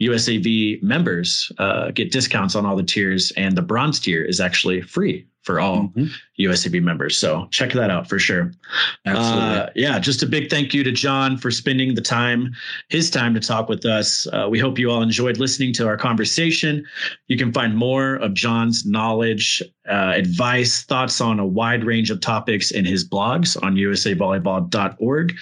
[0.00, 4.80] USAV members uh, get discounts on all the tiers, and the bronze tier is actually
[4.82, 6.10] free for all Mhm.
[6.38, 7.16] USAV members.
[7.16, 8.52] So check that out for sure.
[9.06, 9.58] Absolutely.
[9.58, 12.52] Uh, yeah, just a big thank you to John for spending the time,
[12.88, 14.26] his time to talk with us.
[14.32, 16.84] Uh, we hope you all enjoyed listening to our conversation.
[17.28, 22.20] You can find more of John's knowledge, uh, advice, thoughts on a wide range of
[22.20, 25.36] topics in his blogs on usavolleyball.org.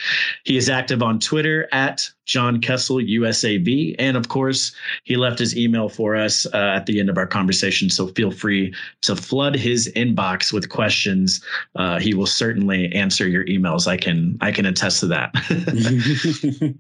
[0.45, 4.73] He is active on Twitter at John Kessel USAV, and of course,
[5.05, 7.89] he left his email for us uh, at the end of our conversation.
[7.89, 11.43] So feel free to flood his inbox with questions.
[11.75, 13.87] Uh, he will certainly answer your emails.
[13.87, 15.35] I can I can attest to that.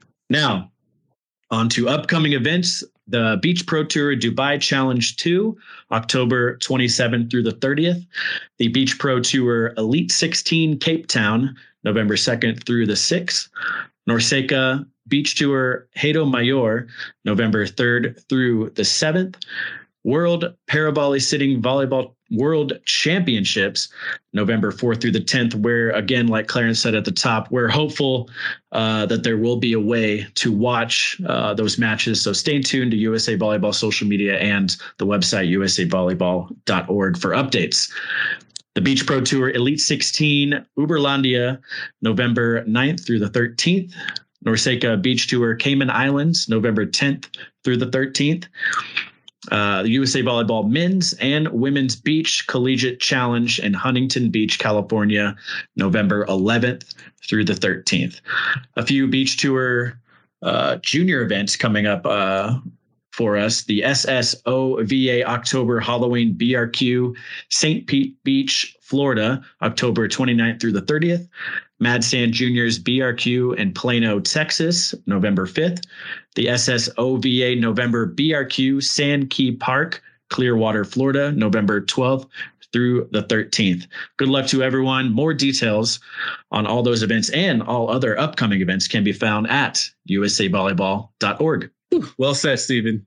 [0.30, 0.72] now,
[1.50, 2.82] on to upcoming events.
[3.08, 5.56] The Beach Pro Tour Dubai Challenge 2,
[5.92, 8.04] October 27th through the 30th.
[8.58, 11.54] The Beach Pro Tour Elite 16 Cape Town,
[11.84, 13.48] November 2nd through the 6th.
[14.08, 16.88] NORCECA Beach Tour Hato Mayor,
[17.24, 19.36] November 3rd through the 7th.
[20.06, 23.88] World Paravolley Sitting Volleyball World Championships,
[24.32, 28.30] November 4th through the 10th, where, again, like Clarence said at the top, we're hopeful
[28.70, 32.22] uh, that there will be a way to watch uh, those matches.
[32.22, 37.90] So stay tuned to USA Volleyball social media and the website usavolleyball.org for updates.
[38.76, 41.58] The Beach Pro Tour Elite 16 Uberlandia,
[42.02, 43.94] November 9th through the 13th.
[44.44, 47.24] NORCECA Beach Tour Cayman Islands, November 10th
[47.64, 48.44] through the 13th.
[49.50, 55.34] Uh, the USA Volleyball Men's and Women's Beach Collegiate Challenge in Huntington Beach, California,
[55.76, 56.94] November 11th
[57.26, 58.20] through the 13th.
[58.76, 59.98] A few beach tour
[60.42, 62.58] uh, junior events coming up uh,
[63.16, 63.62] for us.
[63.62, 67.14] The SSOVA October Halloween BRQ
[67.48, 67.86] St.
[67.86, 71.26] Pete Beach, Florida, October 29th through the 30th.
[71.80, 75.82] Mad Sand Juniors BRQ in Plano, Texas, November 5th.
[76.34, 82.28] The SSOVA November BRQ Sand Key Park, Clearwater, Florida, November 12th
[82.72, 83.86] through the 13th.
[84.18, 85.10] Good luck to everyone.
[85.10, 86.00] More details
[86.50, 91.70] on all those events and all other upcoming events can be found at usavolleyball.org.
[92.18, 93.04] well said, Stephen.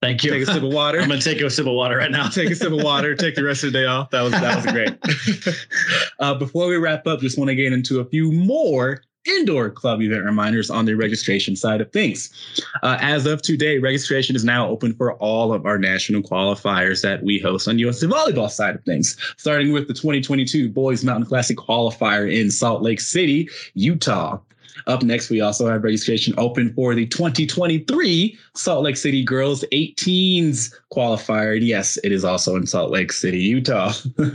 [0.00, 0.30] Thank you.
[0.30, 1.00] Take a sip of water.
[1.00, 2.28] I'm going to take a sip of water right now.
[2.28, 4.10] take a sip of water, take the rest of the day off.
[4.10, 5.56] That was that was great.
[6.20, 10.00] uh, before we wrap up, just want to get into a few more indoor club
[10.00, 12.30] event reminders on the registration side of things.
[12.82, 17.22] Uh, as of today, registration is now open for all of our national qualifiers that
[17.22, 21.56] we host on USA Volleyball side of things, starting with the 2022 Boys Mountain Classic
[21.56, 24.38] qualifier in Salt Lake City, Utah.
[24.86, 30.74] Up next, we also have registration open for the 2023 Salt Lake City Girls 18s
[30.92, 31.58] qualifier.
[31.60, 33.92] Yes, it is also in Salt Lake City, Utah.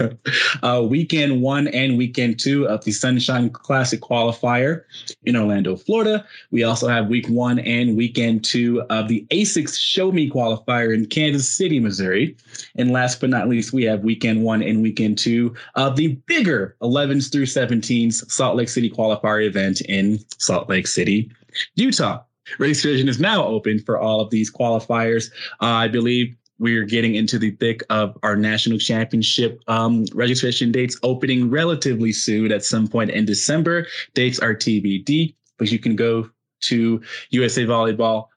[0.64, 4.84] uh, weekend one and weekend two of the Sunshine Classic qualifier
[5.24, 6.26] in Orlando, Florida.
[6.52, 11.06] We also have week one and weekend two of the ASICS Show Me qualifier in
[11.08, 12.36] Kansas City, Missouri.
[12.76, 16.76] And last but not least, we have weekend one and weekend two of the bigger
[16.82, 21.32] 11s through 17s Salt Lake City qualifier event in Salt Lake City,
[21.76, 22.24] Utah.
[22.60, 25.32] Race Registration is now open for all of these qualifiers.
[25.62, 31.00] Uh, I believe we're getting into the thick of our national championship um, registration dates
[31.04, 33.88] opening relatively soon at some point in December.
[34.14, 36.30] Dates are TBD, but you can go
[36.62, 37.02] to
[37.32, 38.28] USA Volleyball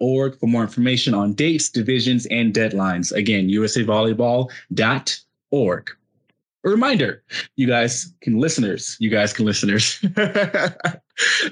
[0.00, 3.12] org for more information on dates, divisions, and deadlines.
[3.12, 5.90] Again, usavolleyball.org.
[6.64, 7.22] A reminder,
[7.54, 10.04] you guys can listeners, you guys can listeners.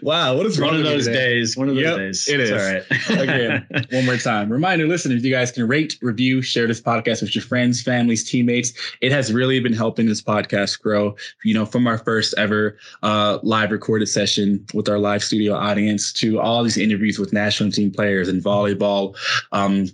[0.02, 1.56] wow, what is one of those days.
[1.56, 2.28] One of those Yep, days.
[2.28, 2.84] it all right.
[3.22, 4.50] Again, one more time.
[4.50, 8.72] Reminder, listeners, you guys can rate, review, share this podcast with your friends, families, teammates.
[9.00, 11.16] It has really been helping this podcast grow.
[11.44, 16.12] You know, from our first ever uh, live recorded session with our live studio audience
[16.14, 19.16] to all these interviews with national team players and volleyball.
[19.52, 19.86] Um,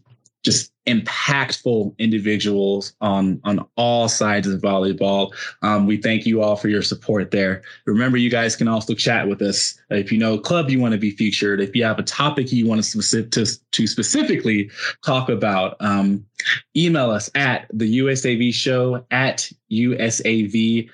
[0.42, 5.32] just impactful individuals on on all sides of volleyball.
[5.62, 7.62] Um, we thank you all for your support there.
[7.86, 10.93] Remember, you guys can also chat with us if you know a club you want
[10.93, 11.61] to be featured.
[11.61, 14.70] If you have a topic you want to specific to, to specifically
[15.05, 16.24] talk about, um,
[16.77, 20.89] email us at the USAV show at USAV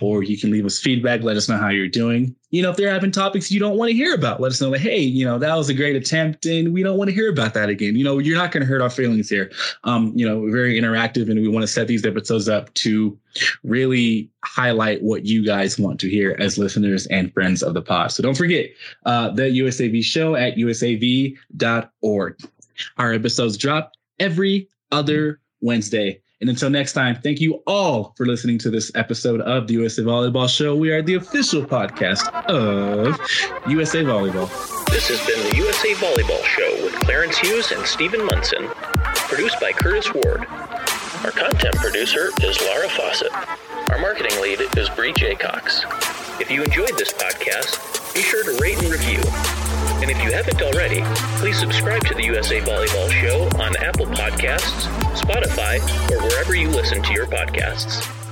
[0.00, 2.34] or you can leave us feedback let us know how you're doing.
[2.50, 4.60] You know if there are having topics you don't want to hear about let us
[4.60, 7.14] know like hey you know that was a great attempt and we don't want to
[7.14, 7.96] hear about that again.
[7.96, 9.50] You know you're not going to hurt our feelings here.
[9.84, 13.18] Um you know we're very interactive and we want to set these episodes up to
[13.62, 18.12] really highlight what you guys want to hear as listeners and friends of the pod.
[18.12, 18.70] So don't forget
[19.06, 22.36] uh the usav show at usav.org
[22.98, 28.58] our episodes drop every other wednesday and until next time, thank you all for listening
[28.58, 30.74] to this episode of the USA Volleyball Show.
[30.74, 33.16] We are the official podcast of
[33.70, 34.50] USA Volleyball.
[34.86, 38.66] This has been the USA Volleyball Show with Clarence Hughes and Stephen Munson.
[39.28, 40.44] Produced by Curtis Ward.
[41.22, 43.32] Our content producer is Laura Fawcett.
[43.92, 45.36] Our marketing lead is Bree J.
[45.36, 45.84] Cox.
[46.40, 49.71] If you enjoyed this podcast, be sure to rate and review.
[50.02, 51.00] And if you haven't already,
[51.38, 55.78] please subscribe to the USA Volleyball Show on Apple Podcasts, Spotify,
[56.10, 58.31] or wherever you listen to your podcasts.